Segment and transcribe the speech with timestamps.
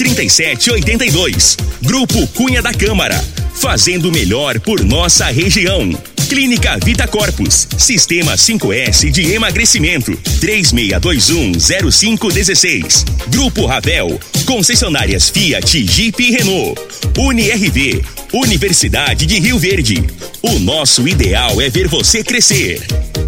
[0.00, 1.58] 3782.
[1.82, 3.22] Grupo Cunha da Câmara.
[3.56, 5.92] Fazendo melhor por nossa região.
[6.26, 7.68] Clínica Vita Corpus.
[7.76, 10.12] Sistema 5S de emagrecimento.
[10.40, 13.04] 36210516.
[13.28, 14.18] Grupo Ravel.
[14.46, 16.80] Concessionárias Fiat, Jeep e Renault.
[17.18, 18.02] UniRV.
[18.32, 20.02] Universidade de Rio Verde.
[20.40, 22.80] O nosso ideal é ver você crescer.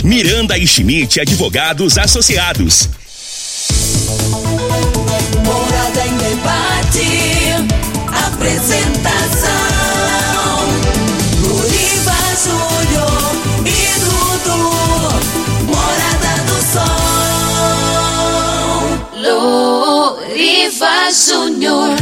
[0.02, 2.88] Miranda e Schmidt Advogados Associados.
[6.42, 7.06] Debate.
[8.26, 9.48] Apresentação:
[11.40, 13.30] Luriva Júnior
[13.64, 14.62] e Dudu.
[15.66, 16.98] Morada do Sol.
[20.18, 21.94] Luriva Júnior.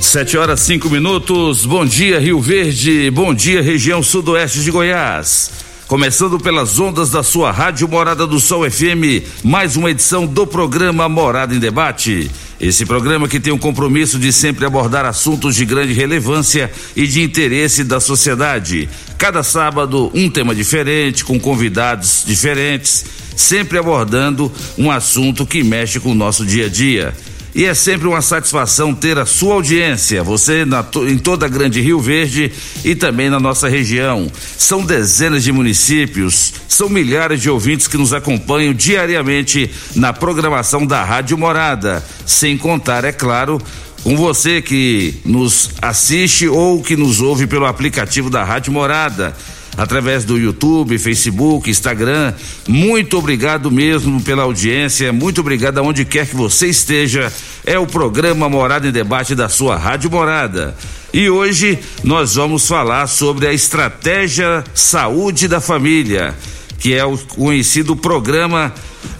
[0.00, 1.66] Sete horas cinco minutos.
[1.66, 3.10] Bom dia, Rio Verde.
[3.10, 5.65] Bom dia, região sudoeste de Goiás.
[5.86, 11.08] Começando pelas ondas da sua rádio Morada do Sol FM, mais uma edição do programa
[11.08, 12.28] Morada em Debate.
[12.60, 17.22] Esse programa que tem o compromisso de sempre abordar assuntos de grande relevância e de
[17.22, 18.88] interesse da sociedade.
[19.16, 23.04] Cada sábado, um tema diferente, com convidados diferentes,
[23.36, 27.14] sempre abordando um assunto que mexe com o nosso dia a dia.
[27.56, 31.80] E é sempre uma satisfação ter a sua audiência, você na, em toda a Grande
[31.80, 32.52] Rio Verde
[32.84, 34.30] e também na nossa região.
[34.58, 41.02] São dezenas de municípios, são milhares de ouvintes que nos acompanham diariamente na programação da
[41.02, 42.04] Rádio Morada.
[42.26, 43.58] Sem contar, é claro,
[44.02, 49.34] com você que nos assiste ou que nos ouve pelo aplicativo da Rádio Morada
[49.76, 52.32] através do YouTube, Facebook, Instagram.
[52.66, 57.32] Muito obrigado mesmo pela audiência, muito obrigado aonde quer que você esteja.
[57.64, 60.76] É o programa Morada em Debate da sua Rádio Morada.
[61.12, 66.34] E hoje nós vamos falar sobre a estratégia saúde da família,
[66.78, 68.72] que é o conhecido programa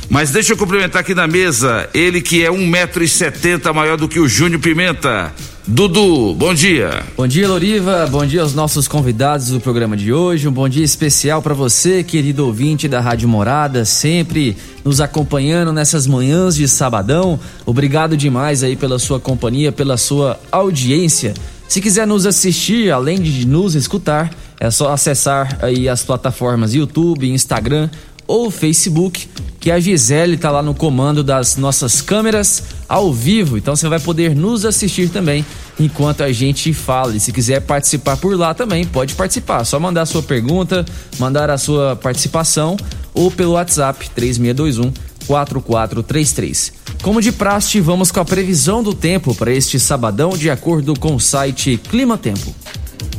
[0.09, 3.95] Mas deixa eu cumprimentar aqui na mesa ele que é um metro e setenta maior
[3.95, 5.31] do que o Júnior Pimenta.
[5.67, 7.03] Dudu, bom dia.
[7.15, 8.07] Bom dia, Loriva.
[8.07, 10.47] Bom dia aos nossos convidados do programa de hoje.
[10.47, 16.07] Um bom dia especial para você, querido ouvinte da Rádio Morada, sempre nos acompanhando nessas
[16.07, 17.39] manhãs de sabadão.
[17.63, 21.35] Obrigado demais aí pela sua companhia, pela sua audiência.
[21.67, 27.29] Se quiser nos assistir, além de nos escutar, é só acessar aí as plataformas YouTube,
[27.29, 27.91] Instagram
[28.29, 29.27] ou Facebook,
[29.59, 33.99] que a Gisele está lá no comando das nossas câmeras ao vivo, então você vai
[33.99, 35.43] poder nos assistir também
[35.79, 37.15] enquanto a gente fala.
[37.15, 39.65] E se quiser participar por lá também, pode participar.
[39.65, 40.85] Só mandar a sua pergunta,
[41.17, 42.77] mandar a sua participação
[43.15, 44.93] ou pelo WhatsApp 3621
[45.25, 46.73] 4433.
[47.01, 51.15] Como de praxe, vamos com a previsão do tempo para este sabadão, de acordo com
[51.15, 52.53] o site Clima Tempo.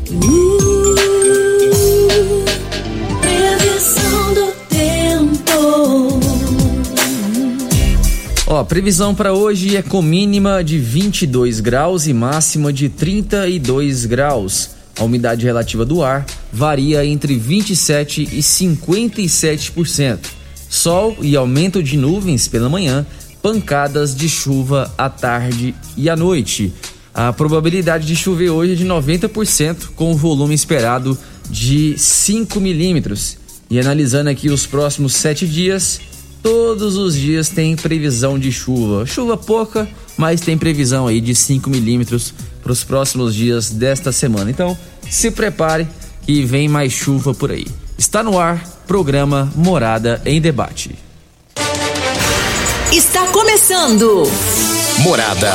[0.07, 1.11] Previsão do tempo.
[8.47, 14.71] Ó, previsão para hoje é com mínima de 22 graus e máxima de 32 graus.
[14.99, 20.19] A umidade relativa do ar varia entre 27 e 57%.
[20.69, 23.07] Sol e aumento de nuvens pela manhã,
[23.41, 26.73] pancadas de chuva à tarde e à noite.
[27.15, 31.17] A probabilidade de chover hoje é de 90%, com o volume esperado
[31.49, 33.40] de 5 milímetros.
[33.71, 36.01] E analisando aqui os próximos sete dias,
[36.43, 39.07] todos os dias tem previsão de chuva.
[39.07, 44.51] Chuva pouca, mas tem previsão aí de 5 milímetros para os próximos dias desta semana.
[44.51, 44.77] Então,
[45.09, 45.87] se prepare
[46.23, 47.67] que vem mais chuva por aí.
[47.97, 50.99] Está no ar, programa Morada em Debate.
[52.93, 54.25] Está começando.
[55.01, 55.53] Morada.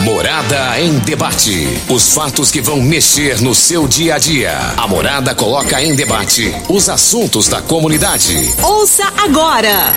[0.00, 1.68] Morada em debate.
[1.88, 4.56] Os fatos que vão mexer no seu dia a dia.
[4.78, 8.34] A Morada coloca em debate os assuntos da comunidade.
[8.62, 9.92] Ouça agora.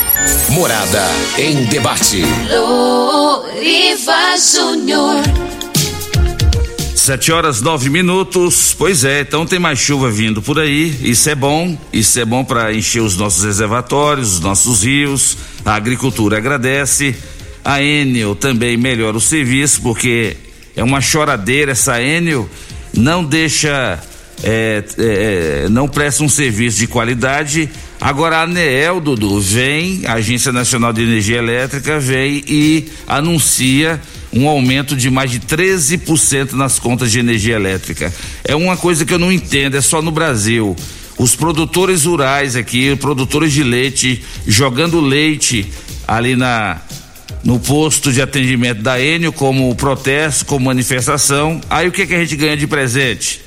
[0.50, 1.02] Morada
[1.38, 2.22] em debate.
[2.50, 5.22] Loriva Júnior.
[6.94, 8.76] Sete horas nove minutos.
[8.78, 10.94] Pois é, então tem mais chuva vindo por aí.
[11.02, 11.78] Isso é bom.
[11.94, 15.38] Isso é bom para encher os nossos reservatórios, os nossos rios.
[15.64, 17.16] A agricultura agradece.
[17.68, 20.38] A Enel também melhora o serviço, porque
[20.74, 22.50] é uma choradeira essa Enel.
[22.94, 24.02] Não deixa.
[24.42, 27.70] é, é, não presta um serviço de qualidade.
[28.00, 34.00] Agora a ANEEL, Dudu, vem, a Agência Nacional de Energia Elétrica, vem e anuncia
[34.32, 38.14] um aumento de mais de 13% nas contas de energia elétrica.
[38.46, 40.74] É uma coisa que eu não entendo, é só no Brasil.
[41.18, 45.70] Os produtores rurais aqui, produtores de leite, jogando leite
[46.08, 46.80] ali na
[47.48, 51.62] no posto de atendimento da Enio como protesto, como manifestação.
[51.70, 53.40] Aí o que, que a gente ganha de presente?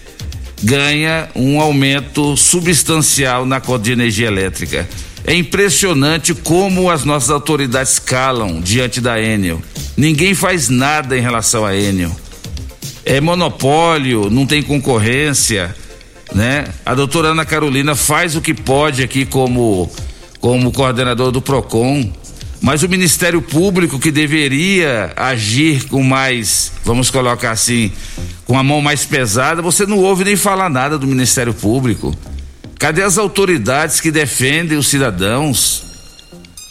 [0.62, 4.88] Ganha um aumento substancial na conta de energia elétrica.
[5.22, 9.60] É impressionante como as nossas autoridades calam diante da Enel.
[9.98, 12.10] Ninguém faz nada em relação à Enel.
[13.04, 15.76] É monopólio, não tem concorrência,
[16.34, 16.64] né?
[16.86, 19.90] A doutora Ana Carolina faz o que pode aqui como
[20.40, 22.10] como coordenador do Procon,
[22.60, 27.90] mas o Ministério Público que deveria agir com mais, vamos colocar assim,
[28.44, 32.14] com a mão mais pesada, você não ouve nem falar nada do Ministério Público.
[32.78, 35.84] Cadê as autoridades que defendem os cidadãos?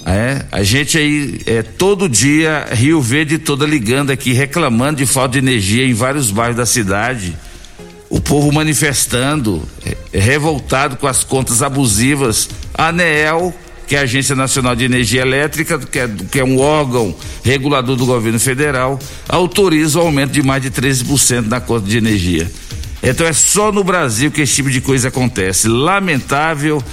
[0.06, 5.33] É, a gente aí é todo dia Rio Verde toda ligando aqui reclamando de falta
[5.33, 7.35] de energia em vários bairros da cidade.
[8.09, 12.50] O povo manifestando, é, revoltado com as contas abusivas.
[12.74, 13.53] A ANEEL,
[13.89, 17.95] que é a Agência Nacional de Energia Elétrica, que é, que é um órgão regulador
[17.95, 22.50] do governo federal, autoriza o aumento de mais de 13% na conta de energia.
[23.01, 25.68] Então é só no Brasil que esse tipo de coisa acontece.
[25.68, 26.83] Lamentável,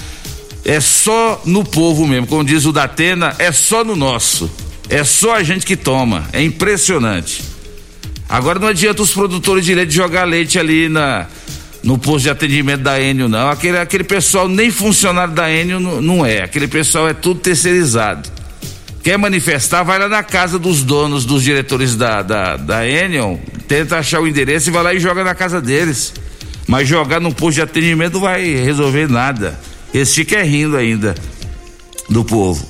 [0.64, 2.26] é só no povo mesmo.
[2.28, 4.50] Como diz o Datena, é só no nosso.
[4.88, 6.26] É só a gente que toma.
[6.32, 7.44] É impressionante.
[8.26, 11.26] Agora não adianta os produtores de leite jogar leite ali na
[11.86, 13.48] no posto de atendimento da Enio, não.
[13.48, 16.42] Aquele, aquele pessoal nem funcionário da Enio não, não é.
[16.42, 18.28] Aquele pessoal é tudo terceirizado.
[19.04, 23.37] Quer manifestar, vai lá na casa dos donos, dos diretores da, da, da Enion,
[23.68, 26.12] tenta achar o endereço e vai lá e joga na casa deles.
[26.66, 29.56] Mas jogar no posto de atendimento não vai resolver nada.
[29.94, 31.14] Eles ficam rindo ainda
[32.11, 32.66] do povo.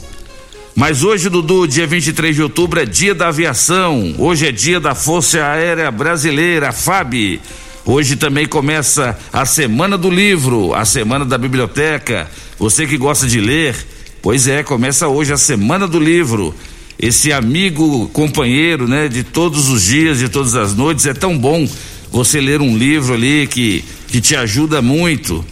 [0.74, 4.14] Mas hoje, Dudu, dia 23 de outubro, é dia da aviação.
[4.18, 7.40] Hoje é dia da Força Aérea Brasileira, FAB.
[7.88, 12.28] Hoje também começa a Semana do Livro, a Semana da Biblioteca.
[12.58, 13.76] Você que gosta de ler,
[14.20, 16.52] pois é, começa hoje a Semana do Livro.
[16.98, 21.64] Esse amigo, companheiro, né, de todos os dias, de todas as noites, é tão bom
[22.10, 25.44] você ler um livro ali que, que te ajuda muito,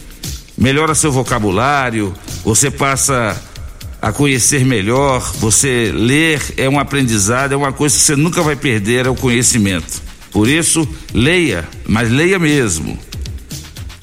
[0.57, 2.13] melhora seu vocabulário,
[2.43, 3.41] você passa
[4.01, 8.57] a conhecer melhor, você ler é um aprendizado, é uma coisa que você nunca vai
[8.57, 10.04] perder, é o conhecimento.
[10.35, 12.99] Por isso, leia, mas leia mesmo.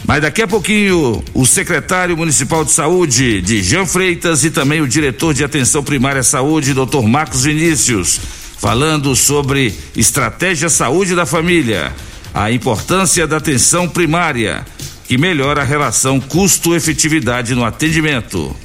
[0.07, 4.89] Mas daqui a pouquinho, o secretário municipal de saúde, de Jean Freitas, e também o
[4.89, 7.03] diretor de atenção primária saúde, Dr.
[7.07, 8.19] Marcos Vinícius,
[8.59, 11.95] falando sobre estratégia saúde da família,
[12.33, 14.65] a importância da atenção primária,
[15.07, 18.57] que melhora a relação custo-efetividade no atendimento.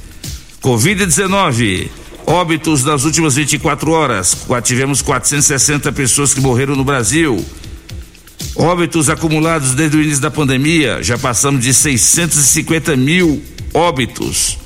[0.62, 1.90] Covid-19.
[2.30, 4.36] Óbitos nas últimas 24 horas.
[4.62, 7.42] Tivemos 460 pessoas que morreram no Brasil.
[8.58, 13.40] Óbitos acumulados desde o início da pandemia, já passamos de 650 mil
[13.72, 14.58] óbitos.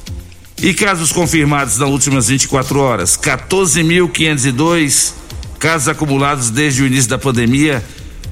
[0.63, 5.13] E casos confirmados nas últimas 24 horas: 14.502
[5.59, 7.85] casos acumulados desde o início da pandemia,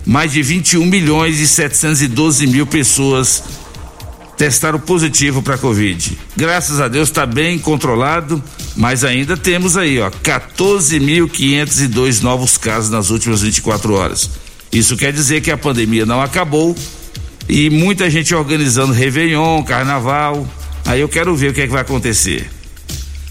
[0.07, 3.45] mais de 21 milhões e 712 mil pessoas
[4.39, 6.19] testaram positivo para Covid.
[6.35, 8.43] Graças a Deus está bem controlado,
[8.75, 14.31] mas ainda temos aí, ó, 14.502 novos casos nas últimas 24 horas.
[14.73, 16.77] Isso quer dizer que a pandemia não acabou
[17.49, 20.47] e muita gente organizando Réveillon, Carnaval.
[20.87, 22.49] Aí eu quero ver o que é que vai acontecer.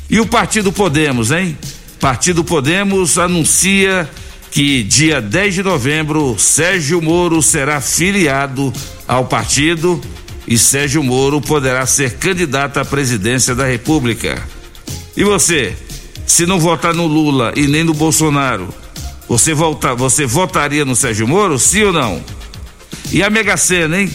[0.10, 1.58] E o Partido Podemos, hein?
[2.00, 4.10] Partido Podemos anuncia
[4.52, 8.74] que dia 10 de novembro Sérgio Moro será filiado
[9.08, 10.02] ao partido
[10.48, 14.42] e Sérgio Moro poderá ser candidato à presidência da República.
[15.16, 15.76] E você,
[16.26, 18.74] se não votar no Lula e nem no Bolsonaro,
[19.30, 22.20] você, volta, você votaria no Sérgio Moro, sim ou não?
[23.12, 24.12] E a Mega Sena, hein?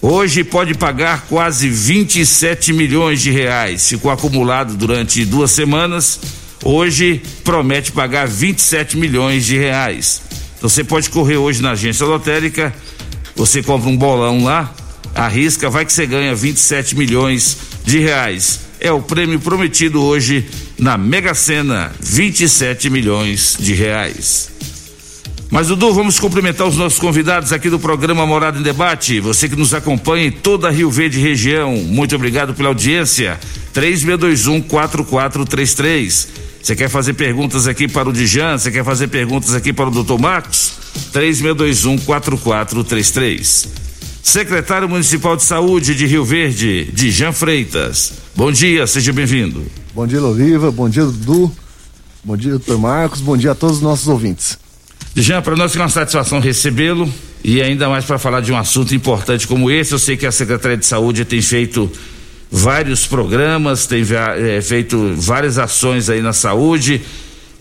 [0.00, 3.88] Hoje pode pagar quase 27 milhões de reais.
[3.88, 6.20] Ficou acumulado durante duas semanas.
[6.64, 10.22] Hoje promete pagar 27 milhões de reais.
[10.56, 12.72] Então você pode correr hoje na agência lotérica.
[13.34, 14.72] Você compra um bolão lá,
[15.12, 18.60] arrisca, vai que você ganha 27 milhões de reais.
[18.80, 20.46] É o prêmio prometido hoje
[20.78, 24.50] na Mega Sena, 27 milhões de reais.
[25.50, 29.20] Mas, Dudu, vamos cumprimentar os nossos convidados aqui do programa Morada em Debate.
[29.20, 33.38] Você que nos acompanha em toda a Rio Verde região, muito obrigado pela audiência.
[33.74, 36.28] 3621-4433.
[36.62, 38.56] Você quer fazer perguntas aqui para o Dijan?
[38.56, 40.18] Você quer fazer perguntas aqui para o Dr.
[40.18, 40.72] Marcos?
[41.12, 43.89] 3621-4433.
[44.22, 48.12] Secretário Municipal de Saúde de Rio Verde, Dijan Freitas.
[48.36, 49.64] Bom dia, seja bem-vindo.
[49.94, 50.70] Bom dia, Loliva.
[50.70, 51.50] Bom dia, Dudu.
[52.22, 53.20] Bom dia, doutor Marcos.
[53.20, 54.58] Bom dia a todos os nossos ouvintes.
[55.16, 57.12] Jean, para nós é uma satisfação recebê-lo
[57.42, 59.92] e ainda mais para falar de um assunto importante como esse.
[59.92, 61.90] Eu sei que a Secretaria de Saúde tem feito
[62.50, 64.04] vários programas, tem
[64.36, 67.00] é, feito várias ações aí na saúde,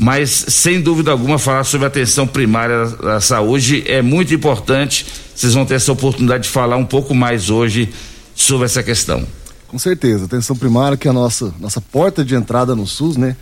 [0.02, 5.06] mas sem dúvida alguma falar sobre a atenção primária da saúde é muito importante.
[5.36, 7.90] Vocês vão ter essa oportunidade de falar um pouco mais hoje
[8.34, 9.28] sobre essa questão.
[9.68, 13.36] Com certeza, atenção primária que é a nossa nossa porta de entrada no SUS, né?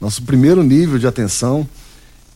[0.00, 1.68] Nosso primeiro nível de atenção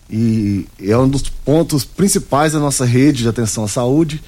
[0.09, 4.23] e é um dos pontos principais da nossa rede de atenção à saúde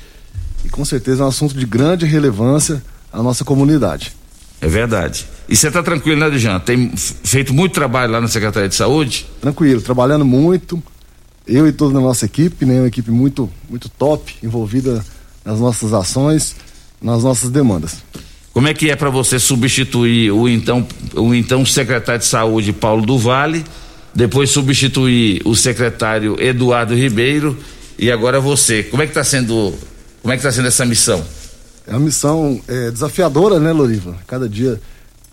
[0.64, 4.17] e com certeza é um assunto de grande relevância à nossa comunidade.
[4.60, 5.26] É verdade.
[5.48, 6.58] E você está tranquilo, né, Dejan?
[6.58, 9.26] Tem feito muito trabalho lá na Secretaria de Saúde?
[9.40, 10.82] Tranquilo, trabalhando muito.
[11.46, 12.80] Eu e toda a nossa equipe, né?
[12.80, 15.04] Uma equipe muito, muito top, envolvida
[15.44, 16.56] nas nossas ações,
[17.00, 18.02] nas nossas demandas.
[18.52, 23.06] Como é que é para você substituir o então, o então secretário de Saúde, Paulo
[23.06, 23.64] do Vale,
[24.14, 27.56] depois substituir o secretário Eduardo Ribeiro
[27.98, 28.82] e agora você.
[28.82, 29.72] Como é que está sendo,
[30.20, 31.24] como é que tá sendo essa missão?
[31.88, 34.14] É uma missão é, desafiadora, né, Loriva?
[34.26, 34.78] Cada dia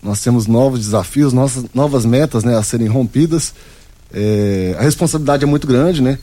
[0.02, 3.52] nós temos novos desafios, nossas novas metas, né, a serem rompidas.
[4.10, 6.18] É, a responsabilidade é muito grande, né?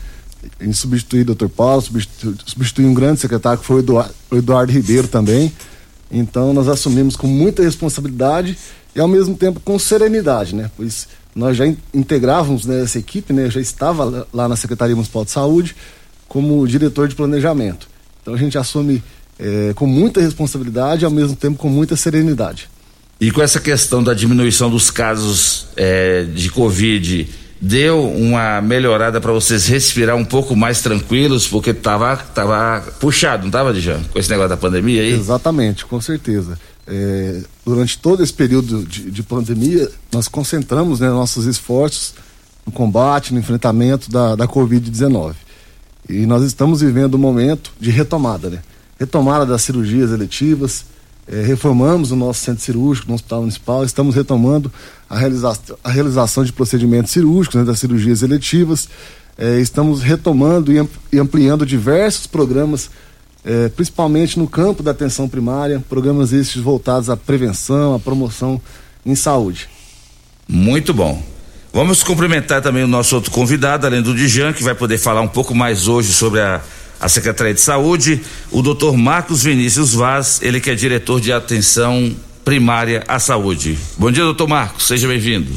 [0.59, 1.47] Em substituir o Dr.
[1.49, 5.53] Paulo, substituir, substituir um grande secretário que foi o Eduardo, o Eduardo Ribeiro também.
[6.11, 8.57] Então nós assumimos com muita responsabilidade
[8.95, 10.71] e ao mesmo tempo com serenidade, né?
[10.75, 15.31] Pois nós já integrávamos né, essa equipe, né, já estava lá na Secretaria Municipal de
[15.31, 15.75] Saúde
[16.27, 17.87] como diretor de planejamento.
[18.21, 19.03] Então a gente assume
[19.39, 22.69] é, com muita responsabilidade e ao mesmo tempo com muita serenidade.
[23.19, 27.29] E com essa questão da diminuição dos casos é, de Covid,
[27.61, 33.47] deu uma melhorada para vocês respirar um pouco mais tranquilos, porque estava tava puxado, não
[33.47, 34.01] estava, Dijan?
[34.11, 35.13] Com esse negócio da pandemia aí?
[35.13, 36.59] Exatamente, com certeza.
[36.85, 42.13] É, durante todo esse período de, de pandemia, nós concentramos né, nossos esforços
[42.65, 45.35] no combate, no enfrentamento da, da Covid-19.
[46.09, 48.59] E nós estamos vivendo um momento de retomada, né?
[48.99, 50.85] Retomada das cirurgias eletivas,
[51.27, 54.71] é, reformamos o nosso centro cirúrgico no Hospital Municipal, estamos retomando
[55.09, 58.89] a, realiza a realização de procedimentos cirúrgicos, né, das cirurgias eletivas,
[59.37, 60.71] é, estamos retomando
[61.11, 62.89] e ampliando diversos programas
[63.45, 68.61] é, principalmente no campo da atenção primária, programas esses voltados à prevenção, à promoção
[69.05, 69.67] em saúde.
[70.47, 71.21] Muito bom.
[71.73, 75.27] Vamos cumprimentar também o nosso outro convidado, além do Dijan, que vai poder falar um
[75.27, 76.61] pouco mais hoje sobre a,
[76.99, 78.21] a Secretaria de Saúde,
[78.51, 83.77] o doutor Marcos Vinícius Vaz, ele que é diretor de atenção primária à saúde.
[83.97, 85.51] Bom dia, doutor Marcos, seja bem-vindo.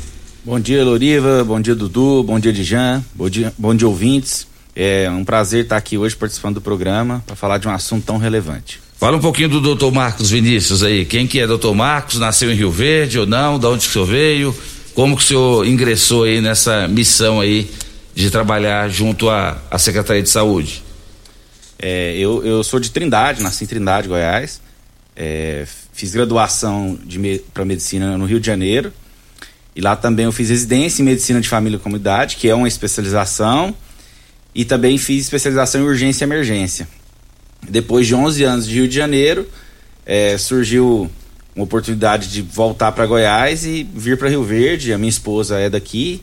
[0.45, 4.47] Bom dia, Loriva, bom dia, Dudu, bom dia, Dijan, bom dia, bom dia, ouvintes.
[4.75, 8.19] É um prazer estar aqui hoje participando do programa para falar de um assunto tão
[8.19, 8.81] relevante.
[8.99, 11.05] Fala um pouquinho do doutor Marcos Vinícius aí.
[11.05, 12.19] Quem que é doutor Marcos?
[12.19, 13.59] Nasceu em Rio Verde ou não?
[13.59, 14.57] De onde que o senhor veio?
[14.95, 17.71] Como que o senhor ingressou aí nessa missão aí
[18.15, 20.83] de trabalhar junto à Secretaria de Saúde?
[21.79, 24.61] É, eu, eu sou de Trindade, nasci em Trindade, Goiás.
[25.15, 28.93] É, fiz graduação me, para medicina no Rio de Janeiro.
[29.75, 32.69] E lá também eu fiz residência em medicina de família e comunidade, que é uma
[32.69, 33.75] especialização
[34.55, 36.89] e também fiz especialização em urgência e emergência.
[37.69, 39.47] Depois de 11 anos de Rio de Janeiro,
[40.07, 41.11] é, surgiu
[41.55, 44.95] uma oportunidade de voltar para Goiás e vir para Rio Verde.
[44.95, 46.23] A minha esposa é daqui.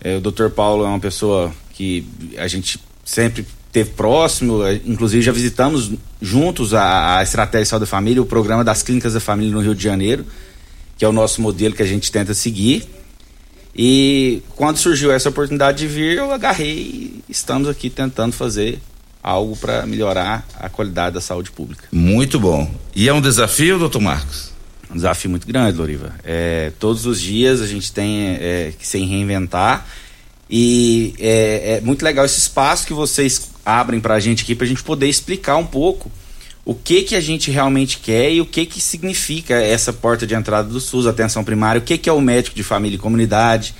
[0.00, 0.48] É, o Dr.
[0.48, 2.04] Paulo é uma pessoa que
[2.36, 7.84] a gente sempre teve próximo, é, inclusive já visitamos juntos a, a Estratégia de Saúde
[7.84, 10.24] da Família, o programa das Clínicas da Família no Rio de Janeiro,
[10.98, 12.88] que é o nosso modelo que a gente tenta seguir.
[13.74, 18.80] E quando surgiu essa oportunidade de vir, eu agarrei e estamos aqui tentando fazer
[19.22, 21.84] algo para melhorar a qualidade da saúde pública.
[21.92, 22.68] Muito bom.
[22.94, 24.50] E é um desafio, doutor Marcos?
[24.90, 26.12] Um desafio muito grande, Loriva.
[26.24, 29.86] É, todos os dias a gente tem é, que se reinventar
[30.50, 34.64] e é, é, muito legal esse espaço que vocês abrem para a gente aqui, para
[34.64, 36.10] a gente poder explicar um pouco
[36.64, 40.34] o que que a gente realmente quer e o que que significa essa porta de
[40.34, 43.74] entrada do SUS, atenção primária, o que que é o médico de família e comunidade,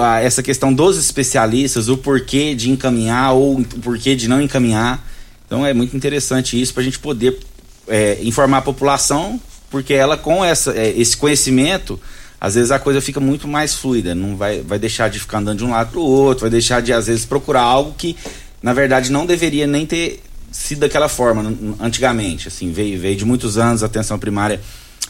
[0.00, 5.06] a, essa questão dos especialistas, o porquê de encaminhar ou o porquê de não encaminhar.
[5.46, 7.38] Então é muito interessante isso para a gente poder
[7.86, 12.00] é, informar a população, porque ela com essa, é, esse conhecimento,
[12.40, 15.58] às vezes a coisa fica muito mais fluida, não vai, vai deixar de ficar andando
[15.58, 18.16] de um lado para o outro, vai deixar de às vezes procurar algo que
[18.62, 23.58] na verdade não deveria nem ter sido daquela forma antigamente, assim, veio, veio de muitos
[23.58, 24.60] anos a atenção primária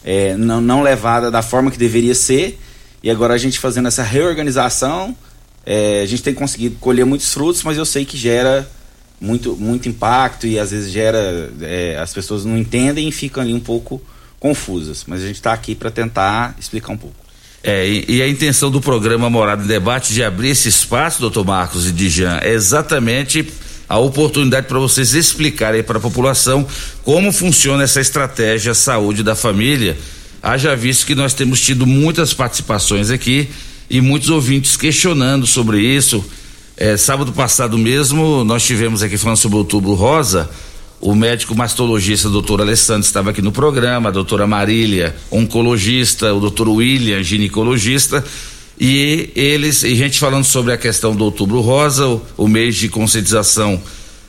[0.05, 2.59] é, não, não levada da forma que deveria ser,
[3.03, 5.17] e agora a gente fazendo essa reorganização,
[5.65, 8.69] é, a gente tem conseguido colher muitos frutos, mas eu sei que gera
[9.21, 11.53] muito, muito impacto e às vezes gera.
[11.61, 14.01] É, as pessoas não entendem e ficam ali um pouco
[14.39, 15.05] confusas.
[15.07, 17.17] Mas a gente está aqui para tentar explicar um pouco.
[17.63, 21.45] É, e, e, a intenção do programa Morada em Debate de abrir esse espaço, doutor
[21.45, 23.45] Marcos e Dijan, é exatamente
[23.89, 26.67] a oportunidade para vocês explicarem para a população
[27.03, 29.97] como funciona essa estratégia saúde da família.
[30.41, 33.49] Haja visto que nós temos tido muitas participações aqui
[33.91, 36.25] e muitos ouvintes questionando sobre isso.
[36.77, 40.49] É, sábado passado mesmo, nós tivemos aqui falando sobre o outubro rosa.
[41.01, 46.69] O médico mastologista, doutor Alessandro, estava aqui no programa, a doutora Marília, oncologista, o doutor
[46.69, 48.25] William, ginecologista,
[48.81, 52.89] e eles, e gente falando sobre a questão do outubro rosa, o, o mês de
[52.89, 53.81] conscientização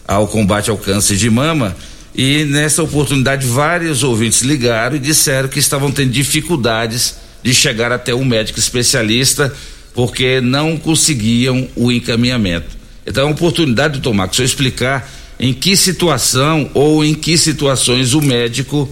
[0.08, 1.76] ao combate ao câncer de mama,
[2.14, 8.14] e nessa oportunidade vários ouvintes ligaram e disseram que estavam tendo dificuldades de chegar até
[8.14, 9.52] um médico especialista
[9.94, 12.78] porque não conseguiam o encaminhamento.
[13.08, 17.14] Então é uma oportunidade de tomar, que se eu explicar em que situação ou em
[17.14, 18.90] que situações o médico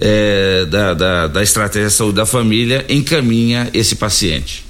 [0.00, 4.64] é, da, da, da estratégia de saúde da família encaminha esse paciente.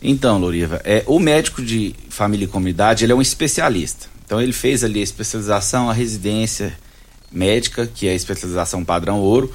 [0.00, 4.06] Então, Loriva, é, o médico de família e comunidade, ele é um especialista.
[4.24, 6.78] Então, ele fez ali a especialização, a residência
[7.32, 9.52] médica, que é a especialização padrão ouro,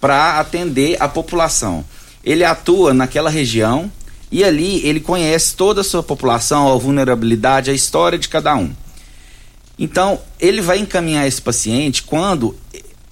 [0.00, 1.84] para atender a população.
[2.24, 3.90] Ele atua naquela região
[4.32, 8.72] e ali ele conhece toda a sua população, a vulnerabilidade, a história de cada um.
[9.78, 12.56] Então, ele vai encaminhar esse paciente quando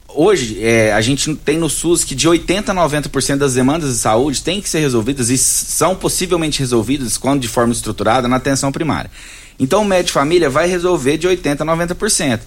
[0.09, 3.98] hoje é, a gente tem no SUS que de 80 a 90% das demandas de
[3.98, 8.70] saúde têm que ser resolvidas e são possivelmente resolvidas quando de forma estruturada na atenção
[8.70, 9.11] primária.
[9.59, 12.40] Então o médico de família vai resolver de 80 a 90%.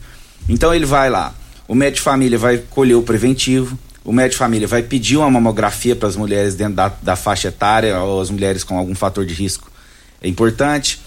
[0.48, 1.34] Então ele vai lá,
[1.68, 5.30] o médico de família vai colher o preventivo, o médico de família vai pedir uma
[5.32, 9.26] mamografia para as mulheres dentro da, da faixa etária ou as mulheres com algum fator
[9.26, 9.72] de risco
[10.26, 11.00] é importante.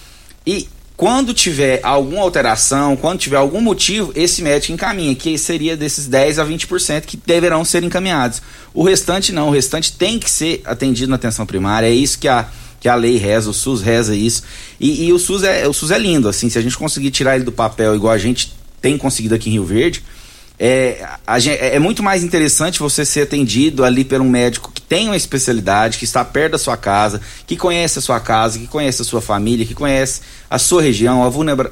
[0.46, 0.68] E
[0.98, 6.40] quando tiver alguma alteração, quando tiver algum motivo, esse médico encaminha, que seria desses 10
[6.40, 8.42] a 20% que deverão ser encaminhados.
[8.74, 12.26] O restante não, o restante tem que ser atendido na atenção primária, é isso que
[12.26, 12.48] a,
[12.80, 14.42] que a lei reza, o SUS reza isso.
[14.80, 17.36] E, e o, SUS é, o SUS é lindo, assim, se a gente conseguir tirar
[17.36, 20.02] ele do papel igual a gente tem conseguido aqui em Rio Verde,
[20.60, 21.06] é,
[21.38, 25.06] gente, é, é muito mais interessante você ser atendido ali por um médico que tem
[25.06, 29.02] uma especialidade, que está perto da sua casa, que conhece a sua casa, que conhece
[29.02, 31.22] a sua família, que conhece a sua região,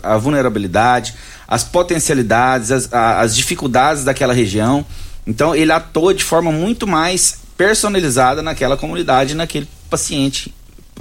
[0.03, 1.15] a vulnerabilidade,
[1.49, 4.87] as potencialidades, as, as dificuldades daquela região.
[5.27, 10.55] Então ele atua de forma muito mais personalizada naquela comunidade, naquele paciente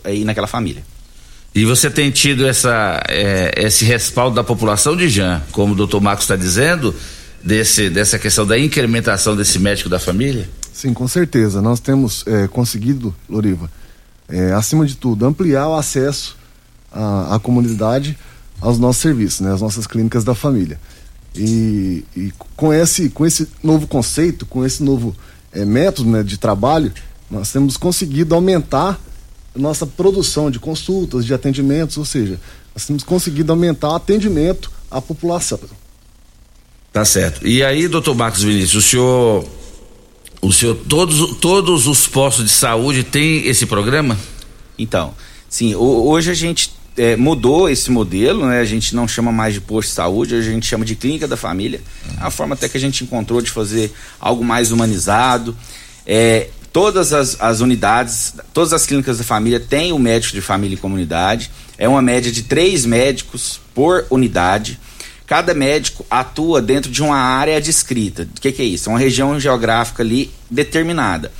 [0.05, 0.83] e naquela família.
[1.53, 6.01] E você tem tido essa, é, esse respaldo da população de Jean, como o doutor
[6.01, 6.93] Marcos está dizendo,
[7.45, 10.49] desse, dessa questão da incrementação desse médico da família?
[10.73, 11.61] Sim, com certeza.
[11.61, 13.69] Nós temos é, conseguido, Loriva,
[14.27, 16.35] é, acima de tudo, ampliar o acesso
[16.91, 18.17] à, à, comunidade
[18.59, 20.79] aos nossos serviços, né, às nossas clínicas da família.
[21.35, 25.15] E, e com, esse, com esse novo conceito, com esse novo
[25.53, 26.91] é, método né, de trabalho,
[27.29, 28.99] nós temos conseguido aumentar
[29.55, 32.39] nossa produção de consultas, de atendimentos, ou seja,
[32.73, 35.59] nós temos conseguido aumentar o atendimento à população.
[36.95, 37.45] Tá certo.
[37.45, 39.45] E aí, doutor Marcos Vinícius, o senhor.
[40.41, 44.17] O senhor, todos, todos os postos de saúde têm esse programa?
[44.79, 45.13] Então,
[45.49, 48.61] sim, hoje a gente é, mudou esse modelo, né?
[48.61, 51.35] A gente não chama mais de posto de saúde, a gente chama de clínica da
[51.35, 51.81] família.
[52.05, 52.15] Uhum.
[52.27, 55.53] A forma até que a gente encontrou de fazer algo mais humanizado.
[56.07, 60.75] É, todas as, as unidades, todas as clínicas da família têm o médico de família
[60.75, 61.51] e comunidade.
[61.77, 64.79] É uma média de três médicos por unidade.
[65.25, 68.23] Cada médico atua dentro de uma área descrita.
[68.23, 68.89] O que, que é isso?
[68.89, 71.31] É uma região geográfica ali determinada.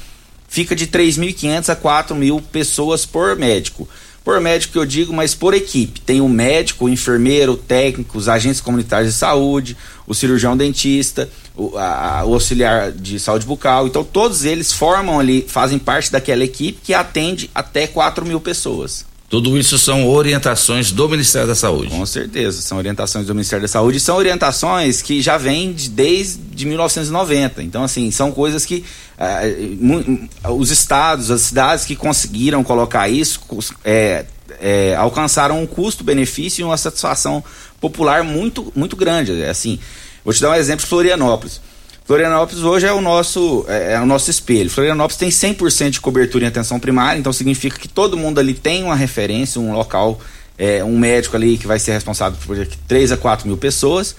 [0.48, 3.88] fica de 3.500 a 4 mil pessoas por médico.
[4.24, 6.02] Por médico que eu digo, mas por equipe.
[6.02, 11.30] Tem o médico, o enfermeiro, o técnico, os agentes comunitários de saúde, o cirurgião dentista,
[11.56, 13.86] o, a, o auxiliar de saúde bucal.
[13.86, 19.06] Então todos eles formam ali, fazem parte daquela equipe que atende até 4 mil pessoas.
[19.28, 21.90] Tudo isso são orientações do Ministério da Saúde.
[21.90, 26.66] Com certeza, são orientações do Ministério da Saúde, são orientações que já vêm de, desde
[26.66, 27.64] 1990.
[27.64, 28.86] Então, assim, são coisas que
[29.18, 33.42] uh, os estados, as cidades que conseguiram colocar isso,
[33.84, 34.26] é,
[34.60, 37.44] é, alcançaram um custo-benefício e uma satisfação
[37.82, 39.44] popular muito, muito grande.
[39.44, 39.80] Assim,
[40.24, 41.60] vou te dar um exemplo: Florianópolis.
[42.06, 44.70] Florianópolis hoje é o nosso é, é o nosso espelho.
[44.70, 48.84] Florianópolis tem 100% de cobertura em atenção primária, então significa que todo mundo ali tem
[48.84, 50.22] uma referência, um local,
[50.56, 52.56] é, um médico ali que vai ser responsável por
[52.88, 54.16] 3 a 4 mil pessoas.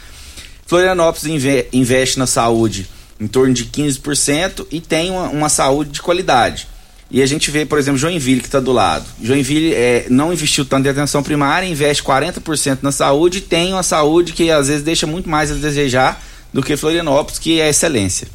[0.66, 2.88] Florianópolis inve investe na saúde
[3.20, 6.66] em torno de 15% e tem uma, uma, saúde de qualidade.
[7.08, 9.06] E a gente vê, por exemplo, Joinville, que está do lado.
[9.22, 13.84] Joinville é, não investiu tanto em atenção primária, investe 40% na saúde e tem uma
[13.84, 16.20] saúde que às vezes deixa muito mais a desejar
[16.56, 18.26] do que Florianópolis, que é excelência.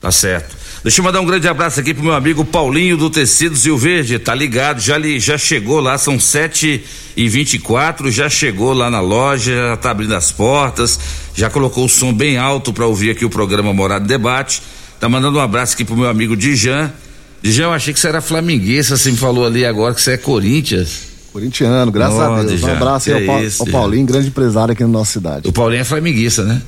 [0.00, 0.56] Tá certo.
[0.82, 4.18] Deixa eu mandar um grande abraço aqui pro meu amigo Paulinho do Tecidos Rio Verde,
[4.18, 6.84] tá ligado, já li, já chegou lá, são sete
[7.16, 10.98] e vinte e quatro, já chegou lá na loja, já tá abrindo as portas,
[11.34, 14.60] já colocou o som bem alto para ouvir aqui o programa Morado Debate,
[14.98, 16.92] tá mandando um abraço aqui pro meu amigo Dijan,
[17.40, 20.16] Dijan, eu achei que você era flamenguista, você me falou ali agora que você é
[20.16, 21.06] Corinthians.
[21.32, 22.52] Corintiano, graças oh, a Deus.
[22.52, 25.48] Dijan, um abraço aí ao, é isso, ao Paulinho, grande empresário aqui na nossa cidade.
[25.48, 26.60] O Paulinho é flamenguista, né?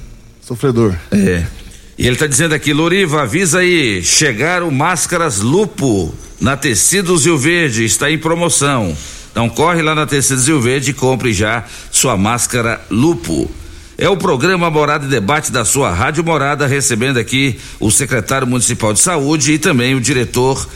[0.51, 0.97] Sofredor.
[1.13, 1.47] É.
[1.97, 7.85] E ele está dizendo aqui, Loriva, avisa aí, chegaram máscaras Lupo na Tecidos Rio Verde,
[7.85, 8.97] está em promoção.
[9.31, 13.49] Então corre lá na Tecidos Rio Verde e compre já sua máscara Lupo.
[13.97, 18.93] É o programa Morada e Debate da sua Rádio Morada, recebendo aqui o secretário municipal
[18.93, 20.69] de saúde e também o diretor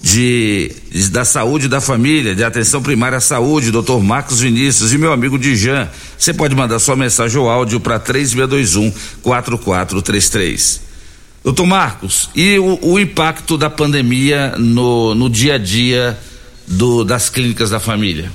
[0.00, 4.98] de, de, da saúde da família, de atenção primária à saúde, doutor Marcos Vinícius e
[4.98, 5.88] meu amigo Dijan.
[6.16, 10.88] Você pode mandar sua mensagem ou áudio para 3621 4433.
[11.42, 16.18] Doutor Marcos, e o, o, impacto da pandemia no, no dia a dia
[16.66, 18.30] do, das clínicas da família?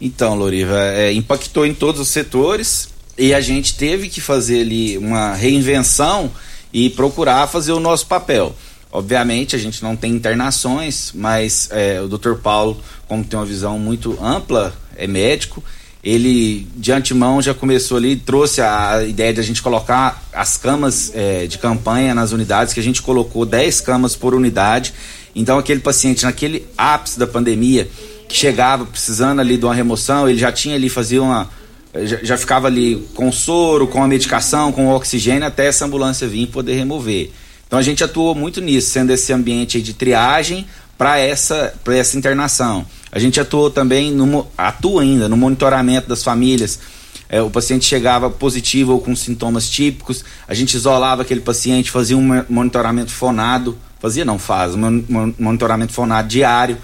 [0.00, 4.96] Então, Loriva, é, impactou em todos os setores e a gente teve que fazer ali
[4.96, 6.30] uma reinvenção
[6.72, 8.56] e procurar fazer o nosso papel.
[8.92, 12.34] Obviamente a gente não tem internações, mas é, o Dr.
[12.34, 15.62] Paulo, como tem uma visão muito ampla, é médico,
[16.02, 21.12] ele de antemão já começou ali, trouxe a ideia de a gente colocar as camas
[21.14, 24.94] é, de campanha nas unidades, que a gente colocou 10 camas por unidade.
[25.36, 27.88] Então aquele paciente naquele ápice da pandemia,
[28.28, 31.48] que chegava precisando ali de uma remoção, ele já tinha ali, fazia uma.
[31.94, 36.26] Já, já ficava ali com soro, com a medicação, com o oxigênio, até essa ambulância
[36.26, 37.30] vir e poder remover.
[37.70, 40.66] Então a gente atuou muito nisso, sendo esse ambiente de triagem
[40.98, 42.84] para essa, essa internação.
[43.12, 46.80] A gente atuou também, no, atua ainda no monitoramento das famílias.
[47.28, 52.16] É, o paciente chegava positivo ou com sintomas típicos, a gente isolava aquele paciente, fazia
[52.16, 56.76] um monitoramento fonado, fazia não faz, um monitoramento fonado diário.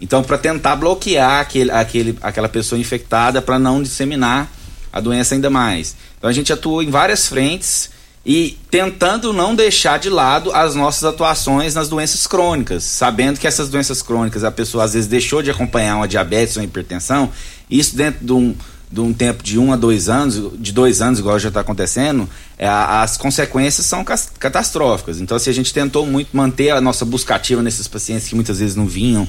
[0.00, 4.50] Então, para tentar bloquear aquele, aquele, aquela pessoa infectada para não disseminar
[4.92, 5.94] a doença ainda mais.
[6.18, 7.94] Então, a gente atuou em várias frentes
[8.26, 13.68] e tentando não deixar de lado as nossas atuações nas doenças crônicas, sabendo que essas
[13.68, 17.30] doenças crônicas a pessoa às vezes deixou de acompanhar uma diabetes ou uma hipertensão,
[17.70, 18.54] isso dentro de um,
[18.90, 22.26] de um tempo de um a dois anos, de dois anos, igual já está acontecendo,
[22.56, 24.02] é, as consequências são
[24.38, 25.20] catastróficas.
[25.20, 28.34] Então, se assim, a gente tentou muito manter a nossa busca ativa nesses pacientes que
[28.34, 29.28] muitas vezes não vinham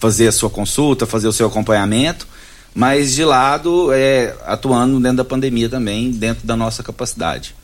[0.00, 2.26] fazer a sua consulta, fazer o seu acompanhamento,
[2.74, 7.54] mas de lado é, atuando dentro da pandemia também, dentro da nossa capacidade.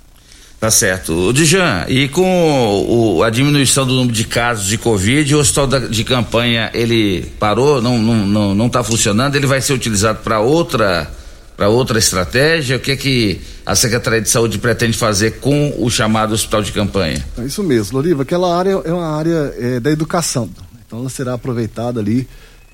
[0.61, 1.29] Tá certo.
[1.29, 5.67] O Dijan, e com o, a diminuição do número de casos de Covid, o hospital
[5.69, 10.19] da, de campanha ele parou, não não, não, não tá funcionando, ele vai ser utilizado
[10.23, 11.09] para outra
[11.57, 12.77] para outra estratégia?
[12.77, 16.73] O que é que a Secretaria de Saúde pretende fazer com o chamado hospital de
[16.73, 17.25] campanha?
[17.37, 20.49] É isso mesmo, Loriva, aquela área é uma área é, da educação.
[20.87, 22.29] Então ela será aproveitada ali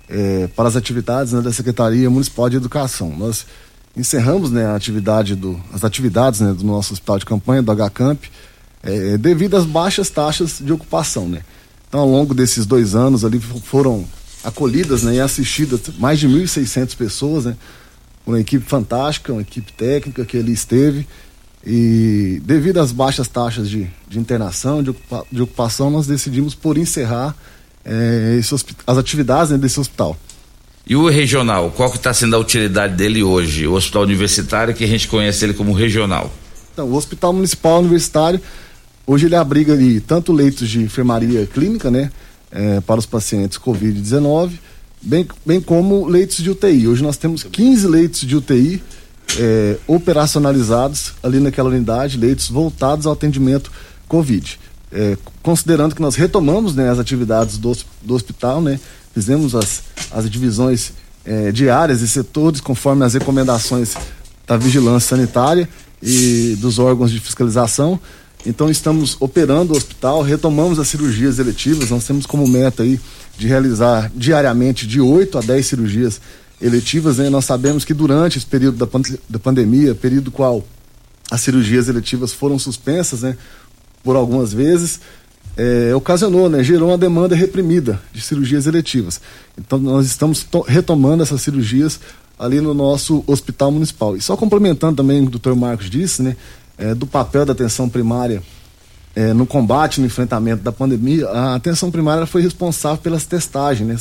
[0.09, 3.14] é, para as atividades né, da Secretaria Municipal de Educação.
[3.16, 3.47] Nós
[3.97, 8.25] encerramos né, a atividade do, as atividades né, do nosso hospital de campanha, do HCamp,
[8.83, 11.29] é, devido às baixas taxas de ocupação.
[11.29, 11.43] Né?
[11.89, 14.05] Então, ao longo desses dois anos ali foram
[14.43, 17.57] acolhidas né, e assistidas mais de 1.600 pessoas, né,
[18.27, 21.07] uma equipe fantástica, uma equipe técnica que ali esteve.
[21.67, 26.77] E devido às baixas taxas de, de internação, de, ocupa, de ocupação, nós decidimos por
[26.77, 27.35] encerrar
[27.85, 28.55] é, esse,
[28.87, 30.17] as atividades né, desse hospital.
[30.87, 33.66] E o regional, qual que está sendo a utilidade dele hoje?
[33.66, 36.33] O hospital universitário, que a gente conhece ele como regional.
[36.73, 38.40] Então, o hospital municipal universitário,
[39.07, 42.11] Hoje ele abriga ali tanto leitos de enfermaria clínica, né,
[42.51, 44.53] é, para os pacientes Covid-19,
[45.03, 46.88] bem, bem como leitos de UTI.
[46.88, 48.83] Hoje nós temos 15 leitos de UTI
[49.38, 53.70] é, operacionalizados ali naquela unidade, leitos voltados ao atendimento
[54.09, 54.59] Covid.
[54.90, 58.81] É, considerando que nós retomamos né, as atividades do, do hospital, né,
[59.14, 60.92] fizemos as, as divisões
[61.24, 63.94] é, diárias e setores conforme as recomendações
[64.46, 65.68] da vigilância sanitária
[66.03, 67.98] e dos órgãos de fiscalização.
[68.44, 73.00] Então estamos operando o hospital, retomamos as cirurgias eletivas, nós temos como meta aí
[73.38, 76.20] de realizar diariamente de 8 a 10 cirurgias
[76.61, 77.31] eletivas, né?
[77.31, 80.62] Nós sabemos que durante esse período da, pand da pandemia, período qual
[81.31, 83.37] as cirurgias eletivas foram suspensas, né?
[84.03, 85.00] Por algumas vezes,
[85.57, 86.62] é, ocasionou, né?
[86.62, 89.21] Gerou uma demanda reprimida de cirurgias eletivas.
[89.59, 92.01] Então nós estamos retomando essas cirurgias
[92.38, 94.17] ali no nosso hospital municipal.
[94.17, 96.37] E só complementando também o que o doutor Marcos disse, né?
[96.79, 98.43] é, do papel da atenção primária
[99.14, 103.97] é, no combate, no enfrentamento da pandemia, a atenção primária foi responsável pelas testagens, né?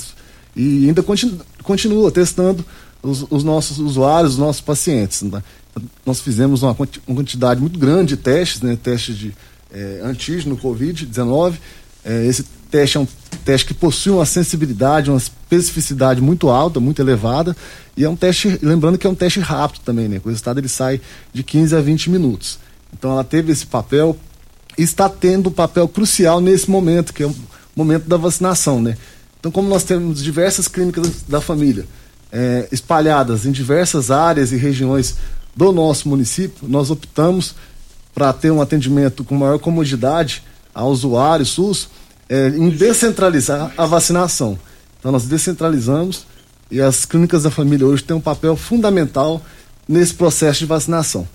[0.56, 2.64] E ainda continu, continua testando
[3.02, 5.24] os, os, nossos usuários, os nossos pacientes.
[5.24, 5.44] Né?
[6.06, 8.78] Nós fizemos uma, quantidade muito grande de testes, né?
[8.82, 9.34] Testes de
[9.74, 11.56] é, antígeno Covid-19.
[12.06, 13.08] É, esse teste é um
[13.44, 17.56] teste que possui uma sensibilidade, uma especificidade muito alta, muito elevada,
[17.96, 20.22] e é um teste, lembrando que é um teste rápido também, né?
[20.24, 21.00] O resultado ele sai
[21.32, 22.58] de 15 a 20 minutos.
[22.92, 24.18] Então ela teve esse papel
[24.78, 27.36] e está tendo um papel crucial nesse momento, que é o
[27.76, 28.98] momento da vacinação, né?
[29.40, 31.86] Então, como nós temos diversas clínicas da família
[32.32, 35.18] é, espalhadas em diversas áreas e regiões
[35.56, 37.54] do nosso município, nós optamos
[38.14, 41.90] para ter um atendimento com maior comodidade ao usuário SUS
[42.30, 44.58] é, em descentralizar a vacinação.
[45.00, 46.26] Então, nós descentralizamos
[46.72, 49.42] e as clínicas da família hoje têm um papel fundamental
[49.88, 51.28] nesse processo de vacinação.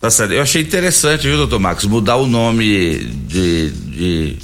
[0.00, 0.32] Tá certo.
[0.32, 4.38] Eu achei interessante, viu, doutor Marcos, mudar o nome de, de,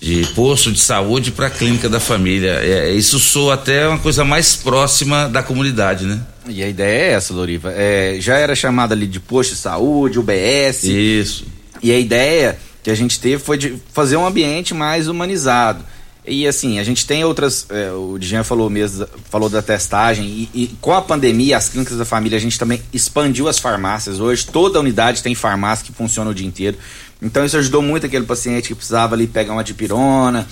[0.00, 2.60] de posto de saúde para clínica da família.
[2.62, 6.20] É, isso soa até uma coisa mais próxima da comunidade, né?
[6.48, 7.72] E a ideia é essa, Loriva.
[7.72, 10.84] É, já era chamada ali de posto de saúde, UBS.
[10.84, 11.44] Isso.
[11.82, 15.84] E a ideia que a gente teve foi de fazer um ambiente mais humanizado.
[16.26, 17.66] E assim, a gente tem outras.
[17.70, 21.96] É, o Dijan falou mesmo, falou da testagem, e, e, com a pandemia, as clínicas
[21.96, 24.18] da família, a gente também expandiu as farmácias.
[24.18, 26.76] Hoje, toda unidade tem farmácia que funciona o dia inteiro.
[27.20, 30.46] Então, isso ajudou muito aquele paciente que precisava ali pegar uma dipirona,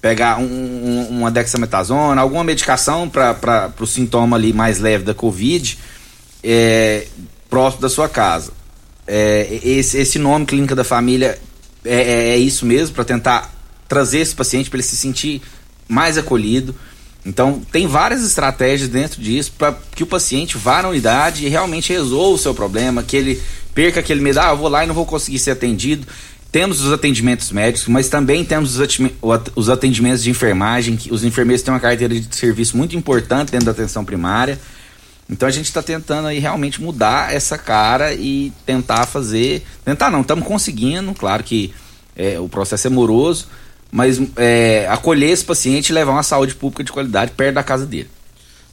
[0.00, 5.78] pegar um, um, uma dexametasona, alguma medicação para o sintoma ali mais leve da Covid,
[6.42, 7.06] é,
[7.50, 8.52] próximo da sua casa.
[9.06, 11.38] É, esse, esse nome Clínica da Família
[11.84, 13.54] é, é, é isso mesmo, para tentar
[13.88, 15.42] trazer esse paciente para ele se sentir
[15.88, 16.74] mais acolhido.
[17.26, 21.92] Então, tem várias estratégias dentro disso para que o paciente vá na unidade e realmente
[21.92, 23.42] resolva o seu problema, que ele
[23.74, 26.06] perca aquele medo, ah, eu vou lá e não vou conseguir ser atendido.
[26.52, 28.78] Temos os atendimentos médicos, mas também temos
[29.56, 33.66] os atendimentos de enfermagem, que os enfermeiros têm uma carteira de serviço muito importante dentro
[33.66, 34.58] da atenção primária.
[35.28, 39.66] Então a gente está tentando aí realmente mudar essa cara e tentar fazer.
[39.84, 41.74] Tentar não, estamos conseguindo, claro que
[42.14, 43.48] é, o processo é moroso,
[43.96, 47.86] mas é, acolher esse paciente e levar uma saúde pública de qualidade perto da casa
[47.86, 48.10] dele.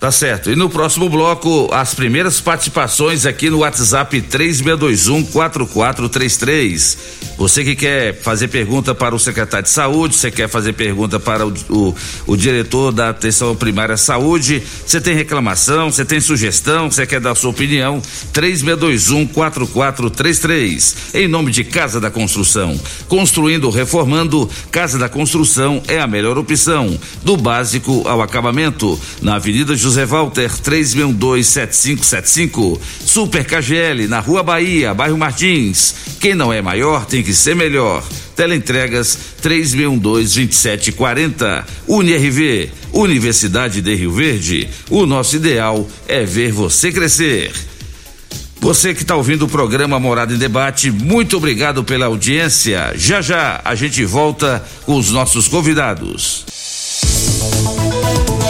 [0.04, 0.52] Tá certo.
[0.52, 6.98] E no próximo bloco, as primeiras participações aqui no WhatsApp 3621-4433.
[7.38, 11.48] Você que quer fazer pergunta para o secretário de saúde, você quer fazer pergunta para
[11.48, 11.96] o, o,
[12.28, 17.34] o diretor da atenção primária saúde, você tem reclamação, você tem sugestão, você quer dar
[17.34, 18.02] sua opinião,
[18.34, 20.96] 3621-4433.
[21.14, 22.78] Em nome de Casa da Construção.
[23.08, 27.00] Construindo, reformando, Casa da Construção é a melhor opção.
[27.24, 29.00] Do básico ao acabamento.
[29.22, 32.80] Na Avenida José José Walter 3627575.
[33.06, 35.94] Super KGL na Rua Bahia, bairro Martins.
[36.20, 38.04] Quem não é maior tem que ser melhor.
[38.36, 41.64] Teleentregas 3622740.
[41.88, 44.68] UniRV, Universidade de Rio Verde.
[44.90, 47.52] O nosso ideal é ver você crescer.
[48.60, 52.94] Você que está ouvindo o programa Morada em Debate, muito obrigado pela audiência.
[52.96, 56.52] Já já a gente volta com os nossos convidados.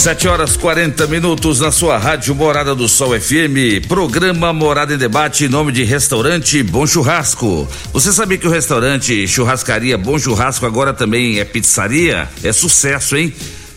[0.00, 5.44] Sete horas 40 minutos na sua rádio Morada do Sol FM, programa Morada em Debate
[5.44, 7.68] em nome de Restaurante Bom Churrasco.
[7.92, 12.26] Você sabia que o restaurante Churrascaria Bom Churrasco agora também é pizzaria?
[12.42, 13.30] É sucesso, hein?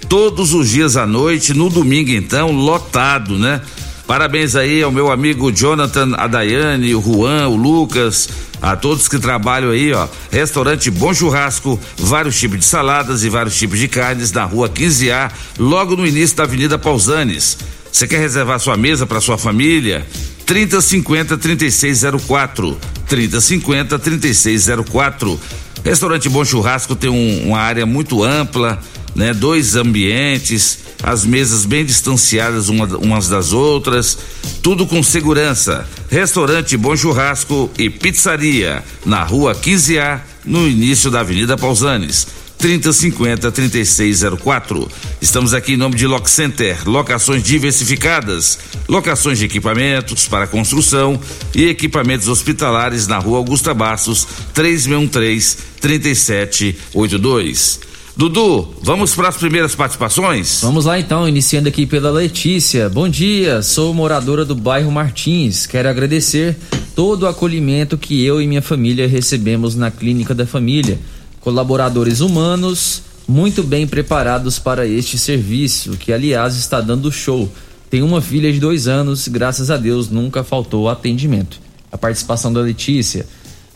[0.08, 3.60] Todos os dias à noite, no domingo então, lotado, né?
[4.06, 8.28] Parabéns aí ao meu amigo Jonathan, a Daiane, o Juan, o Lucas,
[8.62, 10.08] a todos que trabalham aí, ó.
[10.30, 15.32] Restaurante Bom Churrasco, vários tipos de saladas e vários tipos de carnes na rua 15A,
[15.58, 17.58] logo no início da Avenida Pausanes.
[17.92, 20.06] Você quer reservar sua mesa para sua família?
[20.46, 22.78] 3050 3604.
[23.08, 25.39] 3050 3604.
[25.84, 28.80] Restaurante Bom Churrasco tem um, uma área muito ampla,
[29.15, 29.34] né?
[29.34, 34.17] Dois ambientes, as mesas bem distanciadas uma, umas das outras,
[34.62, 35.88] tudo com segurança.
[36.10, 42.28] Restaurante Bom Churrasco e Pizzaria, na rua 15A, no início da Avenida Pausanes.
[42.63, 44.89] 3050 3604.
[45.19, 51.19] Estamos aqui em nome de Lock Center, locações diversificadas, locações de equipamentos para construção
[51.54, 57.93] e equipamentos hospitalares na rua Augusta Bastos, 3613 3782.
[58.15, 60.62] Dudu, vamos para as primeiras participações?
[60.62, 62.88] Vamos lá então, iniciando aqui pela Letícia.
[62.88, 65.65] Bom dia, sou moradora do bairro Martins.
[65.65, 66.56] Quero agradecer
[66.95, 70.99] todo o acolhimento que eu e minha família recebemos na Clínica da Família
[71.41, 77.52] colaboradores humanos muito bem preparados para este serviço, que aliás está dando show.
[77.89, 81.60] Tem uma filha de dois anos, graças a Deus nunca faltou atendimento.
[81.91, 83.26] A participação da Letícia.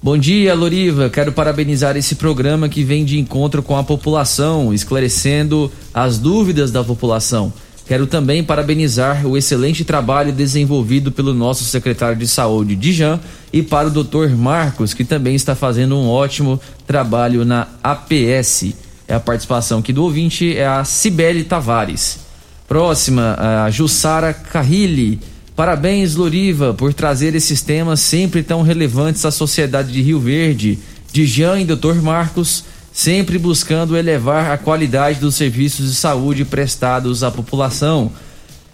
[0.01, 1.09] Bom dia, Loriva.
[1.09, 6.83] Quero parabenizar esse programa que vem de encontro com a população, esclarecendo as dúvidas da
[6.83, 7.51] população.
[7.87, 13.19] Quero também parabenizar o excelente trabalho desenvolvido pelo nosso secretário de saúde, Dijan,
[13.51, 14.29] e para o Dr.
[14.37, 18.75] Marcos, que também está fazendo um ótimo trabalho na APS.
[19.07, 22.19] É a participação aqui do ouvinte, é a Cibele Tavares.
[22.67, 25.19] Próxima, a Jussara Carrilli.
[25.57, 30.77] Parabéns, Loriva, por trazer esses temas sempre tão relevantes à sociedade de Rio Verde.
[31.11, 31.95] Dijan e Dr.
[31.95, 38.11] Marcos sempre buscando elevar a qualidade dos serviços de saúde prestados à população.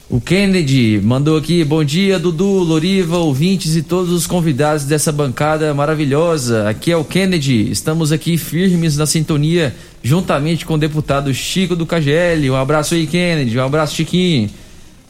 [0.10, 5.74] O Kennedy mandou aqui, bom dia Dudu, Loriva, ouvintes e todos os convidados dessa bancada
[5.74, 6.68] maravilhosa.
[6.68, 11.86] Aqui é o Kennedy, estamos aqui firmes na sintonia, juntamente com o deputado Chico do
[11.86, 12.52] KGL.
[12.52, 14.50] Um abraço aí, Kennedy, um abraço, Chiquinho.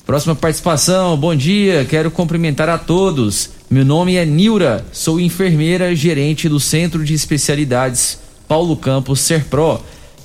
[0.06, 3.52] Próxima participação, bom dia, quero cumprimentar a todos.
[3.70, 9.80] Meu nome é Nilra, sou enfermeira gerente do Centro de Especialidades Paulo Campos Serpro.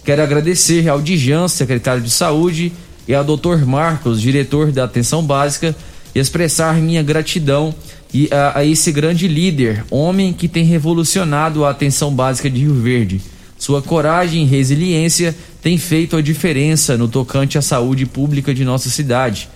[0.04, 2.72] Quero agradecer ao Dijan, secretário de Saúde,
[3.06, 3.64] e ao Dr.
[3.64, 5.76] Marcos, diretor da Atenção Básica,
[6.12, 7.72] e expressar minha gratidão
[8.12, 12.74] e a, a esse grande líder, homem que tem revolucionado a atenção básica de Rio
[12.74, 13.20] Verde.
[13.56, 18.90] Sua coragem e resiliência têm feito a diferença no tocante à saúde pública de nossa
[18.90, 19.48] cidade.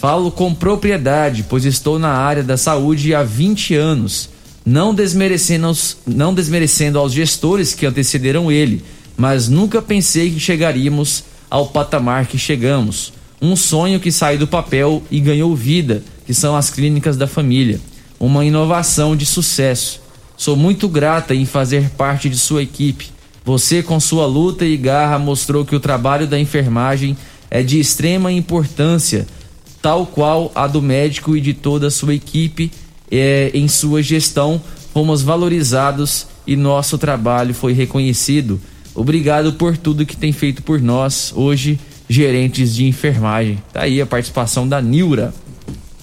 [0.00, 4.30] Falo com propriedade, pois estou na área da saúde há 20 anos
[4.64, 5.70] não desmerecendo,
[6.06, 8.82] não desmerecendo aos gestores que antecederam ele,
[9.14, 13.12] mas nunca pensei que chegaríamos ao patamar que chegamos.
[13.42, 17.78] Um sonho que saiu do papel e ganhou vida, que são as clínicas da família.
[18.18, 20.00] Uma inovação de sucesso.
[20.34, 23.10] Sou muito grata em fazer parte de sua equipe.
[23.44, 27.18] Você, com sua luta e garra, mostrou que o trabalho da enfermagem
[27.50, 29.26] é de extrema importância,
[29.82, 32.70] tal qual a do médico e de toda a sua equipe
[33.10, 34.60] é, em sua gestão,
[34.92, 38.60] fomos valorizados e nosso trabalho foi reconhecido.
[38.94, 43.62] Obrigado por tudo que tem feito por nós, hoje, gerentes de enfermagem.
[43.72, 45.32] Tá aí a participação da Nilra.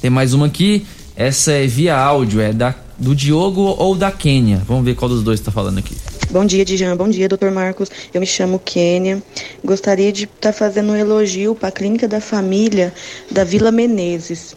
[0.02, 0.86] Tem mais uma aqui,
[1.16, 4.62] essa é via áudio, é da, do Diogo ou da Quênia.
[4.68, 5.96] Vamos ver qual dos dois está falando aqui.
[6.30, 6.98] Bom dia, Dijan.
[6.98, 7.90] Bom dia, doutor Marcos.
[8.14, 9.24] Eu me chamo Kênia.
[9.64, 12.94] Gostaria de estar tá fazendo um elogio para a Clínica da Família
[13.32, 14.54] da Vila Menezes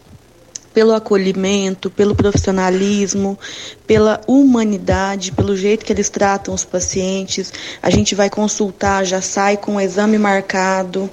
[0.74, 3.38] pelo acolhimento, pelo profissionalismo,
[3.87, 7.52] pela humanidade, pelo jeito que eles tratam os pacientes.
[7.81, 11.08] A gente vai consultar, já sai com o exame marcado.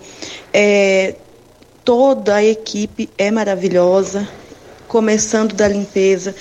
[0.51, 1.15] É,
[1.85, 4.27] toda a equipe é maravilhosa,
[4.87, 6.35] começando da limpeza,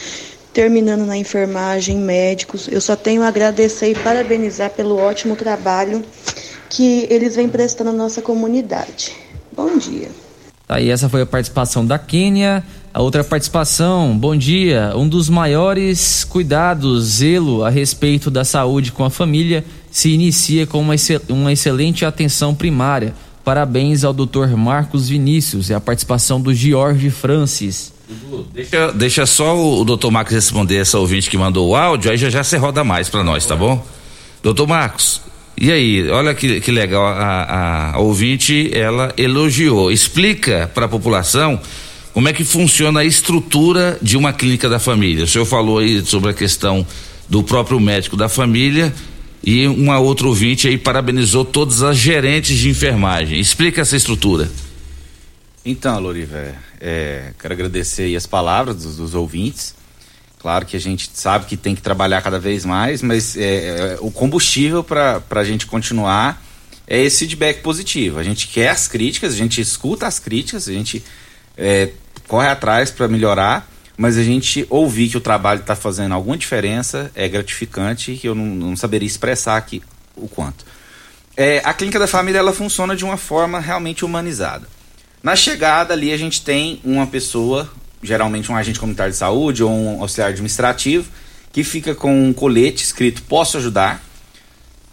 [0.57, 2.67] terminando na enfermagem, médicos.
[2.67, 6.03] Eu só tenho a agradecer e parabenizar pelo ótimo trabalho
[6.71, 9.13] que eles vêm prestando à nossa comunidade.
[9.55, 10.09] Bom dia.
[10.67, 12.65] Aí essa foi a participação da Quênia.
[12.95, 14.95] A outra participação, bom dia.
[14.97, 20.81] Um dos maiores cuidados, zelo a respeito da saúde com a família se inicia com
[20.81, 20.95] uma,
[21.29, 23.13] uma excelente atenção primária.
[23.45, 24.57] Parabéns ao Dr.
[24.57, 27.93] Marcos Vinícius e a participação do George Francis.
[28.53, 32.17] Deixa, deixa só o, o doutor Marcos responder essa ouvinte que mandou o áudio, aí
[32.17, 33.85] já já você roda mais para nós, tá bom?
[34.43, 35.21] Doutor Marcos,
[35.59, 39.91] e aí, olha que, que legal, a, a, ouvinte, ela elogiou.
[39.91, 41.59] Explica para a população
[42.13, 45.25] como é que funciona a estrutura de uma clínica da família?
[45.25, 46.87] O senhor falou aí sobre a questão
[47.29, 48.93] do próprio médico da família
[49.43, 53.41] e uma outra ouvinte aí parabenizou todas as gerentes de enfermagem.
[53.41, 54.51] Explica essa estrutura.
[55.69, 59.75] Então, Loriva, é, quero agradecer as palavras dos, dos, ouvintes.
[60.39, 63.99] Claro que a gente sabe que tem que trabalhar cada vez mais, mas é, é,
[64.01, 66.41] o combustível para a gente continuar
[66.87, 68.21] é esse feedback positivo.
[68.21, 71.03] A gente quer as críticas, a gente escuta as críticas, a gente
[71.57, 71.91] é,
[72.29, 77.11] corre atrás para melhorar, mas a gente ouvir que o trabalho está fazendo alguma diferença
[77.13, 79.83] é gratificante e eu não, não saberia expressar aqui
[80.15, 80.65] o quanto.
[81.37, 84.76] É, a clínica da família ela funciona de uma forma realmente humanizada.
[85.27, 87.69] Na chegada ali a gente tem uma pessoa,
[88.01, 91.11] geralmente um agente comunitário de saúde ou um auxiliar administrativo,
[91.53, 94.01] que fica com um colete escrito posso ajudar.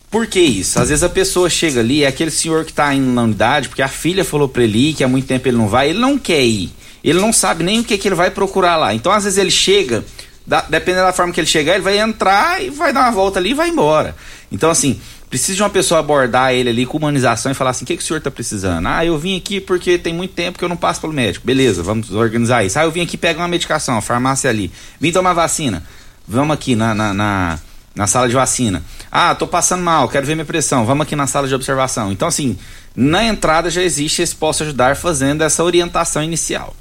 [0.10, 0.80] Por que isso?
[0.80, 3.84] Às vezes a pessoa chega ali, é aquele senhor que está indo na unidade, porque
[3.84, 6.44] a filha falou para ele que há muito tempo ele não vai, ele não quer
[6.44, 6.72] ir.
[7.04, 8.92] Ele não sabe nem o que, que ele vai procurar lá.
[8.92, 10.04] Então, às vezes, ele chega,
[10.48, 13.38] da, dependendo da forma que ele chegar, ele vai entrar e vai dar uma volta
[13.38, 14.16] ali e vai embora.
[14.52, 15.00] Então, assim,
[15.34, 18.04] precisa de uma pessoa abordar ele ali com humanização e falar assim: o que, que
[18.04, 18.86] o senhor está precisando?
[18.86, 21.44] Ah, eu vim aqui porque tem muito tempo que eu não passo pelo médico.
[21.44, 22.78] Beleza, vamos organizar isso.
[22.78, 24.72] Ah, eu vim aqui pegar uma medicação, a farmácia ali.
[25.00, 25.82] Vim tomar vacina.
[26.28, 27.60] Vamos aqui na, na, na,
[27.96, 28.84] na sala de vacina.
[29.12, 30.86] Ah, tô passando mal, quero ver minha pressão.
[30.86, 32.12] Vamos aqui na sala de observação.
[32.12, 32.56] Então, assim,
[32.96, 36.76] na entrada já existe esse posso ajudar fazendo essa orientação inicial.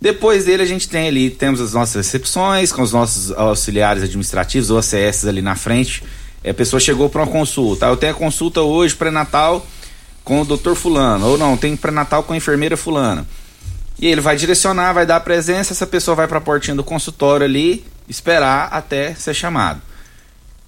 [0.00, 4.70] Depois dele a gente tem ali, temos as nossas recepções com os nossos auxiliares administrativos,
[4.70, 6.04] ou ACS ali na frente, é,
[6.48, 7.86] a pessoa chegou para uma consulta.
[7.86, 9.66] Eu tenho a consulta hoje, pré-natal,
[10.24, 11.26] com o doutor Fulano.
[11.26, 13.26] Ou não, tem pré-natal com a enfermeira Fulana.
[13.98, 16.82] E ele vai direcionar, vai dar a presença, essa pessoa vai para a portinha do
[16.82, 19.82] consultório ali, esperar até ser chamado.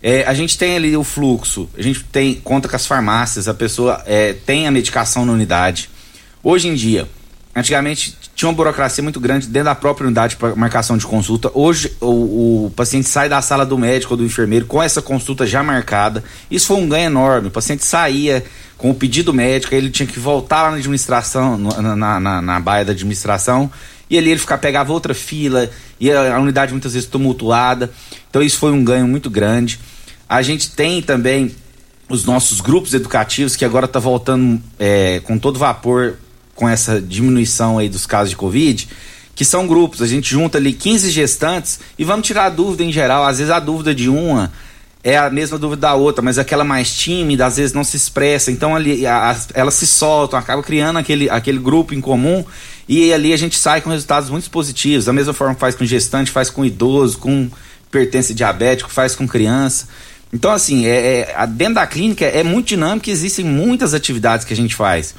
[0.02, 3.54] É, a gente tem ali o fluxo, a gente tem conta com as farmácias, a
[3.54, 5.88] pessoa é, tem a medicação na unidade.
[6.42, 7.08] Hoje em dia,
[7.54, 11.50] antigamente tinha uma burocracia muito grande dentro da própria unidade para marcação de consulta.
[11.54, 15.46] Hoje o, o, paciente sai da sala do médico ou do enfermeiro com essa consulta
[15.46, 16.24] já marcada.
[16.50, 17.48] Isso foi um ganho enorme.
[17.48, 18.44] O paciente saía
[18.78, 22.60] com o pedido médico, ele tinha que voltar lá na administração, na, na, na, na
[22.60, 23.70] baia da administração,
[24.10, 25.70] e ali ele ficar, pegava outra fila,
[26.00, 27.92] e a, a unidade muitas vezes tumultuada.
[28.28, 29.78] Então isso foi um ganho muito grande.
[30.28, 31.54] A gente tem também
[32.08, 36.16] os nossos grupos educativos que agora está voltando é, com todo vapor
[36.54, 38.88] com essa diminuição aí dos casos de Covid,
[39.34, 42.92] que são grupos, a gente junta ali 15 gestantes e vamos tirar a dúvida em
[42.92, 43.24] geral.
[43.24, 44.52] Às vezes a dúvida de uma
[45.02, 48.52] é a mesma dúvida da outra, mas aquela mais tímida às vezes não se expressa,
[48.52, 52.44] então ali a, elas se soltam, acaba criando aquele, aquele grupo em comum
[52.88, 55.06] e ali a gente sai com resultados muito positivos.
[55.06, 57.50] Da mesma forma que faz com gestante, faz com idoso, com
[57.90, 59.88] pertence diabético, faz com criança.
[60.32, 64.52] Então, assim, é, é, dentro da clínica é muito dinâmico e existem muitas atividades que
[64.52, 65.14] a gente faz.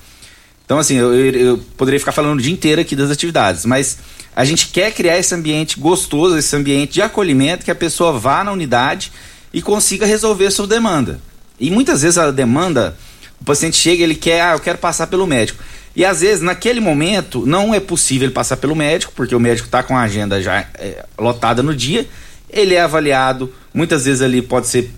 [0.65, 3.97] Então, assim, eu, eu, poderia ficar falando o dia inteiro aqui das atividades, mas
[4.35, 8.43] a gente quer criar esse ambiente gostoso, esse ambiente de acolhimento, que a pessoa vá
[8.43, 9.11] na unidade
[9.53, 11.19] e consiga resolver a sua demanda.
[11.59, 12.97] E muitas vezes a demanda,
[13.39, 15.63] o paciente chega ele quer, ah, eu quero passar pelo médico.
[15.95, 19.67] E às vezes, naquele momento, não é possível ele passar pelo médico, porque o médico
[19.67, 22.07] está com a agenda já é, lotada no dia.
[22.49, 24.91] Ele é avaliado, muitas vezes ali pode ser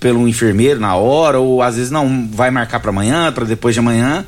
[0.00, 3.78] pelo enfermeiro na hora, ou às vezes não vai marcar para amanhã, para depois de
[3.78, 4.26] amanhã.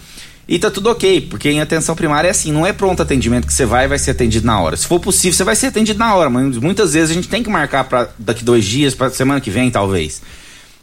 [0.53, 3.55] E tá tudo ok, porque em atenção primária é assim, não é pronto atendimento que
[3.55, 4.77] você vai e vai ser atendido na hora.
[4.77, 7.43] Se for possível, você vai ser atendido na hora, mas muitas vezes a gente tem
[7.43, 10.21] que marcar para daqui dois dias, para semana que vem, talvez.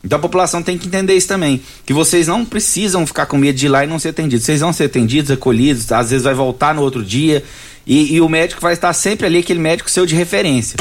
[0.03, 3.59] Então a população tem que entender isso também, que vocês não precisam ficar com medo
[3.59, 4.43] de ir lá e não ser atendidos.
[4.43, 7.43] Vocês vão ser atendidos, acolhidos, às vezes vai voltar no outro dia
[7.85, 10.77] e, e o médico vai estar sempre ali, aquele médico seu de referência.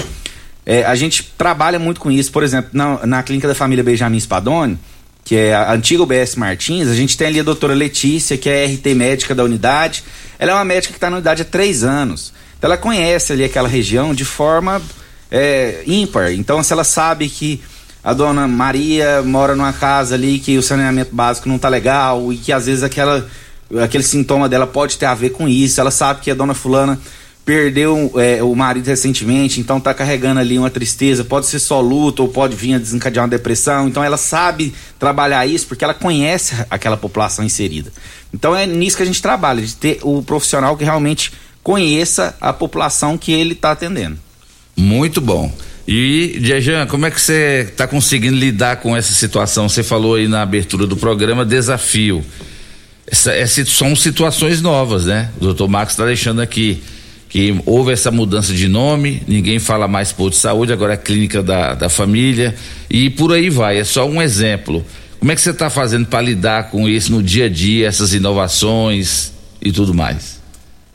[0.64, 4.18] É, a gente trabalha muito com isso, por exemplo, na, na clínica da família Benjamin
[4.18, 4.78] Spadoni,
[5.29, 8.64] que é a antiga UBS Martins, a gente tem ali a doutora Letícia, que é
[8.64, 10.03] RT médica da unidade.
[10.39, 12.33] Ela é uma médica que está na unidade há três anos.
[12.57, 14.81] Então ela conhece ali aquela região de forma
[15.31, 16.33] é, ímpar.
[16.33, 17.61] Então, se ela sabe que
[18.03, 22.39] a dona Maria mora numa casa ali que o saneamento básico não está legal e
[22.39, 23.29] que às vezes aquela,
[23.85, 26.99] aquele sintoma dela pode ter a ver com isso, ela sabe que a dona fulana
[27.49, 32.24] perdeu é, o marido recentemente, então tá carregando ali uma tristeza, pode ser só luto
[32.24, 36.55] ou pode vir a desencadear uma depressão, então ela sabe trabalhar isso porque ela conhece
[36.68, 37.90] aquela população inserida.
[38.34, 41.32] Então é nisso que a gente trabalha, de ter o profissional que realmente
[41.62, 44.18] conheça a população que ele está atendendo.
[44.76, 45.51] Muito bom.
[45.86, 49.70] E, Jejan, como é que você está conseguindo lidar com essa situação?
[49.70, 52.22] Você falou aí na abertura do programa desafio.
[53.07, 55.30] Essa, essa são situações novas, né?
[55.38, 56.82] O doutor Marcos está deixando aqui
[57.29, 61.43] que houve essa mudança de nome, ninguém fala mais posto de saúde, agora é clínica
[61.43, 62.55] da, da família
[62.89, 63.79] e por aí vai.
[63.79, 64.85] É só um exemplo.
[65.18, 68.14] Como é que você está fazendo para lidar com isso no dia a dia, essas
[68.14, 70.39] inovações e tudo mais?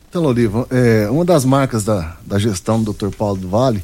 [0.10, 3.10] Então, Loriva, é, uma das marcas da, da gestão do Dr.
[3.10, 3.84] Paulo do Vale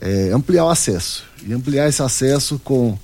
[0.00, 1.24] é ampliar o acesso.
[1.46, 2.98] E ampliar esse acesso com,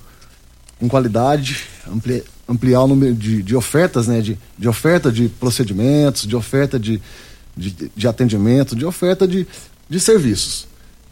[0.79, 4.21] com qualidade, ampliar, ampliar o número de, de ofertas, né?
[4.21, 7.01] De, de oferta de procedimentos, de oferta de,
[7.55, 9.47] de, de atendimento, de oferta de,
[9.89, 10.67] de serviços.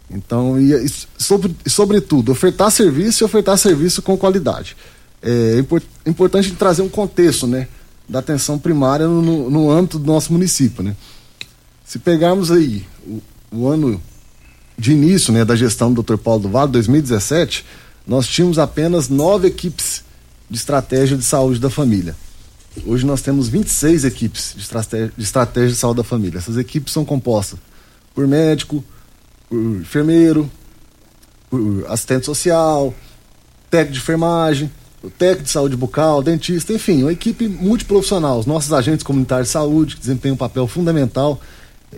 [0.09, 4.75] Então, e, e sobre, sobretudo, ofertar serviço e ofertar serviço com qualidade.
[5.21, 7.67] É import, importante trazer um contexto, né?
[8.07, 10.95] Da atenção primária no, no âmbito do nosso município, né?
[11.85, 13.21] Se pegarmos aí o,
[13.51, 14.01] o ano
[14.77, 16.17] de início né, da gestão do Dr.
[16.17, 17.65] Paulo do Vale, 2017,
[18.05, 20.03] nós tínhamos apenas nove equipes
[20.49, 22.15] de estratégia de saúde da família.
[22.86, 26.39] Hoje nós temos 26 equipes de estratégia, de saúde da família.
[26.39, 27.59] Essas equipes são compostas
[28.15, 28.84] por médico,
[29.47, 30.49] por enfermeiro,
[31.49, 32.93] por assistente social,
[33.69, 34.71] técnico de enfermagem,
[35.19, 38.39] técnico de saúde bucal, dentista, enfim, uma equipe multiprofissional.
[38.39, 41.39] Os nossos agentes comunitários de saúde, que desempenham um papel fundamental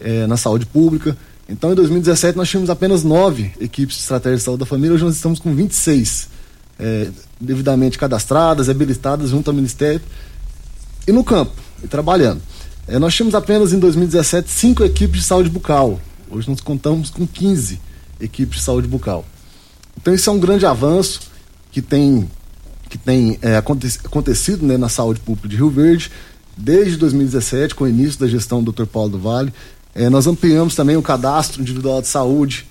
[0.01, 1.15] eh, na saúde pública.
[1.47, 5.05] Então, em 2017, nós tínhamos apenas nove equipes de estratégia de saúde da família, hoje
[5.05, 6.27] nós estamos com 26,
[6.79, 7.09] eh,
[7.39, 10.01] devidamente cadastradas, habilitadas junto ao Ministério
[11.07, 11.53] e no campo,
[11.83, 12.41] e trabalhando.
[12.87, 15.99] Eh, nós tínhamos apenas em 2017 cinco equipes de saúde bucal,
[16.29, 17.79] hoje nós contamos com 15
[18.19, 19.25] equipes de saúde bucal.
[19.97, 21.21] Então, isso é um grande avanço
[21.71, 22.29] que tem,
[22.89, 23.39] que tem
[24.05, 26.11] acontecido né, na saúde pública de Rio Verde
[26.57, 28.85] desde 2017, com o início da gestão do Dr.
[28.85, 29.53] Paulo do Vale
[29.95, 32.67] é, nós ampliamos também o cadastro individual de saúde.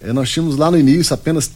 [0.00, 1.50] É, nós tínhamos lá no início apenas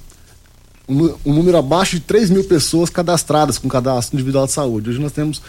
[0.88, 4.90] um, um, número abaixo de 3 mil pessoas cadastradas com cadastro individual de saúde.
[4.90, 5.40] Hoje nós temos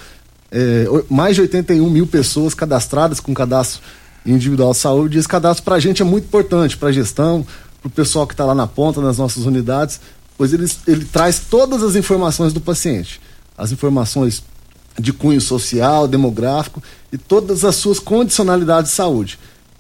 [0.52, 3.82] é, mais de 81 mil pessoas cadastradas com cadastro
[4.26, 5.18] individual de saúde.
[5.18, 7.46] E esse cadastro para a gente é muito importante, para a gestão,
[7.82, 10.00] para o pessoal que está lá na ponta nas nossas unidades,
[10.38, 13.22] pois ele, ele traz todas as informações do paciente.
[13.58, 14.44] As informações
[15.00, 16.82] de cunho social, demográfico
[17.12, 19.40] e todas as suas condicionalidades de saúde.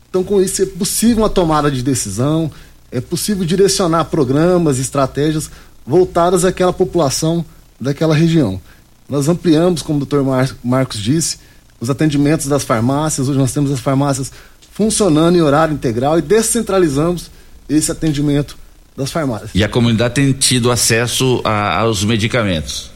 [0.09, 2.51] Então, com isso, é possível uma tomada de decisão,
[2.91, 5.49] é possível direcionar programas, estratégias
[5.86, 7.43] voltadas àquela população
[7.80, 8.61] daquela região.
[9.10, 11.38] Nós ampliamos, como o doutor Mar Marcos disse,
[11.80, 13.30] os atendimentos das farmácias.
[13.30, 14.32] Hoje nós temos as farmácias
[14.72, 17.32] funcionando em horário integral e descentralizamos
[17.70, 18.58] esse atendimento
[18.95, 19.51] das farmácias.
[19.53, 22.91] E a comunidade tem tido acesso a, aos medicamentos?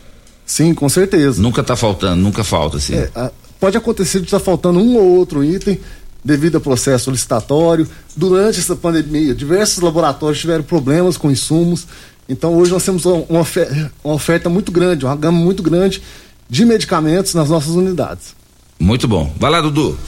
[0.45, 1.41] Sim, com certeza.
[1.41, 2.95] Nunca está faltando, nunca falta, sim.
[2.95, 5.79] É, a, pode acontecer de estar tá faltando um ou outro item
[6.23, 7.87] devido ao processo licitatório.
[8.15, 11.87] Durante essa pandemia, diversos laboratórios tiveram problemas com insumos.
[12.31, 16.01] Então hoje nós temos uma oferta, uma oferta muito grande, uma gama muito grande
[16.49, 18.33] de medicamentos nas nossas unidades.
[18.79, 19.33] Muito bom.
[19.37, 19.99] Vai lá, Dudu.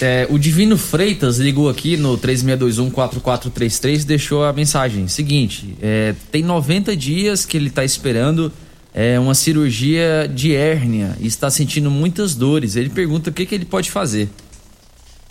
[0.00, 6.96] É, o Divino Freitas ligou aqui no 3621-4433 deixou a mensagem seguinte: é, tem 90
[6.96, 8.52] dias que ele está esperando
[8.92, 12.74] é, uma cirurgia de hérnia e está sentindo muitas dores.
[12.74, 14.28] Ele pergunta o que, que ele pode fazer.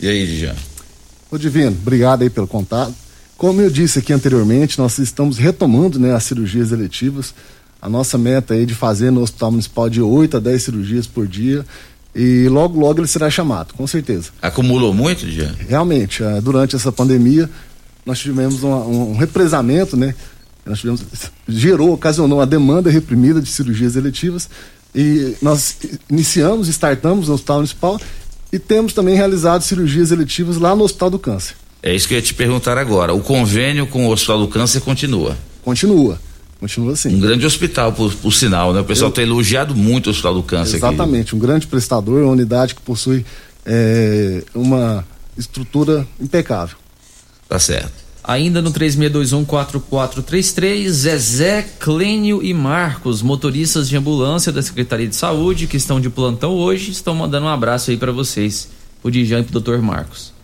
[0.00, 0.56] E aí, Dijan?
[1.30, 2.94] Ô Divino, obrigado aí pelo contato.
[3.38, 7.32] Como eu disse aqui anteriormente, nós estamos retomando né, as cirurgias eletivas.
[7.80, 11.24] A nossa meta é de fazer no Hospital Municipal de 8 a 10 cirurgias por
[11.28, 11.64] dia.
[12.12, 14.30] E logo, logo ele será chamado, com certeza.
[14.42, 15.54] Acumulou muito, Dijan?
[15.68, 17.48] Realmente, ah, durante essa pandemia,
[18.04, 20.16] nós tivemos um, um represamento, né?
[20.66, 21.04] nós tivemos,
[21.46, 24.50] gerou, ocasionou a demanda reprimida de cirurgias eletivas
[24.92, 25.76] e nós
[26.10, 28.00] iniciamos, startamos no Hospital Municipal
[28.52, 31.54] e temos também realizado cirurgias eletivas lá no Hospital do Câncer.
[31.82, 33.14] É isso que eu ia te perguntar agora.
[33.14, 35.36] O convênio com o Hospital do Câncer continua?
[35.64, 36.18] Continua.
[36.58, 37.14] Continua assim.
[37.14, 38.80] Um grande hospital, por, por sinal, né?
[38.80, 40.76] O pessoal tem elogiado muito o Hospital do Câncer.
[40.76, 41.36] Exatamente, aqui.
[41.36, 43.24] um grande prestador, uma unidade que possui
[43.64, 45.04] é, uma
[45.36, 46.76] estrutura impecável.
[47.48, 48.08] Tá certo.
[48.24, 55.78] Ainda no 36214433, Zezé, Clênio e Marcos, motoristas de ambulância da Secretaria de Saúde, que
[55.78, 58.68] estão de plantão hoje, estão mandando um abraço aí para vocês,
[59.02, 59.78] o Dijan e pro Dr.
[59.78, 60.36] Marcos.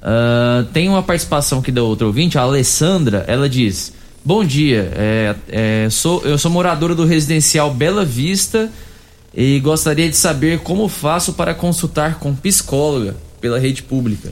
[0.00, 3.92] Uh, tem uma participação aqui da outra ouvinte, a Alessandra, ela diz:
[4.24, 8.70] Bom dia, é, é, sou, eu sou moradora do residencial Bela Vista
[9.34, 14.30] e gostaria de saber como faço para consultar com psicóloga pela rede pública.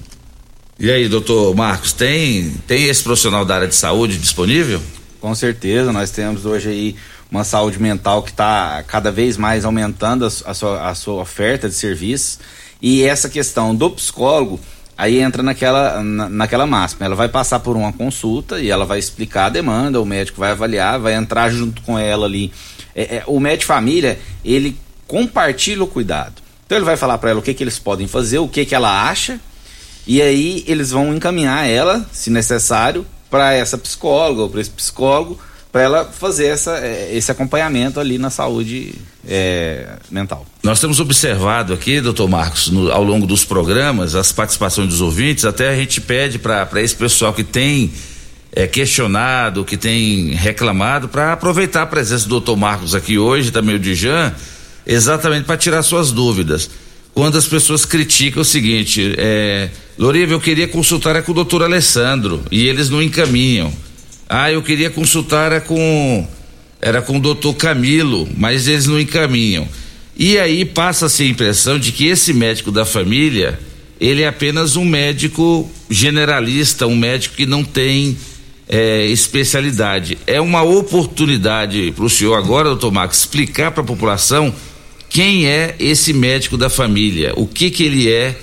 [0.78, 4.80] E aí, doutor Marcos, tem, tem esse profissional da área de saúde disponível?
[5.20, 6.96] Com certeza, nós temos hoje aí
[7.30, 11.68] uma saúde mental que está cada vez mais aumentando a, a, sua, a sua oferta
[11.68, 12.38] de serviços.
[12.80, 14.60] E essa questão do psicólogo,
[14.98, 17.06] aí entra naquela, na, naquela máxima.
[17.06, 20.50] Ela vai passar por uma consulta e ela vai explicar a demanda, o médico vai
[20.50, 22.52] avaliar, vai entrar junto com ela ali.
[22.94, 24.76] É, é, o médico família, ele
[25.06, 26.42] compartilha o cuidado.
[26.66, 28.74] Então ele vai falar para ela o que, que eles podem fazer, o que, que
[28.74, 29.40] ela acha
[30.08, 35.38] e aí eles vão encaminhar ela, se necessário, para essa psicóloga ou para esse psicólogo,
[35.70, 38.94] para ela fazer essa, é, esse acompanhamento ali na saúde
[39.26, 40.46] é, mental.
[40.62, 45.44] Nós temos observado aqui, doutor Marcos, no, ao longo dos programas, as participações dos ouvintes,
[45.44, 47.92] até a gente pede para esse pessoal que tem
[48.52, 53.76] é, questionado, que tem reclamado, para aproveitar a presença do doutor Marcos aqui hoje, também
[53.76, 54.32] o Dijan,
[54.86, 56.70] exatamente para tirar suas dúvidas.
[57.12, 62.42] quando as pessoas criticam o seguinte: é, Loriva, eu queria consultar com o doutor Alessandro
[62.50, 63.70] e eles não encaminham.
[64.28, 66.26] Ah, eu queria consultar é com
[66.82, 69.66] era com o doutor Camilo, mas eles não encaminham.
[70.16, 73.58] E aí passa-se a impressão de que esse médico da família,
[73.98, 78.16] ele é apenas um médico generalista, um médico que não tem
[78.68, 80.18] é, especialidade.
[80.26, 84.54] É uma oportunidade para o senhor agora, doutor Max, explicar para a população
[85.08, 88.36] quem é esse médico da família, o que que ele é,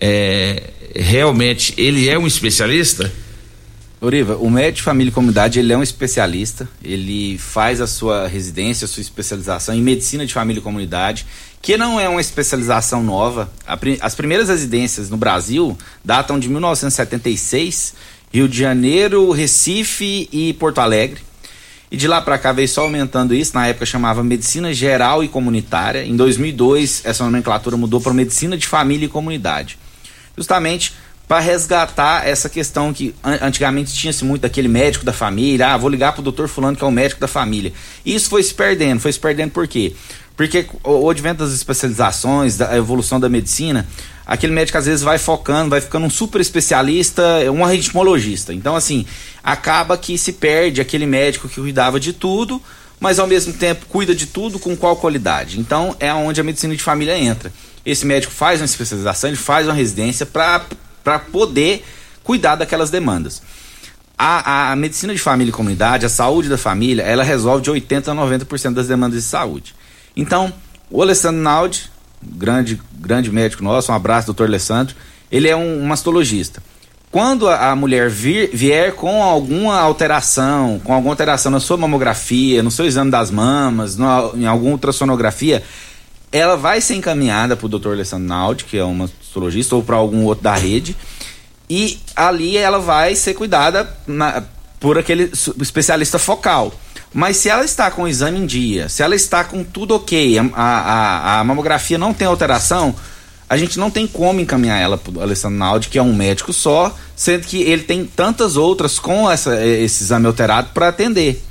[0.00, 0.62] é
[0.94, 3.12] realmente, ele é um especialista?
[4.06, 8.28] Oriva, o médico de família e comunidade ele é um especialista, ele faz a sua
[8.28, 11.26] residência, a sua especialização em medicina de família e comunidade,
[11.60, 13.50] que não é uma especialização nova.
[14.00, 17.94] As primeiras residências no Brasil datam de 1976,
[18.32, 21.20] Rio de Janeiro, Recife e Porto Alegre.
[21.90, 25.28] E de lá para cá veio só aumentando isso, na época chamava medicina geral e
[25.28, 26.04] comunitária.
[26.04, 29.76] Em 2002 essa nomenclatura mudou para medicina de família e comunidade.
[30.36, 30.92] Justamente
[31.28, 36.12] para resgatar essa questão que antigamente tinha-se muito daquele médico da família, ah, vou ligar
[36.12, 37.72] pro doutor fulano que é o médico da família.
[38.04, 39.92] E isso foi se perdendo, foi se perdendo por quê?
[40.36, 43.86] Porque o advento das especializações, da evolução da medicina,
[44.24, 48.52] aquele médico às vezes vai focando, vai ficando um super especialista, um ritmologista.
[48.52, 49.06] Então, assim,
[49.42, 52.62] acaba que se perde aquele médico que cuidava de tudo,
[53.00, 55.58] mas ao mesmo tempo cuida de tudo com qual qualidade.
[55.58, 57.50] Então, é onde a medicina de família entra.
[57.84, 60.66] Esse médico faz uma especialização, ele faz uma residência para
[61.06, 61.84] para poder
[62.24, 63.40] cuidar daquelas demandas.
[64.18, 68.08] A, a, medicina de família e comunidade, a saúde da família, ela resolve de 80%
[68.08, 69.72] a 90% das demandas de saúde.
[70.16, 70.52] Então,
[70.90, 71.88] o Alessandro Naldi,
[72.20, 74.96] grande, grande médico nosso, um abraço, doutor Alessandro,
[75.30, 76.60] ele é um, um mastologista.
[77.12, 82.64] Quando a, a mulher vir, vier com alguma alteração, com alguma alteração na sua mamografia,
[82.64, 85.62] no seu exame das mamas, no, em alguma ultrassonografia,
[86.36, 87.88] ela vai ser encaminhada para o Dr.
[87.88, 90.96] Alessandro Naldi, que é um mastologista, ou para algum outro da rede,
[91.68, 94.42] e ali ela vai ser cuidada na,
[94.78, 95.30] por aquele
[95.60, 96.72] especialista focal.
[97.12, 100.38] Mas se ela está com o exame em dia, se ela está com tudo ok,
[100.38, 102.94] a, a, a mamografia não tem alteração,
[103.48, 106.52] a gente não tem como encaminhar ela para o Alessandro Naldi, que é um médico
[106.52, 111.42] só, sendo que ele tem tantas outras com essa, esse exame alterado para atender.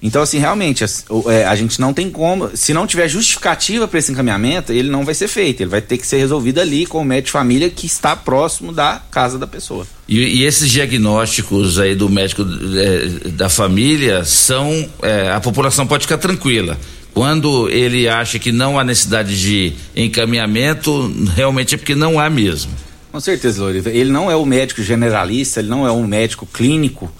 [0.00, 0.88] Então, assim, realmente, a,
[1.26, 2.56] é, a, gente não tem como.
[2.56, 5.60] Se não tiver justificativa para esse encaminhamento, ele não vai ser feito.
[5.62, 8.72] Ele vai ter que ser resolvido ali com o médico de família que está próximo
[8.72, 9.86] da casa da pessoa.
[10.08, 12.42] E, e esses diagnósticos aí do médico
[12.76, 14.88] é, da família são.
[15.02, 16.78] É, a população pode ficar tranquila.
[17.12, 22.70] Quando ele acha que não há necessidade de encaminhamento, realmente é porque não há mesmo.
[23.10, 23.90] Com certeza, Loriva.
[23.90, 27.10] Ele não é o médico generalista, ele não é um médico clínico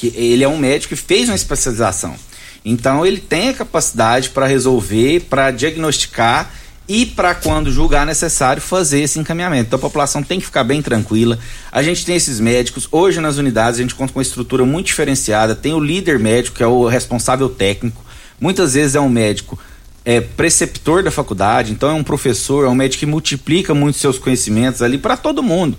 [0.00, 2.16] que ele é um médico que fez uma especialização.
[2.64, 6.50] Então ele tem a capacidade para resolver, para diagnosticar
[6.88, 9.66] e para quando julgar necessário fazer esse encaminhamento.
[9.66, 11.38] Então a população tem que ficar bem tranquila.
[11.70, 12.88] A gente tem esses médicos.
[12.90, 15.54] Hoje nas unidades a gente conta com uma estrutura muito diferenciada.
[15.54, 18.02] Tem o líder médico, que é o responsável técnico.
[18.40, 19.58] Muitas vezes é um médico
[20.02, 24.18] é preceptor da faculdade, então é um professor, é um médico que multiplica muito seus
[24.18, 25.76] conhecimentos ali para todo mundo.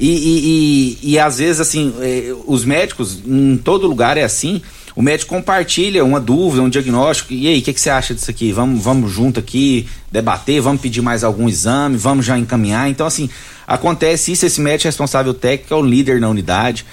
[0.00, 4.62] E, e, e, e às vezes, assim, é, os médicos, em todo lugar é assim,
[4.96, 8.30] o médico compartilha uma dúvida, um diagnóstico, e aí, o que, que, você acha disso
[8.30, 8.50] aqui?
[8.50, 12.88] Vamos, vamos junto aqui debater, vamos pedir mais algum exame, vamos já encaminhar.
[12.88, 13.28] Então, assim,
[13.66, 16.84] acontece isso, esse médico responsável técnico é o líder na unidade.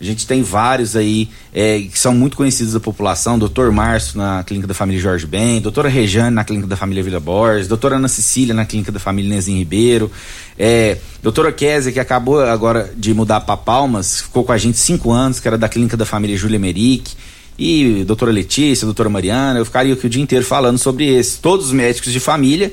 [0.00, 4.42] A gente tem vários aí é, que são muito conhecidos da população, doutor Márcio na
[4.42, 8.08] clínica da família Jorge Ben, doutora Rejane na clínica da família Vila Borges, doutora Ana
[8.08, 10.10] Cecília na clínica da família Nezinho Ribeiro,
[10.58, 15.12] é, doutora Kézia, que acabou agora de mudar para Palmas, ficou com a gente cinco
[15.12, 17.12] anos, que era da clínica da família Júlia Merick,
[17.56, 21.66] e doutora Letícia, doutora Mariana, eu ficaria aqui o dia inteiro falando sobre esses, todos
[21.66, 22.72] os médicos de família,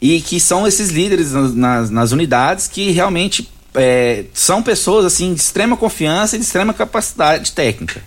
[0.00, 5.34] e que são esses líderes nas, nas, nas unidades que realmente é, são pessoas assim
[5.34, 8.02] de extrema confiança e de extrema capacidade técnica.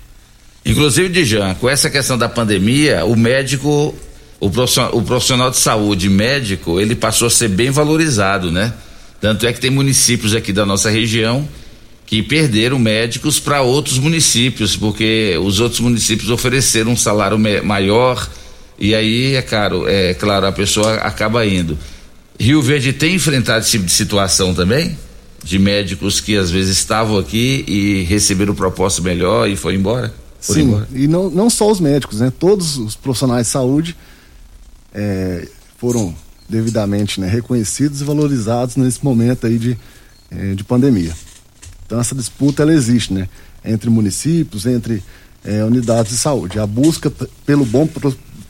[0.66, 3.96] Inclusive, Dijan, com essa questão da pandemia, o médico,
[4.40, 8.74] o profissional, o profissional de saúde médico, ele passou a ser bem valorizado, né?
[9.22, 11.48] Tanto é que tem municípios aqui da nossa região
[12.06, 18.30] que perderam médicos para outros municípios, porque os outros municípios ofereceram um salário maior
[18.80, 21.78] e aí é caro, é claro, a pessoa acaba indo.
[22.40, 24.98] Rio Verde tem enfrentado esse tipo de situação também?
[25.44, 30.14] De médicos que às vezes estavam aqui e receberam proposta melhor e foi embora?
[30.40, 30.88] Sim, embora.
[30.94, 32.32] e não, não só os médicos, né?
[32.38, 33.96] Todos os profissionais de saúde
[34.94, 36.14] é, foram
[36.50, 39.78] devidamente né, reconhecidos e valorizados nesse momento aí de,
[40.32, 41.14] é, de pandemia.
[41.86, 43.28] Então essa disputa ela existe, né?
[43.64, 45.04] Entre municípios, entre
[45.44, 46.60] é, unidades de saúde.
[46.60, 47.12] A busca
[47.46, 47.88] pelo bom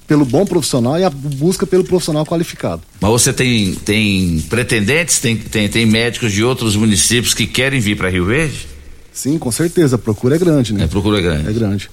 [0.07, 2.81] pelo bom profissional e a busca pelo profissional qualificado.
[3.01, 7.97] Mas você tem, tem pretendentes, tem, tem, tem médicos de outros municípios que querem vir
[7.97, 8.67] para Rio Verde?
[9.11, 9.95] Sim, com certeza.
[9.97, 10.85] A procura é grande, né?
[10.85, 11.49] A procura é grande.
[11.49, 11.89] É grande.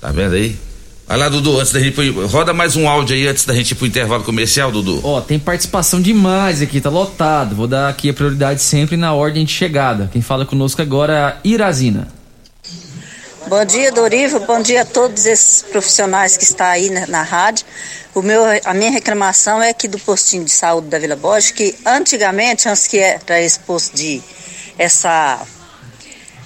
[0.00, 0.56] Tá vendo aí?
[1.08, 2.10] Vai lá, Dudu, antes da gente.
[2.10, 5.00] Roda mais um áudio aí antes da gente ir pro intervalo comercial, Dudu.
[5.02, 7.56] Ó, tem participação demais aqui, tá lotado.
[7.56, 10.10] Vou dar aqui a prioridade sempre na ordem de chegada.
[10.12, 12.08] Quem fala conosco agora é a Irazina.
[13.48, 14.38] Bom dia, Doriva.
[14.40, 17.64] Bom dia a todos esses profissionais que estão aí na, na, rádio.
[18.14, 21.74] O meu, a minha reclamação é que do postinho de saúde da Vila Borges, que
[21.86, 24.22] antigamente, antes que era esse posto de
[24.78, 25.40] essa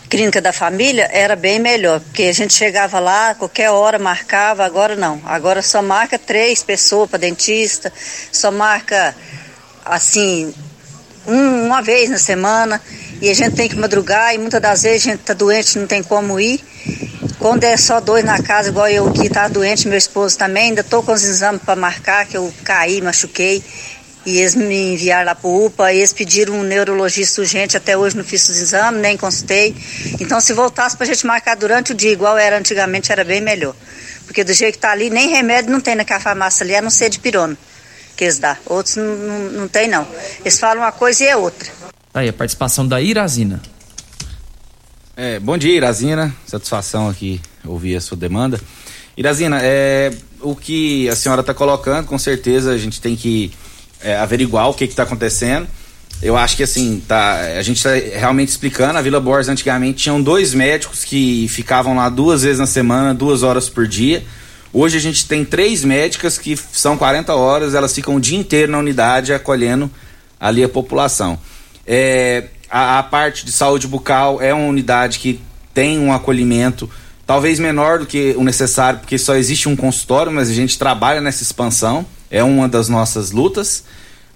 [0.08, 4.94] clínica da família, era bem melhor, porque a gente chegava lá, qualquer hora marcava, agora
[4.94, 5.20] não.
[5.24, 7.92] Agora só marca três pessoas para dentista,
[8.30, 9.12] só marca
[9.84, 10.54] assim
[11.26, 12.80] um, uma vez na semana
[13.22, 15.86] e a gente tem que madrugar e muitas das vezes a gente tá doente, não
[15.86, 16.60] tem como ir.
[17.38, 20.82] Quando é só dois na casa, igual eu que tá doente, meu esposo também, ainda
[20.82, 23.62] tô com os exames para marcar, que eu caí, machuquei.
[24.26, 28.16] E eles me enviaram lá pro UPA, e eles pediram um neurologista urgente, até hoje
[28.16, 29.72] não fiz os exames, nem consultei.
[30.20, 33.76] Então se voltasse pra gente marcar durante o dia, igual era antigamente, era bem melhor.
[34.26, 36.90] Porque do jeito que tá ali, nem remédio não tem naquela farmácia ali, a não
[36.90, 37.56] ser de pirona
[38.16, 38.56] que eles dão.
[38.66, 40.06] Outros não, não, não tem não.
[40.40, 41.81] Eles falam uma coisa e é outra.
[42.14, 43.62] Aí, a participação da Irazina.
[45.16, 46.34] É, bom dia, Irazina.
[46.46, 48.60] Satisfação aqui ouvir a sua demanda.
[49.16, 53.50] Irazina, é, o que a senhora está colocando, com certeza a gente tem que
[54.02, 55.66] é, averiguar o que está acontecendo.
[56.22, 58.98] Eu acho que assim, tá, a gente está realmente explicando.
[58.98, 63.42] A Vila Borges antigamente tinham dois médicos que ficavam lá duas vezes na semana, duas
[63.42, 64.22] horas por dia.
[64.70, 68.70] Hoje a gente tem três médicas que são 40 horas, elas ficam o dia inteiro
[68.70, 69.90] na unidade acolhendo
[70.38, 71.38] ali a população.
[71.86, 75.40] É, a, a, parte de saúde bucal é uma unidade que
[75.74, 76.88] tem um acolhimento
[77.26, 81.20] talvez menor do que o necessário, porque só existe um consultório, mas a gente trabalha
[81.20, 83.84] nessa expansão, é uma das nossas lutas.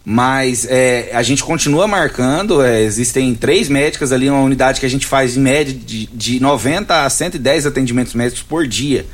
[0.08, 4.88] Mas é, a gente continua marcando, é, existem três médicas ali, uma unidade que a
[4.88, 9.04] gente faz em média de, de 90 a 110 atendimentos médicos por dia.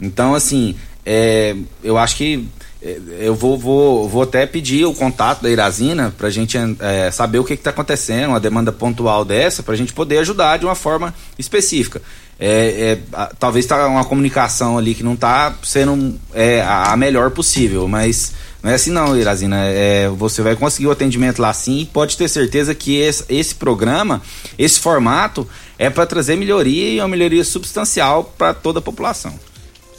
[0.00, 2.46] Então, assim, é, eu acho que
[2.80, 7.40] eu vou, vou, vou até pedir o contato da Irazina para a gente é, saber
[7.40, 10.76] o que está acontecendo, uma demanda pontual dessa, para a gente poder ajudar de uma
[10.76, 12.00] forma específica.
[12.40, 17.32] É, é, talvez está uma comunicação ali que não está sendo é, a, a, melhor
[17.32, 19.56] possível, mas não é assim não, Irazina.
[19.66, 23.56] É, você vai conseguir o atendimento lá sim e pode ter certeza que esse, esse
[23.56, 24.22] programa,
[24.56, 29.47] esse formato, é para trazer melhoria e uma melhoria substancial para toda a população.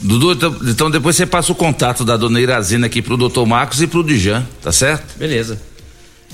[0.00, 3.82] Dudu, então, então depois você passa o contato da dona Irazina aqui pro doutor Marcos
[3.82, 5.18] e pro Dijan, tá certo?
[5.18, 5.60] Beleza.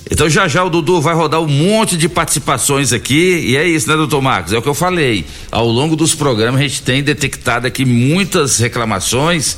[0.09, 3.89] Então já já o Dudu vai rodar um monte de participações aqui e é isso,
[3.89, 4.53] né, doutor Marcos?
[4.53, 5.27] É o que eu falei.
[5.51, 9.57] Ao longo dos programas a gente tem detectado aqui muitas reclamações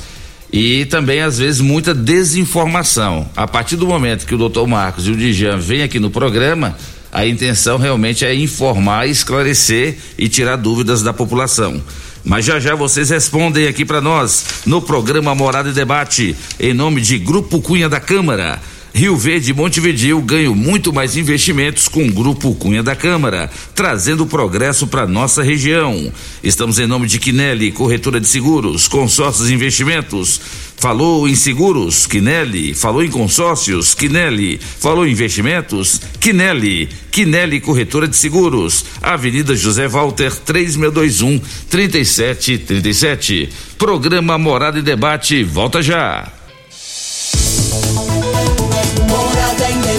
[0.51, 3.29] e também às vezes muita desinformação.
[3.35, 6.75] A partir do momento que o doutor Marcos e o Dijan vêm aqui no programa,
[7.11, 11.79] a intenção realmente é informar, esclarecer e tirar dúvidas da população.
[12.23, 17.01] Mas já já vocês respondem aqui para nós no programa Morada e Debate, em nome
[17.01, 18.61] de Grupo Cunha da Câmara.
[18.93, 24.25] Rio Verde e Montevidil ganham muito mais investimentos com o Grupo Cunha da Câmara, trazendo
[24.25, 26.11] progresso para nossa região.
[26.43, 30.41] Estamos em nome de Quinelli, corretora de seguros, consórcios e investimentos.
[30.77, 32.73] Falou em seguros, Quinelli.
[32.73, 34.59] Falou em consórcios, Quinelli.
[34.79, 36.87] Falou em investimentos, Quinelli.
[37.11, 38.85] Quinelli, corretora de seguros.
[39.01, 43.49] Avenida José Walter, 3621 3737.
[43.77, 46.38] Programa Morada e Debate, volta já.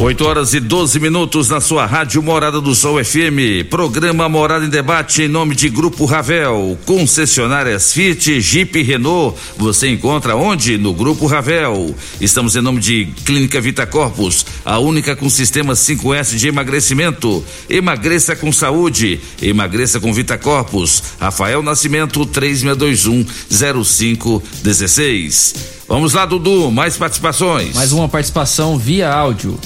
[0.00, 3.68] 8 horas e 12 minutos na sua rádio Morada do Sol FM.
[3.68, 6.78] Programa Morada em Debate em nome de Grupo Ravel.
[6.86, 9.38] Concessionárias Fiat, Jeep Renault.
[9.58, 10.78] Você encontra onde?
[10.78, 11.94] No Grupo Ravel.
[12.18, 17.44] Estamos em nome de Clínica Vita Corpus, a única com sistema 5S de emagrecimento.
[17.68, 19.20] Emagreça com saúde.
[19.42, 21.02] Emagreça com Vita Corpus.
[21.20, 25.54] Rafael Nascimento 3621 0516.
[25.86, 27.74] Vamos lá, Dudu, mais participações.
[27.74, 29.60] Mais uma participação via áudio.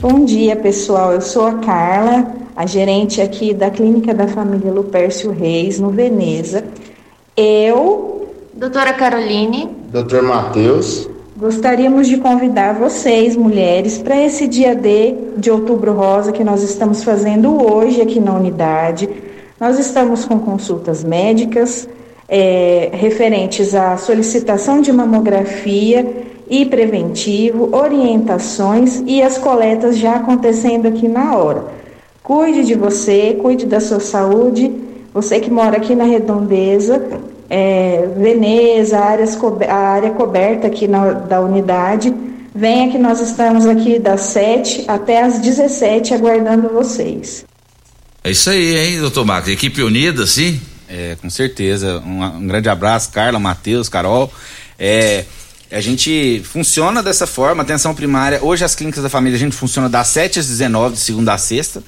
[0.00, 1.12] Bom dia, pessoal.
[1.12, 6.64] Eu sou a Carla, a gerente aqui da Clínica da Família Lupércio Reis, no Veneza.
[7.36, 15.50] Eu, doutora Caroline, doutor Matheus, gostaríamos de convidar vocês, mulheres, para esse dia D de
[15.50, 19.06] Outubro Rosa que nós estamos fazendo hoje aqui na unidade.
[19.60, 21.86] Nós estamos com consultas médicas,
[22.26, 31.06] é, referentes à solicitação de mamografia e preventivo, orientações e as coletas já acontecendo aqui
[31.06, 31.64] na hora.
[32.24, 34.70] Cuide de você, cuide da sua saúde.
[35.14, 37.02] Você que mora aqui na Redondeza,
[37.48, 39.38] é, Veneza, áreas,
[39.68, 42.12] a área coberta aqui na, da unidade,
[42.54, 47.44] venha que nós estamos aqui das 7 até as 17 aguardando vocês.
[48.22, 49.50] É isso aí, hein, doutor Marcos?
[49.50, 50.60] Equipe unida, sim?
[50.88, 52.02] É, com certeza.
[52.04, 54.30] Um, um grande abraço, Carla, Matheus, Carol.
[54.78, 55.24] É,
[55.70, 58.42] a gente funciona dessa forma, atenção primária.
[58.42, 61.38] Hoje as clínicas da família a gente funciona das 7 às 19, de segunda a
[61.38, 61.82] sexta.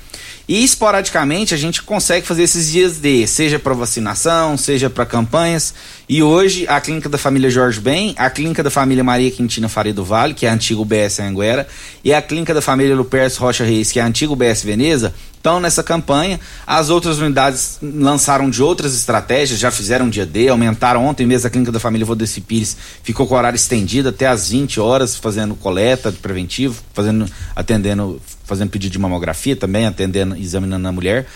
[0.48, 5.72] E esporadicamente a gente consegue fazer esses dias de, seja para vacinação, seja para campanhas.
[6.08, 9.94] E hoje a clínica da família Jorge Bem, a clínica da família Maria Quintina Faria
[9.94, 11.66] do Vale, que é a antiga UBS Anguera,
[12.02, 15.60] e a clínica da família Lupercio Rocha Reis, que é a antiga UBS Veneza, estão
[15.60, 16.38] nessa campanha.
[16.66, 21.50] As outras unidades lançaram de outras estratégias, já fizeram dia D, aumentaram ontem mesmo a
[21.50, 25.54] clínica da família Vodeci Pires, ficou com o horário estendido até às 20 horas, fazendo
[25.54, 28.20] coleta preventivo, fazendo, atendendo,
[28.52, 31.26] fazendo pedido de mamografia também, atendendo, examinando a mulher.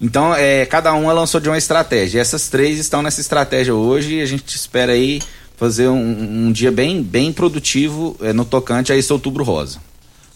[0.00, 2.20] Então, é, cada uma lançou de uma estratégia.
[2.20, 5.20] Essas três estão nessa estratégia hoje e a gente espera aí
[5.56, 9.78] fazer um, um dia bem, bem produtivo é, no tocante a esse outubro rosa.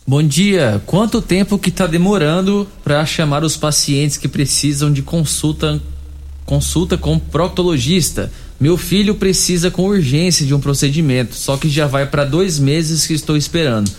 [0.07, 0.83] Bom dia.
[0.87, 5.81] Quanto tempo que está demorando para chamar os pacientes que precisam de consulta
[6.45, 8.33] consulta com proctologista?
[8.59, 13.07] Meu filho precisa com urgência de um procedimento, só que já vai para dois meses
[13.07, 13.91] que estou esperando.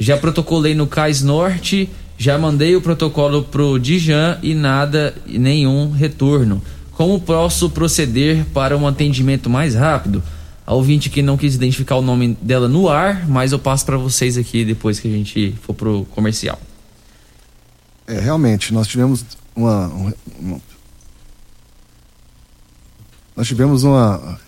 [0.00, 6.62] Já protocolei no Cais Norte, já mandei o protocolo pro Dijan e nada, nenhum retorno.
[6.92, 10.22] Como posso proceder para um atendimento mais rápido?
[10.66, 13.98] A ouvinte que não quis identificar o nome dela no ar, mas eu passo para
[13.98, 16.58] vocês aqui depois que a gente for pro comercial.
[18.06, 19.22] É, realmente, nós tivemos
[19.54, 19.86] uma,
[20.38, 20.60] uma
[23.36, 24.38] nós tivemos uma,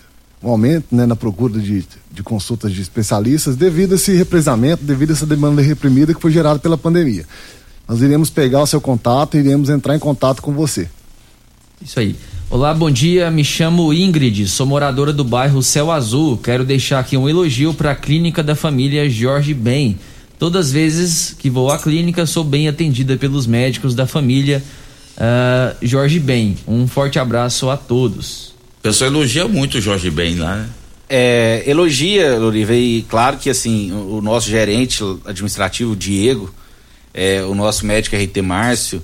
[0.43, 5.11] um aumento né, na procura de, de consultas de especialistas devido a esse represamento, devido
[5.11, 7.25] a essa demanda reprimida que foi gerada pela pandemia.
[7.87, 10.89] Nós iremos pegar o seu contato e iremos entrar em contato com você.
[11.81, 12.17] Isso aí.
[12.49, 13.31] Olá, bom dia.
[13.31, 16.37] Me chamo Ingrid, sou moradora do bairro Céu Azul.
[16.37, 19.99] Quero deixar aqui um elogio para a clínica da família Jorge Bem.
[20.39, 24.63] Todas as vezes que vou à clínica, sou bem atendida pelos médicos da família
[25.17, 26.57] uh, Jorge Bem.
[26.67, 28.52] Um forte abraço a todos.
[28.83, 30.69] O pessoal elogia muito o Jorge Bem lá, né?
[31.09, 36.53] É, elogia, Loriva, e claro que assim, o, o nosso gerente administrativo, Diego,
[37.15, 39.01] é, o nosso médico RT Márcio,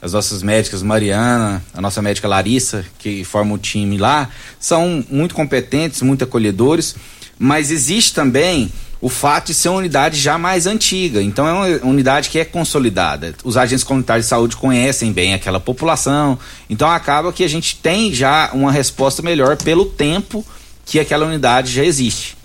[0.00, 5.34] as nossas médicas Mariana, a nossa médica Larissa, que forma o time lá, são muito
[5.34, 6.96] competentes, muito acolhedores,
[7.38, 11.22] mas existe também o fato de ser uma unidade já mais antiga.
[11.22, 13.34] Então é uma unidade que é consolidada.
[13.44, 16.38] Os agentes comunitários de saúde conhecem bem aquela população.
[16.68, 20.44] Então acaba que a gente tem já uma resposta melhor pelo tempo
[20.84, 22.36] que aquela unidade já existe.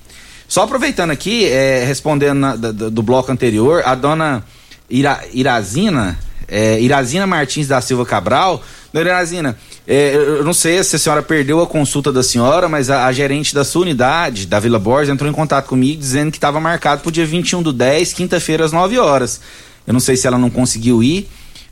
[0.47, 4.43] Só aproveitando aqui, é, respondendo na, do, do, bloco anterior, a dona
[4.87, 8.61] Ira, Irazina, é, Irazina Martins da Silva Cabral.
[8.91, 12.89] Dona Irazina, é, eu não sei se a senhora perdeu a consulta da senhora, mas
[12.89, 16.37] a, a gerente da sua unidade, da Vila Borges, entrou em contato comigo dizendo que
[16.37, 19.41] estava marcado para o dia 21 do 10, quinta-feira, às 9 horas.
[19.85, 21.27] Eu não sei se ela não conseguiu ir,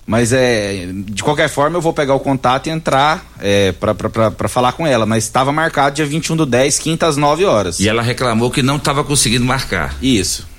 [0.06, 4.74] mas é, de qualquer forma eu vou pegar o contato e entrar é, para falar
[4.74, 5.06] com ela.
[5.06, 7.80] Mas estava marcado dia 21 do 10, quinta, às 9 horas.
[7.80, 9.96] E ela reclamou que não estava conseguindo marcar.
[10.02, 10.51] Isso.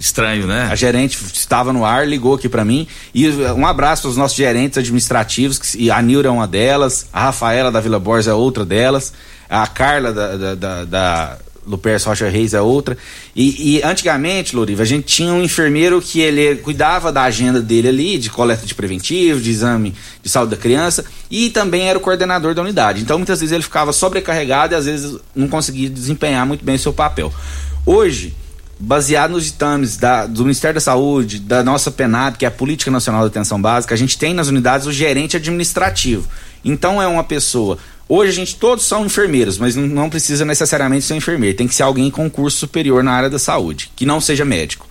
[0.00, 0.68] Estranho, né?
[0.70, 2.86] A gerente estava no ar, ligou aqui para mim.
[3.12, 7.24] E um abraço para os nossos gerentes administrativos, que, a Nilra é uma delas, a
[7.24, 9.12] Rafaela da Vila Borges é outra delas,
[9.48, 12.96] a Carla da, da, da, da Lupercio Rocha Reis é outra.
[13.36, 17.88] E, e, antigamente, Loriva, a gente tinha um enfermeiro que ele cuidava da agenda dele
[17.88, 22.00] ali, de coleta de preventivo, de exame de saúde da criança, e também era o
[22.00, 23.02] coordenador da unidade.
[23.02, 26.78] Então, muitas vezes ele ficava sobrecarregado e às vezes não conseguia desempenhar muito bem o
[26.78, 27.32] seu papel.
[27.84, 28.34] Hoje,
[28.78, 32.90] baseado nos ditames da, do Ministério da Saúde, da nossa PENAB, que é a Política
[32.90, 36.28] Nacional de Atenção Básica, a gente tem nas unidades o gerente administrativo.
[36.64, 37.78] Então é uma pessoa.
[38.08, 41.56] Hoje a gente todos são enfermeiros, mas não precisa necessariamente ser enfermeiro.
[41.56, 44.88] Tem que ser alguém com curso superior na área da saúde, que não seja médico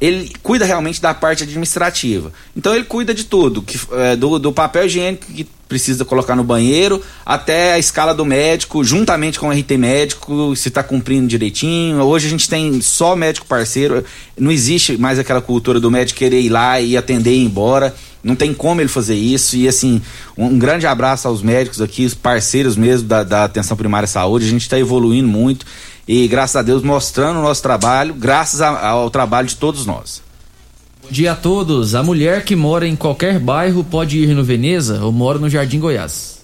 [0.00, 2.32] ele cuida realmente da parte administrativa.
[2.56, 6.42] Então ele cuida de tudo, que, é, do, do, papel higiênico que precisa colocar no
[6.42, 12.00] banheiro, até a escala do médico, juntamente com o RT médico, se está cumprindo direitinho.
[12.02, 14.02] Hoje a gente tem só médico parceiro,
[14.36, 17.94] não existe mais aquela cultura do médico querer ir lá e atender e ir embora.
[18.24, 19.56] Não tem como ele fazer isso.
[19.56, 20.02] E assim,
[20.36, 24.46] um, grande abraço aos médicos aqui, os parceiros mesmo da, da atenção primária à saúde.
[24.46, 25.64] A gente está evoluindo muito
[26.06, 30.22] e graças a Deus mostrando o nosso trabalho, graças a, ao trabalho de todos nós.
[31.10, 31.94] Dia a todos.
[31.94, 35.78] A mulher que mora em qualquer bairro pode ir no Veneza ou mora no Jardim
[35.80, 36.38] Goiás?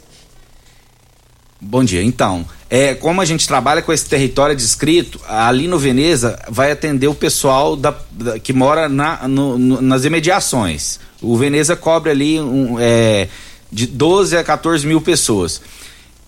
[1.61, 2.03] Bom dia.
[2.03, 7.07] Então, é, como a gente trabalha com esse território descrito, ali no Veneza vai atender
[7.09, 10.99] o pessoal da, da- que mora na- no- no- nas imediações.
[11.21, 13.29] O Veneza cobre ali um, é,
[13.71, 15.61] de 12 a 14 mil pessoas.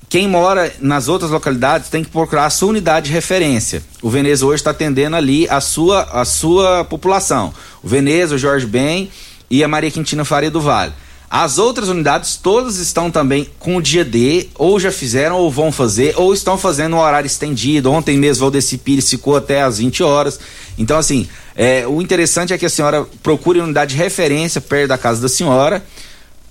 [0.08, 3.82] Quem mora nas outras localidades tem que procurar a sua unidade de referência.
[4.00, 7.52] O Veneza hoje está atendendo ali a sua, a sua população.
[7.82, 9.10] O Veneza, o Jorge Ben
[9.50, 10.92] e a Maria Quintina Faria do Vale.
[11.28, 15.72] As outras unidades todas estão também com o dia D, ou já fizeram, ou vão
[15.72, 17.90] fazer, ou estão fazendo um horário estendido.
[17.90, 20.38] Ontem mesmo o Valdeci Pires ficou até às 20 horas.
[20.78, 24.96] Então, assim, é, o interessante é que a senhora procure unidade de referência perto da
[24.96, 25.84] casa da senhora,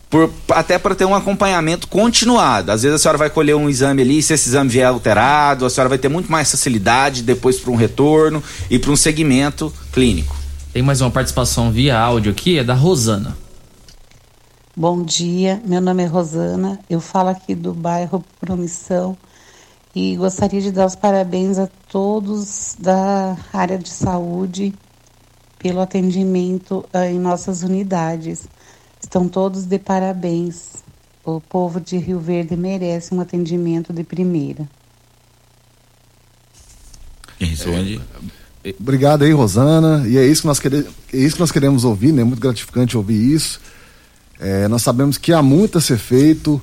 [0.09, 2.71] por- até para ter um acompanhamento continuado.
[2.71, 5.69] Às vezes a senhora vai colher um exame ali, se esse exame vier alterado, a
[5.69, 10.35] senhora vai ter muito mais facilidade depois para um retorno e para um segmento clínico.
[10.73, 13.37] Tem mais uma participação via áudio aqui, é da Rosana.
[14.75, 19.17] Bom dia, meu nome é Rosana, eu falo aqui do bairro Promissão
[19.95, 24.73] e gostaria de dar os parabéns a todos da área de saúde
[25.57, 28.49] pelo atendimento eh, em nossas unidades.
[29.05, 30.83] Estão todos de parabéns.
[31.23, 34.67] O povo de Rio Verde merece um atendimento de primeira.
[37.37, 38.01] Quem responde?
[38.79, 40.07] Obrigado aí, Rosana.
[40.07, 42.23] E é isso que nós queremos, é isso que nós queremos ouvir, né?
[42.23, 43.61] Muito gratificante ouvir isso.
[44.39, 46.59] É, nós sabemos que há muito a ser feito,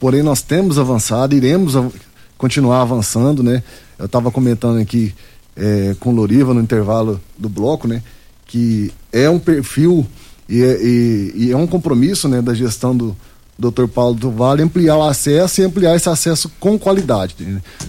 [0.00, 1.92] porém nós temos avançado, iremos av-
[2.38, 3.62] continuar avançando, né?
[3.98, 5.14] Eu estava comentando aqui
[5.54, 8.02] é, com o Loriva no intervalo do bloco, né?
[8.46, 10.06] Que é um perfil
[10.48, 12.40] e é, e- e é um compromisso, né?
[12.42, 13.16] Da gestão do
[13.58, 13.86] Dr.
[13.86, 17.36] Paulo do Vale ampliar o acesso e ampliar esse acesso com qualidade.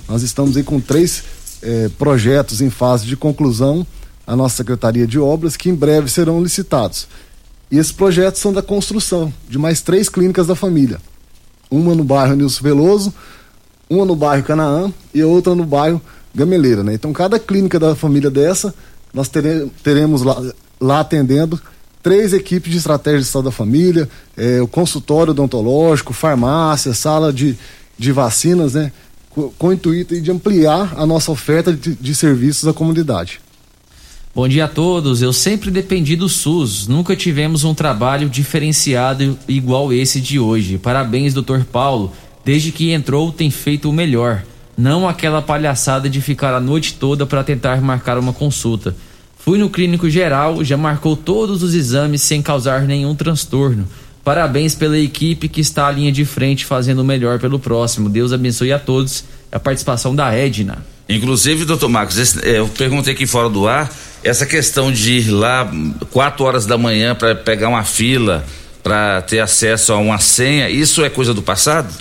[0.07, 1.23] Nós estamos aí com três
[1.61, 3.85] eh, projetos em fase de conclusão,
[4.27, 7.07] a nossa Secretaria de Obras, que em breve serão licitados.
[7.71, 10.99] E esses projetos são da construção de mais três clínicas da família.
[11.69, 13.13] Uma no bairro Nilson Veloso,
[13.89, 15.99] uma no bairro Canaã e outra no bairro
[16.33, 16.83] Gameleira.
[16.83, 16.93] Né?
[16.93, 18.73] Então, cada clínica da família dessa,
[19.11, 20.39] nós tere- teremos lá,
[20.79, 21.59] lá atendendo
[22.05, 27.57] três equipes de estratégia de saúde da família, eh, o consultório odontológico, farmácia, sala de,
[27.97, 28.91] de vacinas, né?
[29.31, 33.39] Com, com o intuito de ampliar a nossa oferta de, de serviços à comunidade.
[34.35, 35.23] Bom dia a todos.
[35.23, 36.87] Eu sempre dependi do SUS.
[36.87, 40.77] Nunca tivemos um trabalho diferenciado igual esse de hoje.
[40.77, 42.13] Parabéns, doutor Paulo.
[42.45, 44.43] Desde que entrou, tem feito o melhor.
[44.77, 48.95] Não aquela palhaçada de ficar a noite toda para tentar marcar uma consulta.
[49.45, 53.87] Fui no clínico geral, já marcou todos os exames sem causar nenhum transtorno.
[54.23, 58.09] Parabéns pela equipe que está à linha de frente fazendo o melhor pelo próximo.
[58.09, 59.23] Deus abençoe a todos.
[59.51, 60.83] A participação da Edna.
[61.07, 63.89] Inclusive, doutor Marcos, esse- é, eu perguntei aqui fora do ar,
[64.23, 65.71] essa questão de ir lá
[66.09, 68.43] 4 horas da manhã para pegar uma fila,
[68.83, 71.93] para ter acesso a uma senha, isso é coisa do passado?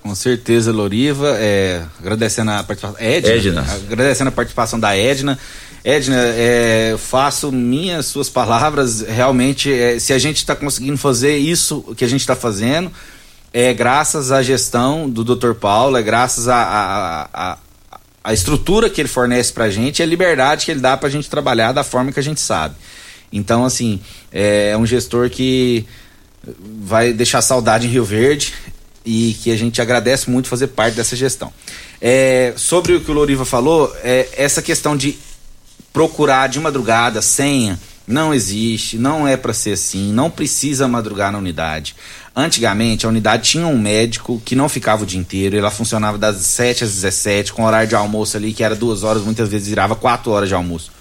[0.00, 2.96] Com certeza, Loriva, é, agradecendo a participação.
[3.04, 3.66] Edna, Edna.
[3.90, 5.36] Agradecendo a participação da Edna.
[5.86, 9.02] Edna, é, faço minhas suas palavras.
[9.02, 12.90] Realmente, é, se a gente está conseguindo fazer isso que a gente está fazendo,
[13.52, 15.52] é graças à gestão do Dr.
[15.52, 17.58] Paulo, é graças à a, a,
[18.24, 21.06] a estrutura que ele fornece para a gente e a liberdade que ele dá para
[21.06, 22.74] a gente trabalhar da forma que a gente sabe.
[23.32, 24.00] Então, assim,
[24.32, 25.86] é um gestor que
[26.82, 28.52] vai deixar saudade em Rio Verde
[29.04, 31.52] e que a gente agradece muito fazer parte dessa gestão.
[32.00, 35.16] É, sobre o que o Loriva falou, é, essa questão de
[35.96, 41.38] procurar de madrugada senha não existe, não é para ser assim, não precisa madrugar na
[41.38, 41.96] unidade.
[42.36, 46.36] Antigamente a unidade tinha um médico que não ficava o dia inteiro, ela funcionava das
[46.36, 49.96] 7 às 17, com horário de almoço ali que era duas horas, muitas vezes virava
[49.96, 50.92] quatro horas de almoço.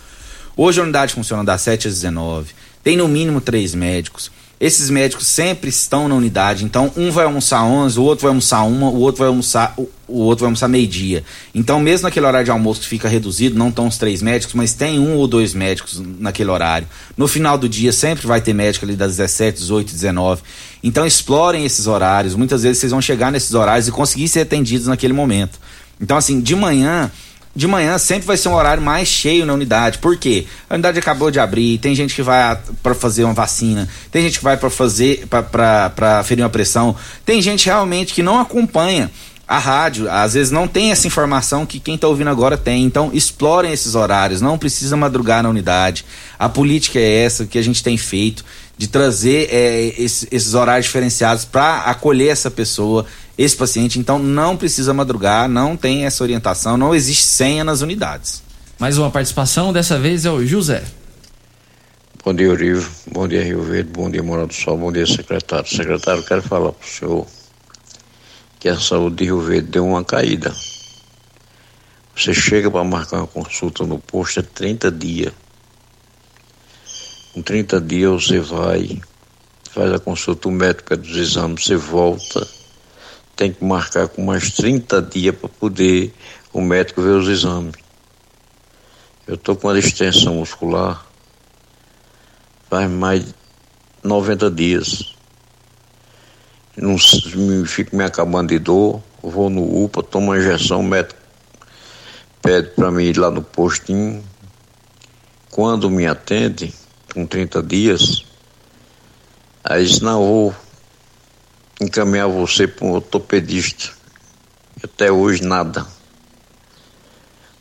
[0.56, 2.54] Hoje a unidade funciona das 7 às 19.
[2.82, 4.32] Tem no mínimo três médicos.
[4.60, 8.64] Esses médicos sempre estão na unidade, então um vai almoçar 11, o outro vai almoçar
[8.64, 11.24] uma, o outro vai almoçar o, o outro vai almoçar meio-dia.
[11.54, 14.74] Então, mesmo naquele horário de almoço que fica reduzido, não estão os três médicos, mas
[14.74, 16.88] tem um ou dois médicos naquele horário.
[17.18, 20.42] No final do dia sempre vai ter médico ali das 17, 18, 19.
[20.84, 22.36] Então, explorem esses horários.
[22.36, 25.60] Muitas vezes vocês vão chegar nesses horários e conseguir ser atendidos naquele momento.
[26.00, 27.12] Então, assim, de manhã
[27.56, 30.00] de manhã sempre vai ser um horário mais cheio na unidade.
[30.00, 30.46] Por quê?
[30.70, 34.40] A unidade acabou de abrir, tem gente que vai para fazer uma vacina, tem gente
[34.40, 36.96] que vai para fazer para ferir uma pressão,
[37.26, 39.10] tem gente realmente que não acompanha
[39.48, 42.84] a rádio, às vezes não tem essa informação que quem está ouvindo agora tem.
[42.84, 46.04] Então, explorem esses horários, não precisa madrugar na unidade.
[46.40, 48.44] A política é essa que a gente tem feito
[48.78, 53.06] de trazer é, esse- esses horários diferenciados para acolher essa pessoa,
[53.38, 53.98] esse paciente.
[54.00, 58.44] Então, não precisa madrugar, não tem essa orientação, não existe senha nas unidades.
[58.78, 60.84] Mais uma participação, dessa vez é o José.
[62.24, 62.90] Bom dia, Urivo.
[63.12, 63.90] Bom dia, Rio Verde.
[63.92, 64.78] Bom dia, Morado do Sol.
[64.78, 65.70] Bom dia, secretário.
[65.70, 67.28] Secretário, quero falar para o senhor
[68.60, 70.54] que a saúde de Rio Verde deu uma caída.
[72.16, 75.34] Você chega para marcar uma consulta no posto é 30 dias.
[77.36, 79.02] Com 30 dias você vai,
[79.70, 82.48] faz a consulta, o médico pede os exames, você volta.
[83.36, 86.14] Tem que marcar com mais 30 dias para poder
[86.54, 87.76] o médico ver os exames.
[89.28, 91.06] Eu estou com uma distensão muscular
[92.70, 93.34] faz mais de
[94.02, 95.14] 90 dias.
[96.78, 96.98] Não
[97.66, 101.20] fico me acabando de dor, vou no UPA, tomo uma injeção, o médico
[102.42, 104.24] pede para mim ir lá no postinho.
[105.52, 106.74] Quando me atende,
[107.16, 108.26] com 30 dias,
[109.64, 110.56] aí diz, não, vou
[111.80, 113.90] encaminhar você para um ortopedista.
[114.84, 115.88] Até hoje nada.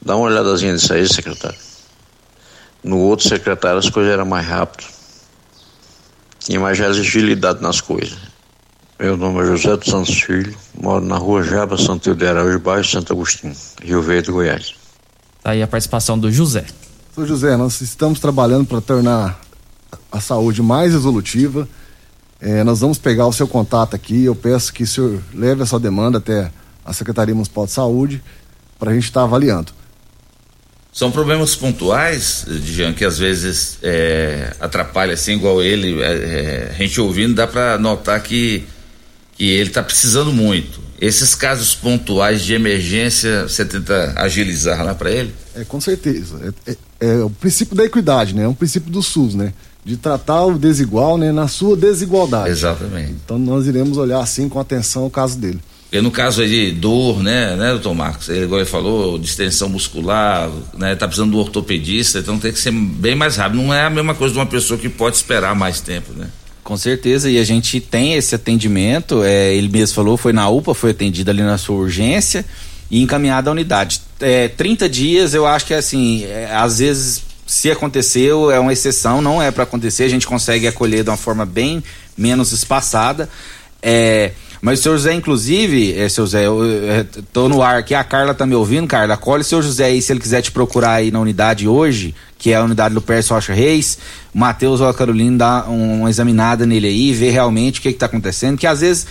[0.02, 1.58] Dá uma olhadazinha nisso aí, secretário.
[2.82, 4.92] No outro secretário as coisas eram mais rápidas.
[6.40, 8.18] Tinha mais agilidade nas coisas.
[8.98, 12.84] Meu nome é José dos Santos Filho, moro na rua Jaba, Santo de Araújo, bairro
[12.84, 14.74] Santo Agostinho, Rio Verde, Goiás.
[15.42, 16.64] Tá aí a participação do José.
[17.14, 19.43] Sou José, nós estamos trabalhando para tornar
[20.10, 21.68] a saúde mais resolutiva.
[22.40, 24.24] É, nós vamos pegar o seu contato aqui.
[24.24, 26.50] Eu peço que o senhor leve a sua demanda até
[26.84, 28.22] a Secretaria Municipal de Saúde
[28.78, 29.72] para a gente estar tá avaliando.
[30.92, 36.00] São problemas pontuais, Jean, que às vezes é, atrapalha, assim, igual ele.
[36.00, 38.62] É, é a gente ouvindo, dá para notar que,
[39.32, 40.80] que ele está precisando muito.
[41.00, 45.34] Esses casos pontuais de emergência, você tenta agilizar lá para ele?
[45.56, 46.54] É, com certeza.
[46.64, 48.44] É, é, é, o princípio da equidade, né?
[48.44, 49.52] É um princípio do SUS, né?
[49.84, 51.30] De tratar o desigual, né?
[51.30, 52.50] Na sua desigualdade.
[52.50, 53.12] Exatamente.
[53.24, 55.60] Então nós iremos olhar assim com atenção o caso dele.
[55.94, 58.28] E no caso aí de dor, né, né, doutor Marcos?
[58.28, 63.14] Ele agora falou, distensão muscular, né, tá precisando do ortopedista, então tem que ser bem
[63.14, 63.62] mais rápido.
[63.62, 66.26] Não é a mesma coisa de uma pessoa que pode esperar mais tempo, né?
[66.64, 70.74] Com certeza, e a gente tem esse atendimento, é, ele mesmo falou, foi na UPA,
[70.74, 72.44] foi atendido ali na sua urgência
[72.90, 74.00] e encaminhado à unidade.
[74.18, 79.20] É, 30 dias, eu acho que assim, é, às vezes, se aconteceu, é uma exceção,
[79.20, 81.82] não é para acontecer, a gente consegue acolher de uma forma bem
[82.16, 83.28] menos espaçada.
[83.82, 84.32] É,
[84.62, 88.02] mas o senhor José, inclusive, é, seu José, eu, eu, tô no ar aqui, a
[88.02, 90.92] Carla tá me ouvindo, Carla, colhe o seu José aí, se ele quiser te procurar
[90.92, 92.14] aí na unidade hoje,
[92.44, 93.96] que é a unidade do Pércio Rocha Reis,
[94.34, 97.90] o Matheus ou a Carolina dá um, uma examinada nele aí, vê realmente o que
[97.90, 99.06] que tá acontecendo, que às vezes,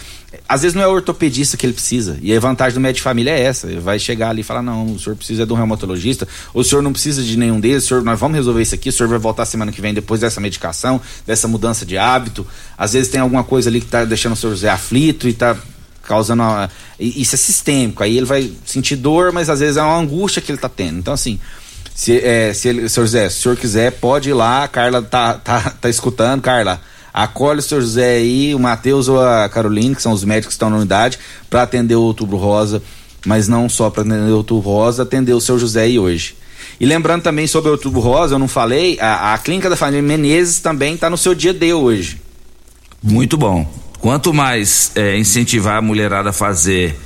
[0.47, 3.01] às vezes não é o ortopedista que ele precisa, e a vantagem do médico de
[3.01, 5.55] família é essa, ele vai chegar ali e falar, não, o senhor precisa de um
[5.55, 8.93] reumatologista, o senhor não precisa de nenhum deles, senhor, nós vamos resolver isso aqui, o
[8.93, 12.45] senhor vai voltar semana que vem depois dessa medicação, dessa mudança de hábito,
[12.77, 15.57] às vezes tem alguma coisa ali que tá deixando o senhor José aflito e tá
[16.03, 16.69] causando uma,
[16.99, 20.51] isso é sistêmico aí ele vai sentir dor mas às vezes é uma angústia que
[20.51, 20.99] ele está tendo.
[20.99, 21.39] Então assim
[21.93, 24.63] se, é, se ele, senhor José se o senhor quiser pode ir lá.
[24.63, 26.41] A Carla tá, tá, tá escutando.
[26.41, 26.81] Carla
[27.13, 30.53] acolhe o senhor José aí o Matheus ou a Carolina que são os médicos que
[30.53, 31.19] estão na unidade
[31.49, 32.81] para atender o outubro rosa.
[33.25, 36.35] Mas não só para atender o outubro rosa atender o senhor José aí hoje.
[36.79, 40.01] E lembrando também sobre o outubro rosa eu não falei a, a clínica da família
[40.01, 42.19] Menezes também está no seu dia D hoje.
[43.01, 43.69] Muito bom.
[43.99, 46.97] Quanto mais é, incentivar a mulherada a fazer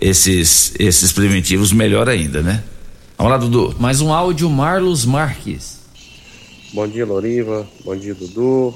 [0.00, 2.62] esses, esses preventivos, melhor ainda, né?
[3.16, 3.74] Vamos lá, Dudu.
[3.78, 5.80] Mais um áudio, Marlos Marques.
[6.72, 7.66] Bom dia, Loriva.
[7.84, 8.74] Bom dia, Dudu.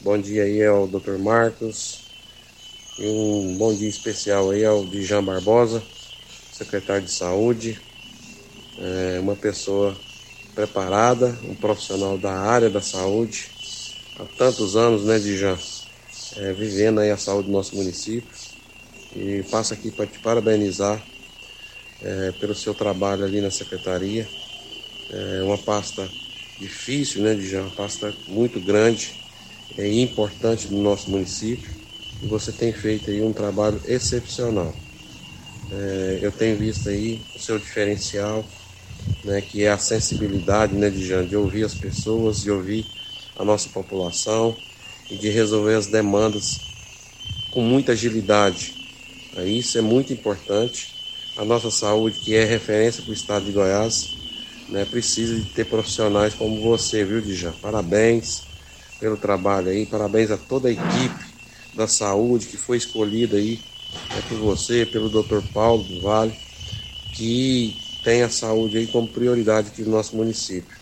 [0.00, 1.18] Bom dia aí ao Dr.
[1.18, 2.00] Marcos.
[2.98, 5.82] E um bom dia especial aí ao Dijan Barbosa,
[6.52, 7.80] secretário de Saúde.
[8.78, 9.96] É uma pessoa
[10.54, 13.50] preparada, um profissional da área da saúde.
[14.18, 15.56] Há tantos anos, né, Dijan?
[16.36, 18.28] é, vivendo aí a saúde do nosso município.
[19.14, 21.00] E passo aqui para te parabenizar
[22.04, 24.28] é, pelo seu trabalho ali na secretaria.
[25.10, 26.10] É uma pasta
[26.58, 29.16] difícil, né, de uma pasta muito grande
[29.76, 31.70] e importante do nosso município.
[32.22, 34.74] E você tem feito aí um trabalho excepcional.
[35.70, 38.44] É, eu tenho visto aí o seu diferencial,
[39.24, 42.86] né, que é a sensibilidade, né, de, de ouvir as pessoas, de ouvir
[43.36, 44.56] a nossa população
[45.10, 46.60] e de resolver as demandas
[47.50, 48.76] com muita agilidade.
[49.46, 50.93] Isso é muito importante.
[51.36, 54.14] A nossa saúde, que é referência para o estado de Goiás,
[54.68, 57.52] né, precisa de ter profissionais como você, viu, Dijá?
[57.60, 58.46] Parabéns
[59.00, 61.34] pelo trabalho aí, parabéns a toda a equipe
[61.74, 63.60] da saúde que foi escolhida aí
[64.10, 65.42] né, por você, pelo Dr.
[65.52, 66.32] Paulo do Vale,
[67.12, 70.76] que tem a saúde aí como prioridade aqui do nosso município.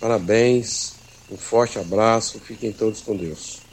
[0.00, 0.96] Parabéns,
[1.30, 3.65] um forte abraço, fiquem todos com Deus.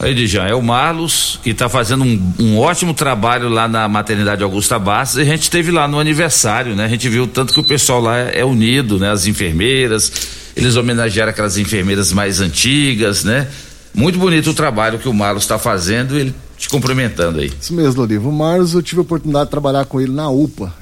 [0.00, 4.44] Aí, Dijan, é o Marlos, que está fazendo um, um, ótimo trabalho lá na maternidade
[4.44, 6.84] Augusta Bastos, e a gente esteve lá no aniversário, né?
[6.84, 9.10] A gente viu tanto que o pessoal lá é, é unido, né?
[9.10, 10.12] As enfermeiras,
[10.54, 13.48] eles homenagearam aquelas enfermeiras mais antigas, né?
[13.92, 17.50] Muito bonito o trabalho que o Marlos está fazendo, ele te cumprimentando aí.
[17.60, 18.28] Isso mesmo, Loriva.
[18.28, 20.72] O Marlos, eu tive a oportunidade de trabalhar com ele na UPA,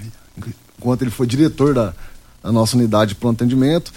[0.79, 1.95] enquanto ele foi diretor da,
[2.43, 3.91] da nossa unidade de pronto atendimento.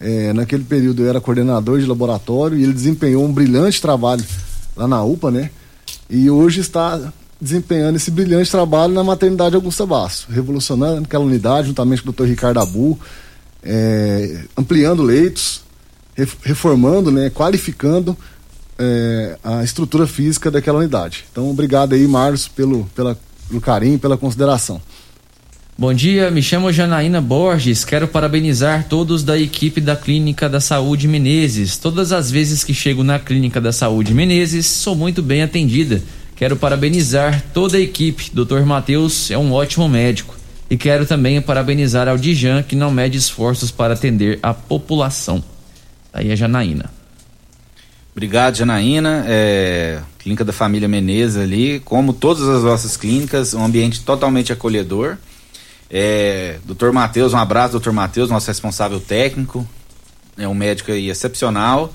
[0.00, 4.24] É, naquele período eu era coordenador de laboratório e ele desempenhou um brilhante trabalho
[4.76, 5.50] lá na UPA, né?
[6.08, 12.02] E hoje está desempenhando esse brilhante trabalho na maternidade Augusta Basso, revolucionando aquela unidade juntamente
[12.02, 12.24] com o Dr.
[12.24, 12.98] Ricardo Abu,
[13.62, 15.62] é, ampliando leitos,
[16.42, 18.16] reformando, né, qualificando
[18.78, 21.24] é, a estrutura física daquela unidade.
[21.30, 23.18] Então, obrigado aí, Marlos, pelo, pela,
[23.48, 24.80] pelo carinho, pela consideração.
[25.76, 27.84] Bom dia, me chamo Janaína Borges.
[27.84, 31.76] Quero parabenizar todos da equipe da Clínica da Saúde Menezes.
[31.76, 36.00] Todas as vezes que chego na Clínica da Saúde Menezes, sou muito bem atendida.
[36.36, 38.30] Quero parabenizar toda a equipe.
[38.32, 38.60] Dr.
[38.64, 40.36] Matheus é um ótimo médico.
[40.70, 45.42] E quero também parabenizar ao Dijan, que não mede esforços para atender a população.
[46.12, 46.88] Aí é Janaína.
[48.12, 49.24] Obrigado, Janaína.
[49.26, 55.16] É, clínica da família Menezes ali, como todas as nossas clínicas, um ambiente totalmente acolhedor.
[55.96, 59.64] É, doutor Matheus, um abraço, doutor Matheus, nosso responsável técnico.
[60.36, 61.94] É um médico aí excepcional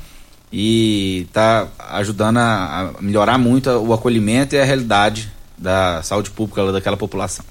[0.53, 6.71] e está ajudando a, a, melhorar muito o acolhimento e a realidade da saúde pública
[6.71, 7.43] daquela população.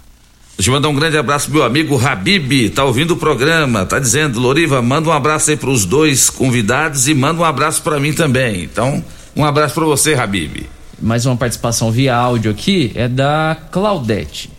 [0.56, 3.98] Deixa eu mandar um grande abraço pro meu amigo Habib, tá ouvindo o programa, tá
[3.98, 8.14] dizendo, Loriva, manda um abraço aí pros dois convidados e manda um abraço para mim
[8.14, 8.64] também.
[8.64, 9.04] Então,
[9.36, 10.66] um abraço para você, Habib.
[10.98, 14.50] Mais uma participação via áudio aqui é da Claudete.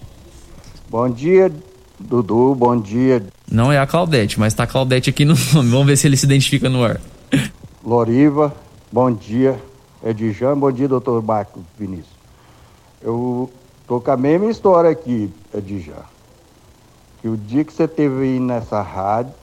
[0.88, 1.52] Bom dia,
[2.00, 3.26] Dudu, bom dia.
[3.52, 5.70] Não é a Claudete, mas tá a Claudete aqui no nome.
[5.70, 7.00] Vamos ver se ele se identifica no ar.
[7.84, 8.54] Loriva,
[8.92, 9.60] bom dia.
[10.04, 12.08] Edjan, bom dia, doutor Marco Vinícius.
[13.02, 13.52] Eu
[13.86, 16.04] tô com a mesma história aqui, Edjan.
[17.22, 19.34] Que o dia que você teve aí nessa rádio,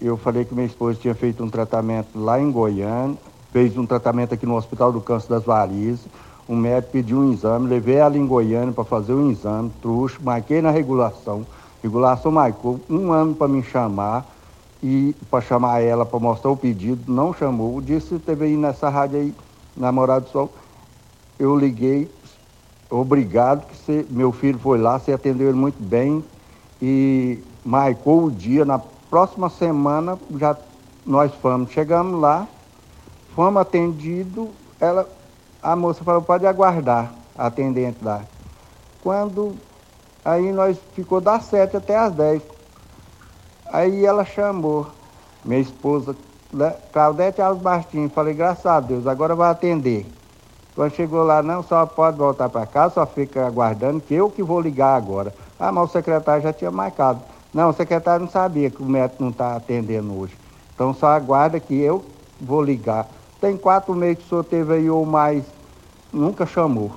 [0.00, 3.18] eu falei que minha esposa tinha feito um tratamento lá em Goiânia,
[3.52, 6.00] fez um tratamento aqui no Hospital do Câncer das Varizes
[6.46, 10.22] o médico pediu um exame, levei ela em Goiânia para fazer o um exame, trouxe,
[10.22, 11.46] marquei na regulação.
[11.82, 14.26] Regulação marcou um ano para me chamar
[14.82, 17.80] e para chamar ela para mostrar o pedido, não chamou.
[17.80, 19.34] Disse teve aí nessa rádio aí,
[19.74, 20.52] Namorado do Sol.
[21.38, 22.10] Eu liguei,
[22.90, 26.22] obrigado, que você, meu filho foi lá, você atendeu ele muito bem
[26.80, 28.64] e marcou o dia.
[28.66, 30.56] Na próxima semana já
[31.06, 32.46] nós fomos, chegamos lá,
[33.34, 34.48] fomos atendidos,
[34.78, 35.08] ela
[35.64, 38.20] a moça falou, pode aguardar, a atendente lá.
[39.02, 39.56] Quando
[40.22, 42.42] aí nós ficou das sete até as dez.
[43.72, 44.86] Aí ela chamou
[45.42, 46.14] minha esposa,
[46.52, 48.12] né, Claudete Alves Martins.
[48.12, 50.06] Falei, graças a Deus, agora vai atender.
[50.74, 54.42] Quando chegou lá, não, só pode voltar para casa, só fica aguardando, que eu que
[54.42, 55.34] vou ligar agora.
[55.58, 57.22] Ah, mas o secretário já tinha marcado.
[57.54, 60.36] Não, o secretário não sabia que o médico não está atendendo hoje.
[60.74, 62.04] Então só aguarda que eu
[62.38, 63.08] vou ligar.
[63.40, 65.44] Tem quatro meses que o senhor teve aí ou mais
[66.14, 66.92] nunca chamou,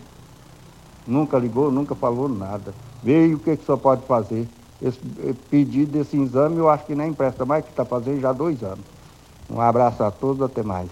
[1.06, 2.73] nunca ligou, nunca falou nada.
[3.03, 4.48] Veio o que, que o senhor pode fazer.
[4.81, 8.31] Esse eh, pedido desse exame eu acho que nem presta mais, que está fazendo já
[8.31, 8.85] dois anos.
[9.49, 10.88] Um abraço a todos, até mais.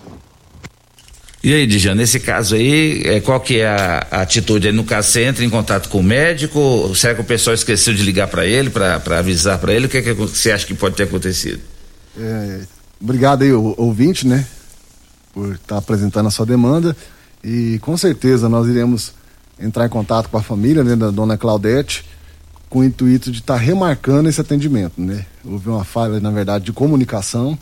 [1.43, 4.67] E aí, Dijan, nesse caso aí, é, qual que é a, a, atitude?
[4.67, 6.91] Aí, no caso, você entra em contato com o médico?
[6.95, 9.85] Será que o pessoal esqueceu de ligar para ele, para avisar para ele?
[9.85, 11.61] O que, é que você acha que pode ter acontecido?
[12.17, 12.61] É,
[12.99, 14.47] obrigado aí, ouvinte, né,
[15.33, 16.95] por estar tá apresentando a sua demanda.
[17.45, 19.13] E com certeza nós iremos
[19.59, 22.03] entrar em contato com a família né, da dona Claudete
[22.67, 25.27] com o intuito de estar tá remarcando esse atendimento, né?
[25.45, 27.55] Houve uma falha, na verdade, de comunicação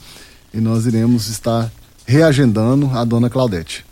[0.54, 1.70] e nós iremos estar
[2.06, 3.86] reagendando a dona Claudete.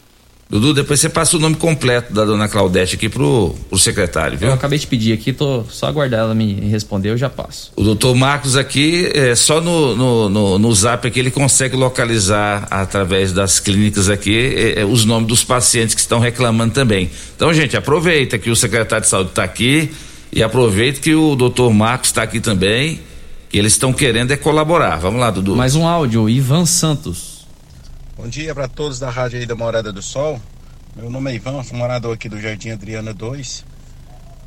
[0.52, 4.49] Dudu, depois você passa o nome completo da dona Claudete aqui pro, pro secretário, viu?
[4.49, 7.72] Eu acabei de pedir aqui, tô só aguardar ela me responder, eu já passo.
[7.73, 12.68] O doutor Marcos aqui, é, só no, no, no, no zap aqui ele consegue localizar
[12.69, 17.10] através das clínicas aqui é, é, os nomes dos pacientes que estão reclamando também.
[17.34, 19.90] Então, gente, aproveita que o secretário de saúde está aqui
[20.34, 22.99] e aproveita que o doutor Marcos está aqui também,
[23.49, 24.98] que eles estão querendo é colaborar.
[24.98, 25.56] Vamos lá, Dudu.
[25.56, 27.31] Mais um áudio, Ivan Santos.
[28.22, 30.39] Bom dia para todos da rádio aí da Morada do Sol.
[30.95, 33.65] Meu nome é Ivan, sou morador aqui do Jardim Adriana 2.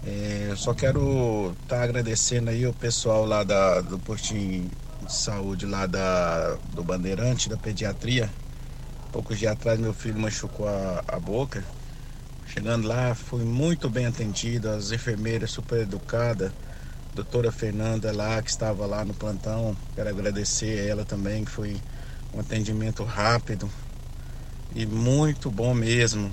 [0.06, 4.70] É, eu só quero estar tá agradecendo aí o pessoal lá da, do postinho
[5.04, 8.30] de saúde lá da, do Bandeirante, da pediatria.
[9.10, 11.64] Poucos dias atrás meu filho machucou a, a boca.
[12.46, 16.52] Chegando lá, fui muito bem atendido, as enfermeiras super educadas,
[17.12, 21.76] doutora Fernanda lá, que estava lá no plantão, quero agradecer a ela também, que foi
[22.34, 23.70] um atendimento rápido
[24.74, 26.32] e muito bom mesmo.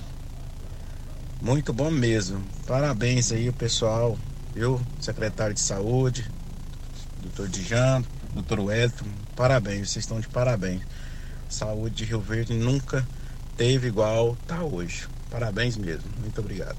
[1.41, 2.43] Muito bom mesmo.
[2.67, 4.17] Parabéns aí, pessoal.
[4.55, 6.29] Eu, secretário de saúde,
[7.21, 8.03] doutor Dijan,
[8.33, 9.05] doutor Wellington,
[9.35, 10.81] parabéns, vocês estão de parabéns.
[11.47, 13.07] Saúde de Rio Verde nunca
[13.55, 15.07] teve igual tá hoje.
[15.29, 16.09] Parabéns mesmo.
[16.19, 16.77] Muito obrigado.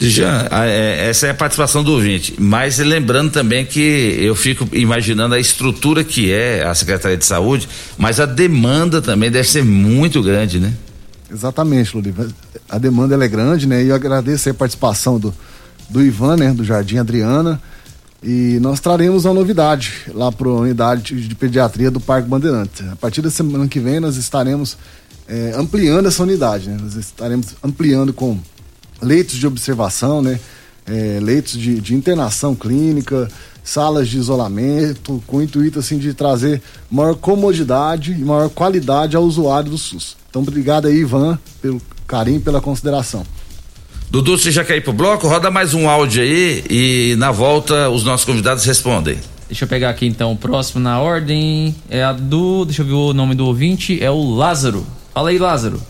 [0.00, 5.34] Jean, é, essa é a participação do ouvinte, mas lembrando também que eu fico imaginando
[5.34, 7.68] a estrutura que é a Secretaria de Saúde,
[7.98, 10.72] mas a demanda também deve ser muito grande, né?
[11.30, 12.28] Exatamente, Luriva.
[12.68, 13.84] A demanda é grande, né?
[13.84, 15.34] E eu agradeço a participação do,
[15.88, 16.52] do Ivan, né?
[16.52, 17.60] Do Jardim Adriana.
[18.22, 22.86] E nós traremos uma novidade lá para a unidade de pediatria do Parque Bandeirantes.
[22.88, 24.76] A partir da semana que vem nós estaremos
[25.28, 26.78] é, ampliando essa unidade, né?
[26.80, 28.38] Nós estaremos ampliando com
[29.02, 30.38] leitos de observação, né?
[30.86, 33.28] É, leitos de, de, internação clínica,
[33.62, 36.60] salas de isolamento, com o intuito assim de trazer
[36.90, 40.16] maior comodidade e maior qualidade ao usuário do SUS.
[40.28, 43.24] Então, obrigado aí, Ivan, pelo carinho, pela consideração.
[44.10, 45.28] Dudu, você já quer ir pro bloco?
[45.28, 49.18] Roda mais um áudio aí e na volta os nossos convidados respondem.
[49.46, 51.74] Deixa eu pegar aqui então o próximo na ordem.
[51.88, 52.64] É a do.
[52.64, 54.02] Deixa eu ver o nome do ouvinte.
[54.02, 54.86] É o Lázaro.
[55.12, 55.80] Fala aí, Lázaro.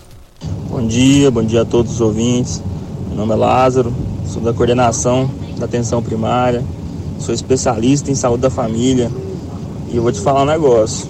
[0.69, 2.63] Bom dia, bom dia a todos os ouvintes.
[3.11, 3.93] Meu nome é Lázaro,
[4.25, 5.29] sou da coordenação
[5.59, 6.63] da atenção primária,
[7.19, 9.11] sou especialista em saúde da família
[9.91, 11.09] e eu vou te falar um negócio.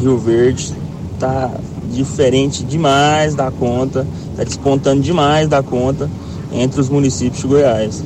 [0.00, 0.74] Rio Verde
[1.20, 1.52] tá
[1.92, 4.04] diferente demais da conta,
[4.36, 6.10] tá despontando demais da conta
[6.52, 8.02] entre os municípios de Goiás.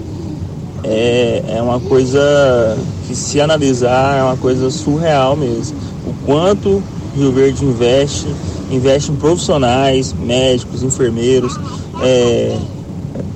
[0.84, 2.76] É, é uma coisa
[3.08, 5.78] que, se analisar, é uma coisa surreal mesmo.
[6.06, 6.82] O quanto
[7.16, 8.26] Rio Verde investe,
[8.70, 11.58] investe em profissionais, médicos, enfermeiros,
[12.02, 12.56] é,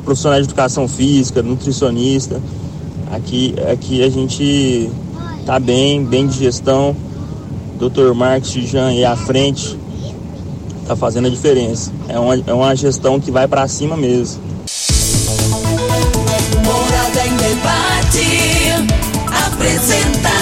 [0.04, 2.40] profissionais de educação física, nutricionista.
[3.10, 4.90] Aqui, aqui a gente
[5.46, 6.94] tá bem, bem de gestão.
[7.78, 8.14] Dr.
[8.14, 9.78] Marcos Tijan aí à frente
[10.86, 11.90] tá fazendo a diferença.
[12.08, 14.42] É uma, é uma gestão que vai para cima mesmo.
[16.64, 18.26] Morada em debate,
[19.46, 20.33] apresentação,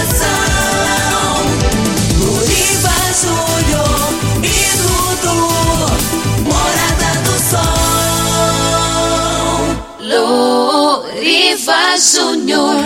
[10.33, 12.83] Luriva Júnior.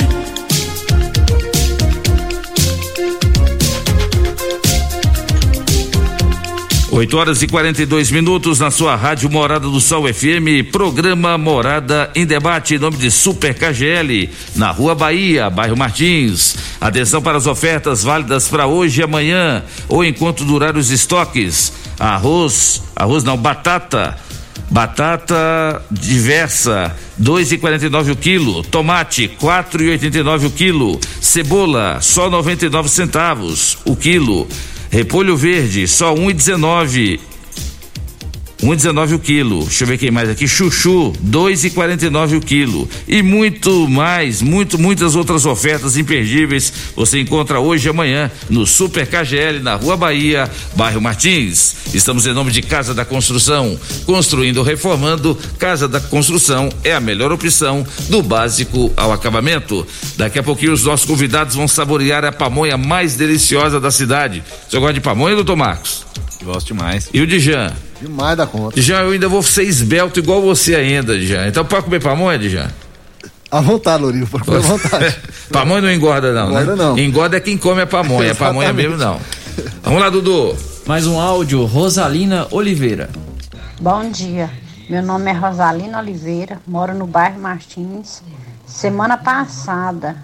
[6.90, 12.26] 8 horas e 42 minutos na sua rádio Morada do Sol FM, programa Morada em
[12.26, 16.56] Debate, em nome de Super KGL, na Rua Bahia, bairro Martins.
[16.80, 21.72] Atenção para as ofertas válidas para hoje e amanhã, ou enquanto durar os estoques.
[21.98, 24.25] Arroz, arroz não, batata.
[24.68, 28.62] Batata diversa, dois e quarenta e nove o quilo.
[28.64, 30.98] Tomate, quatro e oitenta e nove o quilo.
[31.20, 34.46] Cebola, só noventa e nove centavos o quilo.
[34.90, 37.20] Repolho verde, só um e dezenove.
[38.66, 39.62] Um e dezenove o quilo.
[39.62, 40.48] Deixa eu ver quem mais aqui.
[40.48, 42.90] Chuchu, dois e quarenta e nove o quilo.
[43.06, 49.06] E muito mais, muito, muitas outras ofertas imperdíveis você encontra hoje e amanhã no Super
[49.06, 51.76] KGL, na Rua Bahia, bairro Martins.
[51.94, 53.78] Estamos em nome de Casa da Construção.
[54.04, 59.86] Construindo ou reformando, Casa da Construção é a melhor opção do básico ao acabamento.
[60.16, 64.42] Daqui a pouquinho os nossos convidados vão saborear a pamonha mais deliciosa da cidade.
[64.68, 66.04] Você gosta de pamonha, doutor Marcos?
[66.42, 67.08] Gosto demais.
[67.14, 67.72] E o Dijan?
[68.00, 68.74] Demais da conta.
[68.74, 71.46] Dijan, eu ainda vou ser esbelto igual você ainda, Dijan.
[71.46, 72.70] Então pode comer pamonha, Dijan?
[73.50, 75.16] À vontade, Lourinho, pode comer à vontade.
[75.50, 76.84] pamonha não engorda não, Engorda né?
[76.84, 76.98] não.
[76.98, 79.18] Engorda é quem come a pamonha, a pamonha mesmo não.
[79.82, 80.56] Vamos lá, Dudu.
[80.86, 83.08] Mais um áudio, Rosalina Oliveira.
[83.80, 84.50] Bom dia,
[84.88, 88.22] meu nome é Rosalina Oliveira, moro no bairro Martins.
[88.66, 90.16] Semana passada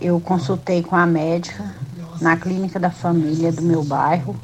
[0.00, 1.64] eu consultei com a médica
[2.20, 4.38] na clínica da família do meu bairro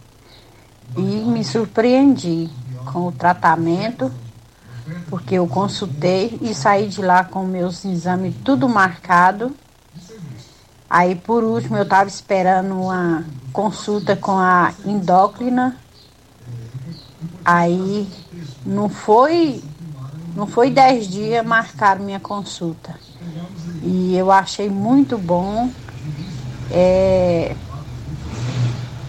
[0.97, 2.51] e me surpreendi
[2.93, 4.11] com o tratamento,
[5.09, 9.55] porque eu consultei e saí de lá com meus exames tudo marcado.
[10.89, 15.79] Aí por último eu estava esperando uma consulta com a endócrina
[17.45, 18.09] Aí
[18.65, 19.63] não foi,
[20.35, 22.99] não foi dez dias marcaram minha consulta.
[23.83, 25.71] E eu achei muito bom.
[26.71, 27.55] É,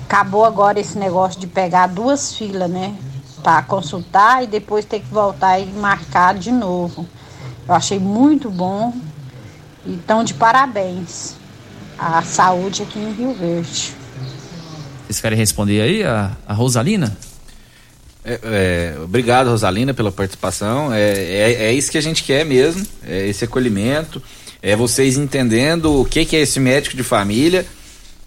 [0.05, 2.95] acabou agora esse negócio de pegar duas filas, né?
[3.43, 7.07] Para consultar e depois ter que voltar e marcar de novo.
[7.67, 8.93] Eu achei muito bom.
[9.85, 11.35] Então, de parabéns
[11.97, 13.93] à saúde aqui em Rio Verde.
[15.05, 17.15] Vocês querem responder aí, a, a Rosalina?
[18.23, 20.91] É, é, obrigado, Rosalina, pela participação.
[20.91, 24.21] É, é, é isso que a gente quer mesmo, é esse acolhimento,
[24.61, 27.65] é vocês entendendo o que, que é esse médico de família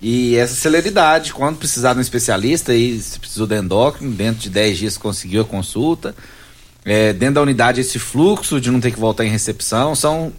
[0.01, 1.33] e essa celeridade.
[1.33, 5.43] Quando precisar de um especialista, aí se precisou de endócrino, dentro de 10 dias conseguiu
[5.43, 6.15] a consulta.
[6.85, 10.33] É, dentro da unidade, esse fluxo de não ter que voltar em recepção são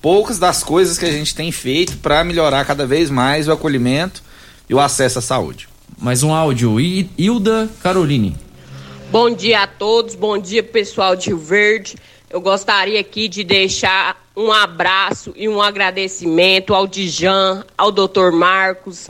[0.00, 4.22] poucas das coisas que a gente tem feito para melhorar cada vez mais o acolhimento
[4.68, 5.68] e o acesso à saúde.
[5.98, 8.36] Mais um áudio, I- Hilda Caroline.
[9.10, 11.96] Bom dia a todos, bom dia pessoal de Rio Verde.
[12.30, 18.30] Eu gostaria aqui de deixar um abraço e um agradecimento ao Dijan, ao Dr.
[18.32, 19.08] Marcos,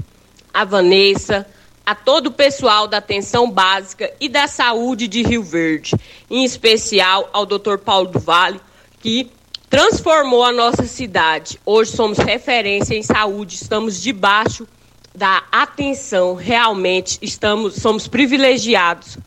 [0.54, 1.46] à Vanessa,
[1.84, 5.94] a todo o pessoal da atenção básica e da saúde de Rio Verde,
[6.30, 7.76] em especial ao Dr.
[7.84, 8.58] Paulo do Vale,
[9.00, 9.30] que
[9.68, 11.60] transformou a nossa cidade.
[11.66, 14.66] Hoje somos referência em saúde, estamos debaixo
[15.14, 19.18] da atenção, realmente estamos somos privilegiados.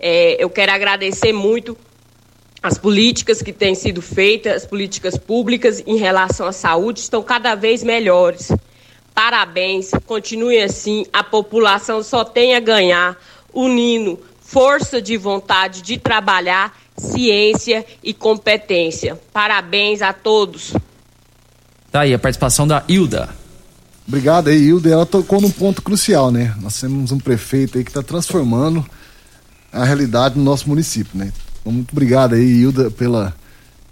[0.00, 1.76] É, eu quero agradecer muito
[2.64, 7.54] as políticas que têm sido feitas, as políticas públicas em relação à saúde estão cada
[7.54, 8.50] vez melhores.
[9.14, 13.18] Parabéns, continue assim, a população só tem a ganhar,
[13.52, 19.20] unindo força de vontade de trabalhar, ciência e competência.
[19.30, 20.72] Parabéns a todos.
[21.92, 23.28] Tá aí a participação da Hilda.
[24.08, 24.88] Obrigado aí, Hilda.
[24.88, 26.54] Ela tocou num ponto crucial, né?
[26.62, 28.82] Nós temos um prefeito aí que está transformando
[29.70, 31.30] a realidade no nosso município, né?
[31.64, 33.34] Então, muito obrigado aí, Hilda, pela,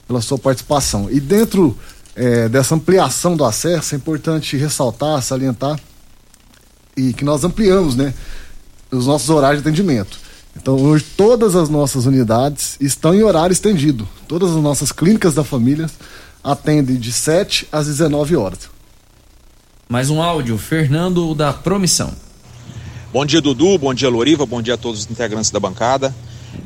[0.07, 1.09] pela sua participação.
[1.11, 1.77] E dentro
[2.15, 5.81] é, dessa ampliação do acesso, é importante ressaltar, salientar
[6.94, 8.12] e que nós ampliamos, né,
[8.90, 10.20] os nossos horários de atendimento.
[10.55, 14.07] Então, hoje todas as nossas unidades estão em horário estendido.
[14.28, 15.89] Todas as nossas clínicas da família
[16.44, 18.70] atendem de 7 às 19 horas.
[19.89, 22.12] Mais um áudio, Fernando da Promissão.
[23.11, 23.78] Bom dia, Dudu.
[23.78, 24.44] Bom dia, Loriva.
[24.44, 26.15] Bom dia a todos os integrantes da bancada.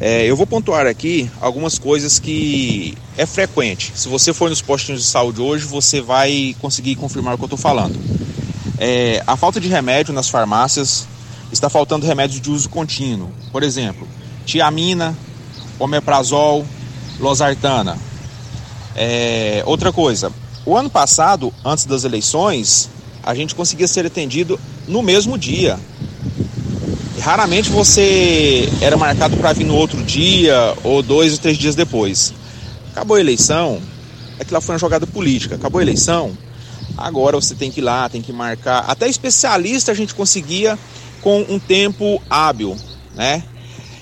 [0.00, 3.92] É, eu vou pontuar aqui algumas coisas que é frequente.
[3.94, 7.46] Se você for nos postinhos de saúde hoje, você vai conseguir confirmar o que eu
[7.46, 7.98] estou falando.
[8.78, 11.06] É, a falta de remédio nas farmácias,
[11.52, 13.30] está faltando remédios de uso contínuo.
[13.50, 14.06] Por exemplo,
[14.44, 15.16] tiamina,
[15.78, 16.64] omeprazol,
[17.18, 17.96] losartana.
[18.94, 20.32] É, outra coisa,
[20.64, 22.90] o ano passado, antes das eleições,
[23.22, 25.78] a gente conseguia ser atendido no mesmo dia.
[27.20, 32.32] Raramente você era marcado para vir no outro dia ou dois ou três dias depois.
[32.92, 33.80] Acabou a eleição,
[34.38, 35.56] aquilo foi uma jogada política.
[35.56, 36.36] Acabou a eleição,
[36.96, 38.84] agora você tem que ir lá, tem que marcar.
[38.86, 40.78] Até especialista a gente conseguia
[41.20, 42.76] com um tempo hábil,
[43.14, 43.42] né?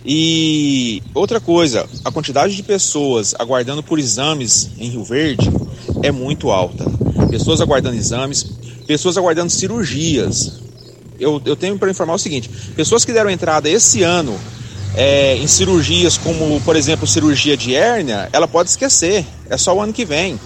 [0.05, 5.51] E outra coisa, a quantidade de pessoas aguardando por exames em Rio Verde
[6.03, 6.85] é muito alta.
[7.31, 8.43] Pessoas aguardando exames,
[8.86, 10.64] pessoas aguardando cirurgias
[11.19, 14.39] eu, eu tenho para informar o seguinte: pessoas que deram entrada esse ano
[14.95, 19.81] é, em cirurgias como, por exemplo, cirurgia de hérnia, ela pode esquecer, é só o
[19.81, 20.39] ano que vem.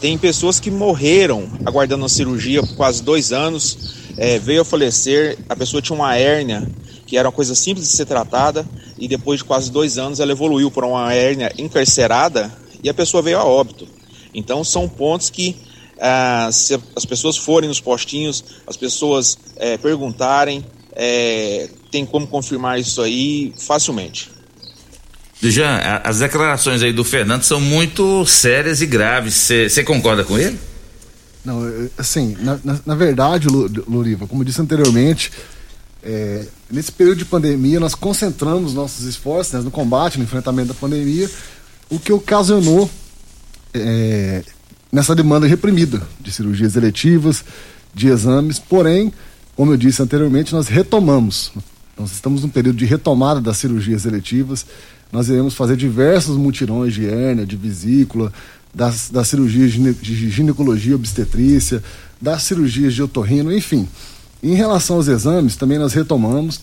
[0.00, 5.38] Tem pessoas que morreram aguardando uma cirurgia por quase dois anos, é, veio a falecer,
[5.48, 6.68] a pessoa tinha uma hérnia,
[7.06, 8.66] que era uma coisa simples de ser tratada,
[8.98, 13.22] e depois de quase dois anos ela evoluiu para uma hérnia encarcerada e a pessoa
[13.22, 13.86] veio a óbito.
[14.34, 15.56] Então são pontos que
[16.04, 20.66] ah, se as pessoas forem nos postinhos, as pessoas é, perguntarem,
[20.96, 24.28] é, tem como confirmar isso aí facilmente.
[25.40, 29.48] Jean, as declarações aí do Fernando são muito sérias e graves.
[29.68, 30.58] Você concorda com ele?
[31.44, 31.60] Não,
[31.96, 35.30] assim, na, na, na verdade, Luriva, como eu disse anteriormente,
[36.02, 40.74] é, nesse período de pandemia nós concentramos nossos esforços né, no combate, no enfrentamento da
[40.74, 41.30] pandemia,
[41.88, 42.90] o que ocasionou
[43.74, 44.42] é,
[44.92, 47.42] nessa demanda reprimida de cirurgias eletivas,
[47.94, 49.10] de exames, porém,
[49.56, 51.50] como eu disse anteriormente, nós retomamos.
[51.98, 54.66] Nós estamos num período de retomada das cirurgias eletivas.
[55.10, 58.32] Nós iremos fazer diversos mutirões de hérnia, de vesícula,
[58.74, 61.82] das, das cirurgias de ginecologia obstetrícia,
[62.20, 63.88] das cirurgias de otorrino, enfim.
[64.42, 66.60] Em relação aos exames, também nós retomamos,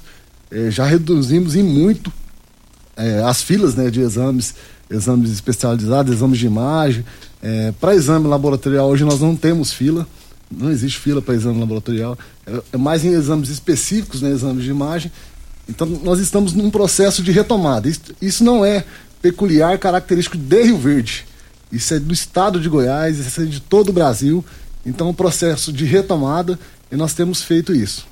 [0.52, 2.12] eh, já reduzimos em muito
[2.98, 4.56] eh, as filas né, de exames,
[4.90, 7.06] exames especializados, exames de imagem,
[7.42, 10.08] é, para exame laboratorial, hoje nós não temos fila,
[10.52, 14.70] não existe fila para exame laboratorial, é, é, mais em exames específicos, né, exames de
[14.70, 15.12] imagem.
[15.68, 17.88] Então, nós estamos num processo de retomada.
[17.88, 18.84] Isso, isso não é
[19.22, 21.26] peculiar, característico de Rio Verde.
[21.72, 24.44] Isso é do estado de Goiás, isso é de todo o Brasil.
[24.84, 26.60] Então, é um processo de retomada
[26.92, 28.08] e nós temos feito isso.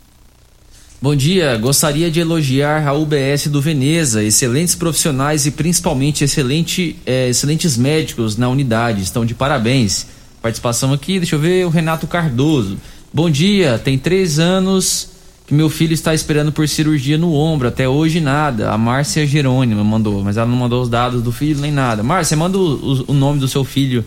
[0.99, 7.29] Bom dia, gostaria de elogiar a UBS do Veneza, excelentes profissionais e principalmente excelente, é,
[7.29, 10.07] excelentes médicos na unidade, estão de parabéns.
[10.41, 12.77] Participação aqui, deixa eu ver, o Renato Cardoso.
[13.13, 15.09] Bom dia, tem três anos
[15.45, 18.71] que meu filho está esperando por cirurgia no ombro, até hoje nada.
[18.71, 22.01] A Márcia Jerônimo mandou, mas ela não mandou os dados do filho nem nada.
[22.01, 24.03] Márcia, manda o, o, nome do seu filho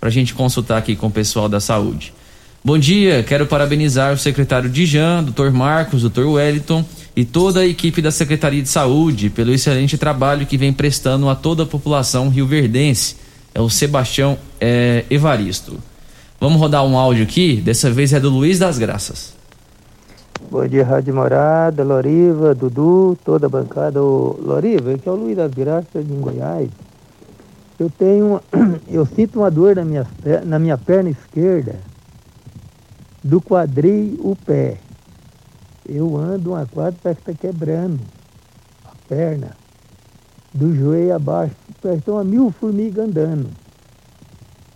[0.00, 2.12] para a gente consultar aqui com o pessoal da saúde.
[2.66, 5.50] Bom dia, quero parabenizar o secretário Dijan, Dr.
[5.50, 6.22] Marcos, Dr.
[6.22, 6.82] Wellington
[7.14, 11.34] e toda a equipe da Secretaria de Saúde pelo excelente trabalho que vem prestando a
[11.34, 13.16] toda a população rioverdense.
[13.54, 15.78] É o Sebastião é, Evaristo.
[16.40, 19.34] Vamos rodar um áudio aqui, dessa vez é do Luiz das Graças.
[20.50, 24.00] Bom dia, Rádio Morada, Loriva, Dudu, toda a bancada.
[24.00, 26.70] Loriva, aqui é o Luiz das Graças de Goiás.
[27.78, 28.40] Eu tenho
[28.90, 30.06] eu sinto uma dor na minha,
[30.46, 31.76] na minha perna esquerda,
[33.24, 34.78] do quadril o pé.
[35.88, 37.98] Eu ando uma quadra, parece que está quebrando
[38.84, 39.56] a perna,
[40.52, 43.48] do joelho abaixo, parece que uma mil formigas andando.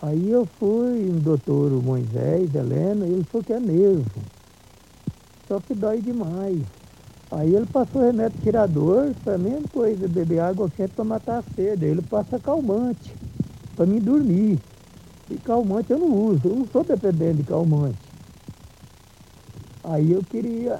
[0.01, 4.19] Aí eu fui no doutor Moisés, Helena, ele falou que é nervo.
[5.47, 6.61] Só que dói demais.
[7.31, 11.43] Aí ele passou remédio tirador, foi a mesma coisa, beber água quente para matar a
[11.55, 11.85] sede.
[11.85, 13.13] Ele passa calmante,
[13.75, 14.57] para mim dormir.
[15.29, 18.08] E calmante eu não uso, eu não sou dependente de calmante.
[19.89, 20.79] Aí eu queria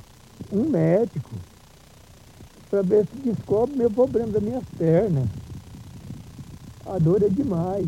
[0.51, 1.31] um médico
[2.69, 5.27] para ver se descobre meu problema das minhas pernas.
[6.85, 7.87] A dor é demais.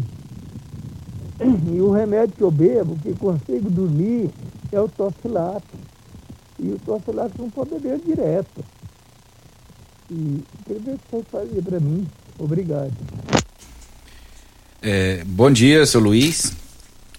[1.72, 4.32] E o remédio que eu bebo, que consigo dormir,
[4.72, 5.78] é o tocilato.
[6.60, 8.64] E o tocilato não pode beber direto.
[10.10, 12.08] E queria ver o que você fazia para mim.
[12.40, 12.94] Obrigado.
[14.82, 16.54] É, bom dia, seu Luiz.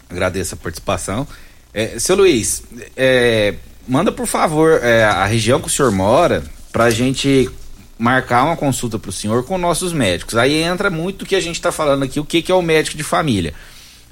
[0.08, 1.26] Agradeço a participação.
[1.72, 2.64] É, seu Luiz,
[2.96, 3.54] é,
[3.86, 6.42] manda por favor é, a região que o senhor mora
[6.72, 7.50] para a gente
[7.98, 10.36] marcar uma consulta para o senhor com nossos médicos.
[10.36, 12.62] Aí entra muito o que a gente está falando aqui, o que, que é o
[12.62, 13.54] médico de família.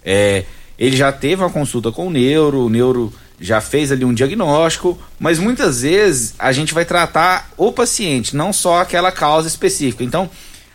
[0.04, 0.44] É,
[0.78, 4.98] ele já teve uma consulta com o neuro, o neuro já fez ali um diagnóstico,
[5.18, 10.04] mas muitas vezes a gente vai tratar o paciente, não só aquela causa específica.
[10.04, 10.30] Então,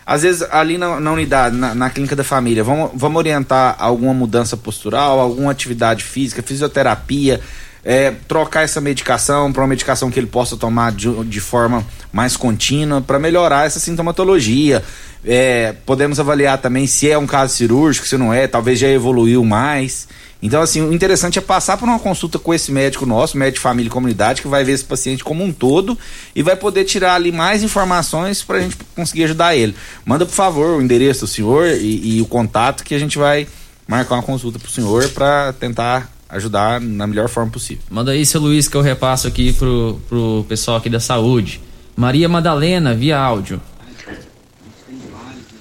[0.06, 4.14] às vezes ali na, na unidade, na, na, clínica da família, vamos, vamos orientar alguma
[4.14, 7.40] mudança postural, alguma atividade física, fisioterapia,
[7.86, 12.36] é, trocar essa medicação para uma medicação que ele possa tomar de, de forma mais
[12.36, 14.84] contínua para melhorar essa sintomatologia.
[15.24, 19.46] É, podemos avaliar também se é um caso cirúrgico, se não é, talvez já evoluiu
[19.46, 20.08] mais.
[20.42, 23.62] Então, assim, o interessante é passar por uma consulta com esse médico nosso, médico de
[23.62, 25.98] família e comunidade, que vai ver esse paciente como um todo
[26.36, 29.76] e vai poder tirar ali mais informações para a gente conseguir ajudar ele.
[30.06, 33.48] Manda, por favor, o endereço do senhor e, e o contato que a gente vai
[33.88, 37.84] marcar uma consulta para o senhor para tentar ajudar na melhor forma possível.
[37.90, 41.62] Manda aí, seu Luiz, que eu repasso aqui pro, pro pessoal aqui da saúde.
[41.96, 43.62] Maria Madalena, via áudio.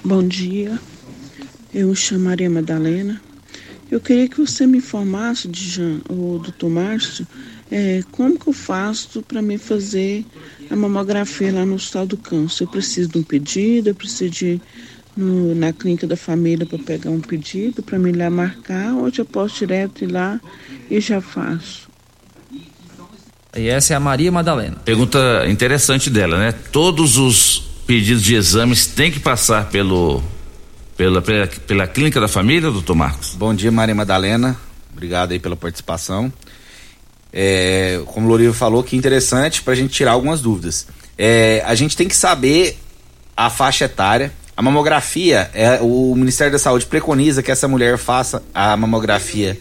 [0.03, 0.77] Bom dia,
[1.73, 3.21] eu chamo Maria Madalena.
[3.89, 7.25] Eu queria que você me informasse, Jean, o doutor Márcio,
[7.71, 10.25] é, como que eu faço para me fazer
[10.69, 12.63] a mamografia lá no Hospital do Câncer?
[12.63, 14.61] Eu preciso de um pedido, eu preciso de
[15.15, 19.25] no, na clínica da família para pegar um pedido para me lá marcar, ou eu
[19.25, 20.39] posso direto ir lá
[20.89, 21.89] e já faço.
[23.55, 24.75] E essa é a Maria Madalena.
[24.83, 26.53] Pergunta interessante dela, né?
[26.71, 30.21] Todos os pedidos de exames têm que passar pelo
[30.97, 33.35] pela, pela, pela clínica da família, doutor Marcos?
[33.35, 34.57] Bom dia, Maria Madalena.
[34.91, 36.31] Obrigado aí pela participação.
[37.31, 40.87] É, como o Loriva falou, que interessante para a gente tirar algumas dúvidas.
[41.17, 42.77] É, a gente tem que saber
[43.35, 48.41] a faixa etária a mamografia, é, o Ministério da Saúde preconiza que essa mulher faça
[48.53, 49.57] a mamografia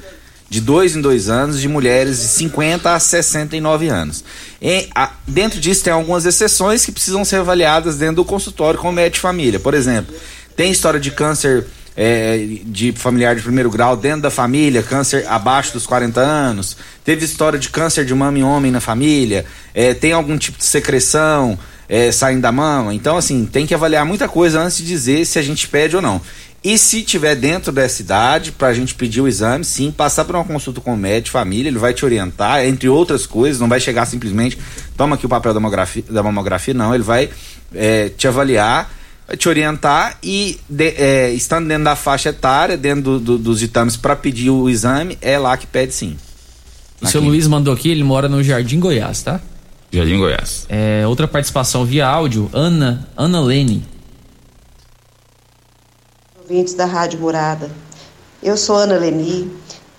[0.48, 4.24] de dois em dois anos de mulheres de 50 a 69 anos.
[4.62, 8.90] E, a, dentro disso tem algumas exceções que precisam ser avaliadas dentro do consultório com
[8.90, 9.58] o médico de família.
[9.58, 10.14] Por exemplo,
[10.54, 11.66] tem história de câncer
[11.96, 17.24] é, de familiar de primeiro grau dentro da família, câncer abaixo dos 40 anos, teve
[17.24, 21.58] história de câncer de mama em homem na família, é, tem algum tipo de secreção,
[21.94, 22.92] é, saindo da mama.
[22.92, 26.02] Então, assim, tem que avaliar muita coisa antes de dizer se a gente pede ou
[26.02, 26.20] não.
[26.62, 30.34] E se tiver dentro dessa idade, para a gente pedir o exame, sim, passar por
[30.34, 33.78] uma consulta com o médico, família, ele vai te orientar, entre outras coisas, não vai
[33.78, 34.58] chegar simplesmente,
[34.96, 37.30] toma aqui o papel da mamografia, da mamografia não, ele vai
[37.72, 38.92] é, te avaliar,
[39.28, 43.60] vai te orientar e, de, é, estando dentro da faixa etária, dentro do, do, dos
[43.60, 46.16] ditames para pedir o exame, é lá que pede sim.
[47.00, 49.40] O seu Luiz mandou aqui, ele mora no Jardim Goiás, tá?
[49.94, 50.66] Jardim Goiás.
[50.68, 53.86] É, outra participação via áudio, Ana, Ana Lene.
[56.40, 57.70] Ouvintes da Rádio Morada.
[58.42, 59.50] Eu sou Ana Leni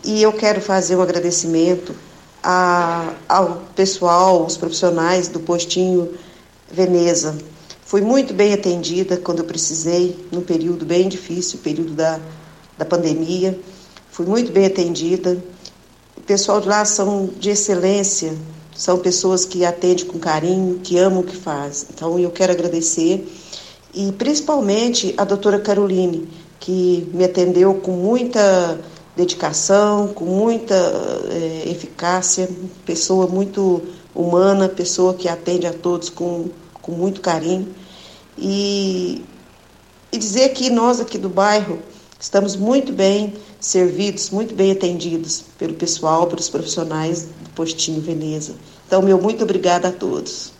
[0.03, 1.95] e eu quero fazer um agradecimento
[2.43, 6.13] a, ao pessoal, os profissionais do postinho
[6.71, 7.37] Veneza.
[7.85, 12.19] Fui muito bem atendida quando eu precisei, num período bem difícil, período da,
[12.77, 13.57] da pandemia.
[14.11, 15.37] Fui muito bem atendida.
[16.17, 18.35] O pessoal de lá são de excelência,
[18.75, 21.87] são pessoas que atendem com carinho, que amam o que fazem.
[21.93, 23.25] Então eu quero agradecer
[23.93, 26.27] e principalmente a doutora Caroline,
[26.59, 28.77] que me atendeu com muita
[29.15, 32.49] dedicação, com muita é, eficácia,
[32.85, 33.81] pessoa muito
[34.13, 36.49] humana, pessoa que atende a todos com,
[36.81, 37.73] com muito carinho.
[38.37, 39.23] E,
[40.11, 41.79] e dizer que nós aqui do bairro
[42.19, 48.55] estamos muito bem servidos, muito bem atendidos pelo pessoal, pelos profissionais Postinho Veneza.
[48.85, 50.53] Então, meu muito obrigada a todos.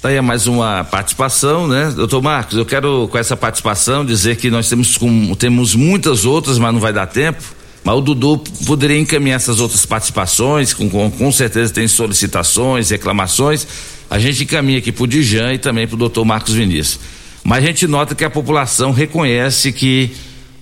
[0.00, 1.90] Tá aí mais uma participação, né?
[1.96, 6.58] Doutor Marcos, eu quero com essa participação dizer que nós temos, com, temos muitas outras,
[6.58, 7.42] mas não vai dar tempo.
[7.82, 13.66] Mas o Dudu poderia encaminhar essas outras participações, com, com, com certeza tem solicitações, reclamações.
[14.10, 17.00] A gente encaminha aqui pro Dijan e também pro doutor Marcos Vinícius.
[17.42, 20.14] Mas a gente nota que a população reconhece que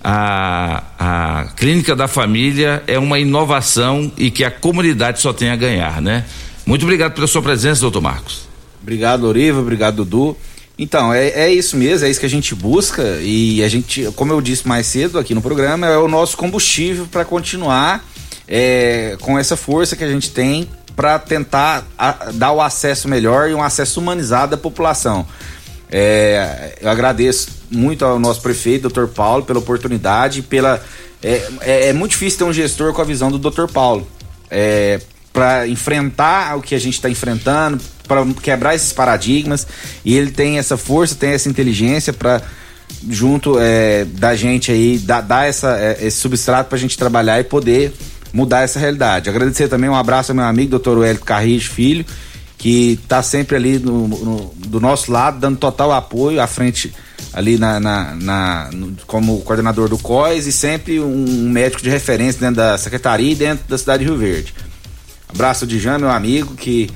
[0.03, 5.55] a, a clínica da família é uma inovação e que a comunidade só tem a
[5.55, 6.25] ganhar, né?
[6.65, 8.47] Muito obrigado pela sua presença, doutor Marcos.
[8.81, 10.35] Obrigado, Oriva, obrigado, Dudu.
[10.77, 14.33] Então, é, é isso mesmo, é isso que a gente busca e a gente, como
[14.33, 18.03] eu disse mais cedo aqui no programa, é o nosso combustível para continuar
[18.47, 23.49] é, com essa força que a gente tem para tentar a, dar o acesso melhor
[23.49, 25.25] e um acesso humanizado à população.
[25.91, 29.07] É, eu agradeço muito ao nosso prefeito, Dr.
[29.07, 30.81] Paulo, pela oportunidade, pela
[31.23, 33.67] é, é, é muito difícil ter um gestor com a visão do Dr.
[33.71, 34.07] Paulo.
[34.49, 34.99] É,
[35.31, 39.65] para enfrentar o que a gente está enfrentando, para quebrar esses paradigmas.
[40.05, 42.41] E ele tem essa força, tem essa inteligência para
[43.09, 47.43] junto é, da gente aí dar, essa, é, esse substrato para a gente trabalhar e
[47.43, 47.91] poder
[48.31, 49.29] mudar essa realidade.
[49.29, 51.03] Agradecer também um abraço ao meu amigo, Dr.
[51.03, 52.05] Hélio Carris Filho,
[52.57, 56.93] que está sempre ali no, no, do nosso lado, dando total apoio à frente
[57.31, 62.39] ali na, na, na no, como coordenador do COIS e sempre um médico de referência
[62.39, 64.53] dentro da secretaria e dentro da cidade de Rio Verde.
[65.29, 66.89] Abraço de Jean, meu amigo, que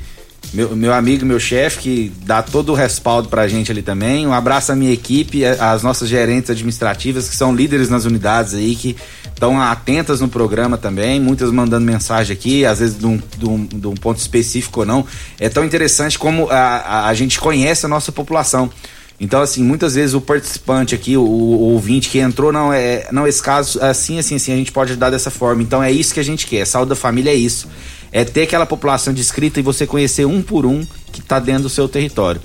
[0.53, 4.25] meu, meu amigo, meu chefe, que dá todo o respaldo pra gente ali também.
[4.25, 8.75] Um abraço à minha equipe, às nossas gerentes administrativas, que são líderes nas unidades aí,
[8.75, 8.95] que
[9.25, 13.65] estão atentas no programa também, muitas mandando mensagem aqui, às vezes de um, de um,
[13.65, 15.05] de um ponto específico ou não.
[15.39, 18.69] É tão interessante como a, a, a, gente conhece a nossa população.
[19.19, 23.27] Então, assim, muitas vezes o participante aqui, o, o, ouvinte que entrou, não é, não,
[23.27, 25.63] esse caso, assim, assim, assim, a gente pode ajudar dessa forma.
[25.63, 26.65] Então, é isso que a gente quer.
[26.65, 27.67] Saúde da família é isso
[28.11, 31.69] é ter aquela população descrita e você conhecer um por um que está dentro do
[31.69, 32.41] seu território.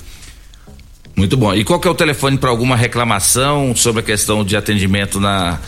[1.15, 1.55] Muito bom.
[1.55, 5.59] E qual que é o telefone para alguma reclamação sobre a questão de atendimento na,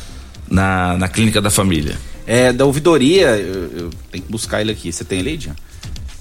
[0.48, 1.98] na, na clínica da família?
[2.26, 4.90] É, da ouvidoria, eu, eu tenho que buscar ele aqui.
[4.90, 5.54] Você tem ele, Jean?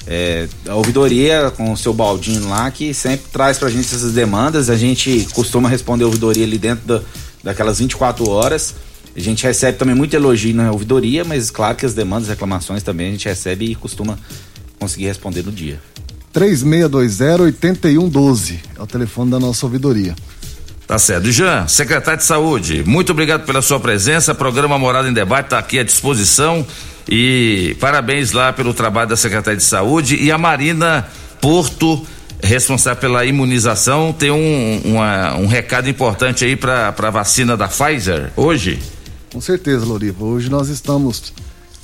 [0.05, 4.69] É, a ouvidoria com o seu baldinho lá, que sempre traz pra gente essas demandas.
[4.69, 7.01] A gente costuma responder a ouvidoria ali dentro da,
[7.43, 8.75] daquelas 24 horas.
[9.15, 13.09] A gente recebe também muito elogio na ouvidoria, mas claro que as demandas, reclamações também
[13.09, 14.17] a gente recebe e costuma
[14.79, 15.79] conseguir responder no dia.
[16.33, 20.15] 3620-8112 é o telefone da nossa ouvidoria.
[20.87, 21.31] Tá certo.
[21.31, 24.33] Jean, secretário de Saúde, muito obrigado pela sua presença.
[24.35, 26.67] Programa Morada em Debate está aqui à disposição.
[27.07, 30.15] E parabéns lá pelo trabalho da Secretaria de Saúde.
[30.15, 31.07] E a Marina
[31.41, 32.05] Porto,
[32.41, 38.31] responsável pela imunização, tem um, uma, um recado importante aí para a vacina da Pfizer
[38.35, 38.79] hoje.
[39.31, 40.23] Com certeza, Loriva.
[40.23, 41.33] Hoje nós estamos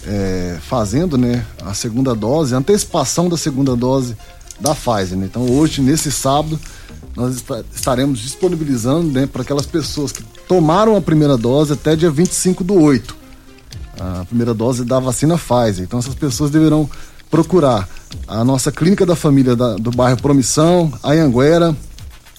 [0.06, 4.16] é, fazendo né, a segunda dose, a antecipação da segunda dose
[4.60, 5.18] da Pfizer.
[5.18, 5.26] Né?
[5.26, 6.60] Então, hoje, nesse sábado,
[7.16, 7.44] nós
[7.74, 12.76] estaremos disponibilizando né, para aquelas pessoas que tomaram a primeira dose até dia 25 do
[12.76, 13.19] 8.
[14.00, 15.84] A primeira dose da vacina Pfizer.
[15.84, 16.90] Então, essas pessoas deverão
[17.30, 17.88] procurar
[18.28, 21.76] a nossa clínica da família da, do bairro Promissão, Ayanguera,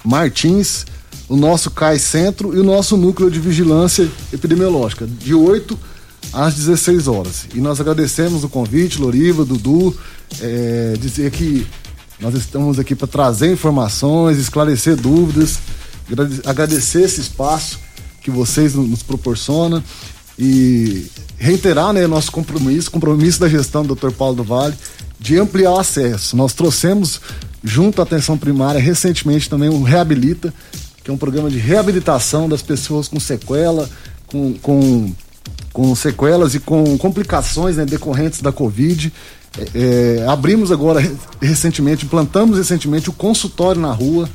[0.05, 0.85] Martins
[1.31, 5.79] o nosso CAI Centro e o nosso núcleo de vigilância epidemiológica, de 8
[6.33, 7.47] às 16 horas.
[7.55, 9.97] E nós agradecemos o convite, Loriva, Dudu,
[10.41, 11.65] é, dizer que
[12.19, 15.61] nós estamos aqui para trazer informações, esclarecer dúvidas,
[16.45, 17.79] agradecer esse espaço
[18.21, 19.83] que vocês nos proporcionam
[20.39, 24.11] e reiterar né, nosso compromisso, compromisso da gestão do Dr.
[24.11, 24.75] Paulo do Vale,
[25.19, 26.37] de ampliar o acesso.
[26.37, 27.21] Nós trouxemos
[27.63, 30.53] junto à atenção primária recentemente também o Reabilita,
[31.03, 33.89] que é um programa de reabilitação das pessoas com sequela,
[34.27, 35.13] com, com,
[35.73, 39.13] com sequelas e com complicações né, decorrentes da Covid.
[39.59, 41.03] É, é, abrimos agora
[41.41, 44.29] recentemente, implantamos recentemente o consultório na rua,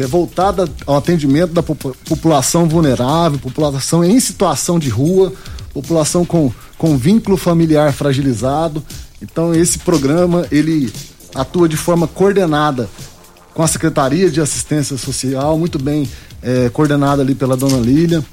[0.00, 5.30] que é voltado ao atendimento da população vulnerável, população em situação de rua,
[5.74, 8.82] população com, com vínculo familiar fragilizado.
[9.20, 10.90] Então esse programa ele
[11.34, 12.88] atua de forma coordenada
[13.52, 16.08] com a Secretaria de Assistência Social, muito bem
[16.42, 18.24] é, coordenada ali pela dona Lília,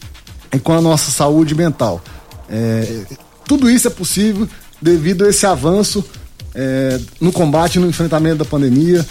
[0.54, 2.02] e com a nossa saúde mental.
[2.50, 3.02] É,
[3.46, 4.48] tudo isso é possível
[4.82, 6.02] devido a esse avanço
[6.56, 9.06] é, no combate, no enfrentamento da pandemia.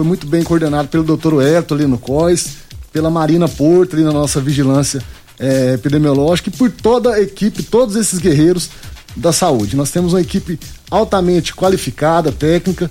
[0.00, 2.56] Foi muito bem coordenado pelo doutor Elton ali no COIS,
[2.90, 5.02] pela Marina Porto ali na nossa vigilância
[5.38, 8.70] é, epidemiológica e por toda a equipe, todos esses guerreiros
[9.14, 9.76] da saúde.
[9.76, 10.58] Nós temos uma equipe
[10.90, 12.90] altamente qualificada, técnica,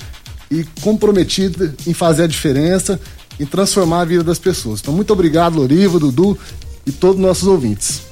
[0.52, 3.02] e comprometida em fazer a diferença,
[3.40, 4.80] em transformar a vida das pessoas.
[4.80, 6.38] Então, muito obrigado, Loriva, Dudu
[6.86, 8.04] e todos os nossos ouvintes.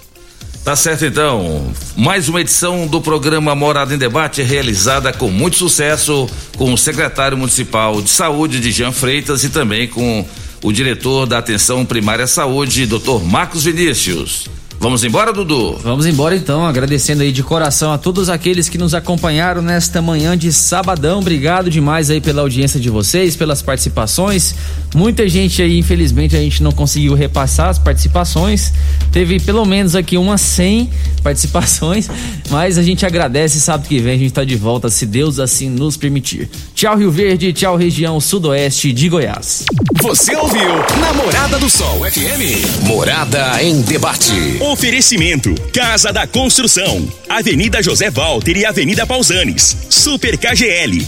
[0.67, 1.73] Tá certo então.
[1.95, 6.27] Mais uma edição do programa Morada em Debate realizada com muito sucesso
[6.57, 10.27] com o secretário municipal de saúde de Jean Freitas e também com
[10.61, 13.23] o diretor da Atenção Primária Saúde, Dr.
[13.23, 14.49] Marcos Vinícius.
[14.79, 15.75] Vamos embora, Dudu?
[15.83, 20.37] Vamos embora então, agradecendo aí de coração a todos aqueles que nos acompanharam nesta manhã
[20.37, 21.19] de sabadão.
[21.19, 24.53] Obrigado demais aí pela audiência de vocês, pelas participações.
[24.93, 28.71] Muita gente aí, infelizmente, a gente não conseguiu repassar as participações.
[29.11, 30.91] Teve pelo menos aqui umas 100
[31.23, 32.07] participações,
[32.49, 33.59] mas a gente agradece.
[33.59, 36.49] Sábado que vem a gente tá de volta, se Deus assim nos permitir.
[36.75, 39.65] Tchau, Rio Verde, tchau, região sudoeste de Goiás.
[40.03, 42.85] Você ouviu Namorada do Sol FM.
[42.85, 44.31] Morada em debate.
[44.67, 49.77] Oferecimento: Casa da Construção, Avenida José Walter e Avenida Pausanes.
[49.89, 51.07] Super KGL.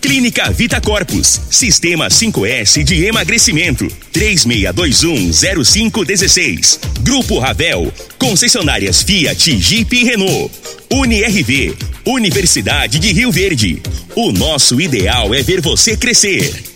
[0.00, 6.80] Clínica Vita Corpus, Sistema 5S de emagrecimento, 36210516.
[7.00, 10.50] Grupo Ravel, concessionárias Fiat, Jeep e Renault.
[10.92, 11.74] UniRV,
[12.04, 13.80] Universidade de Rio Verde.
[14.14, 16.75] O nosso ideal é ver você crescer.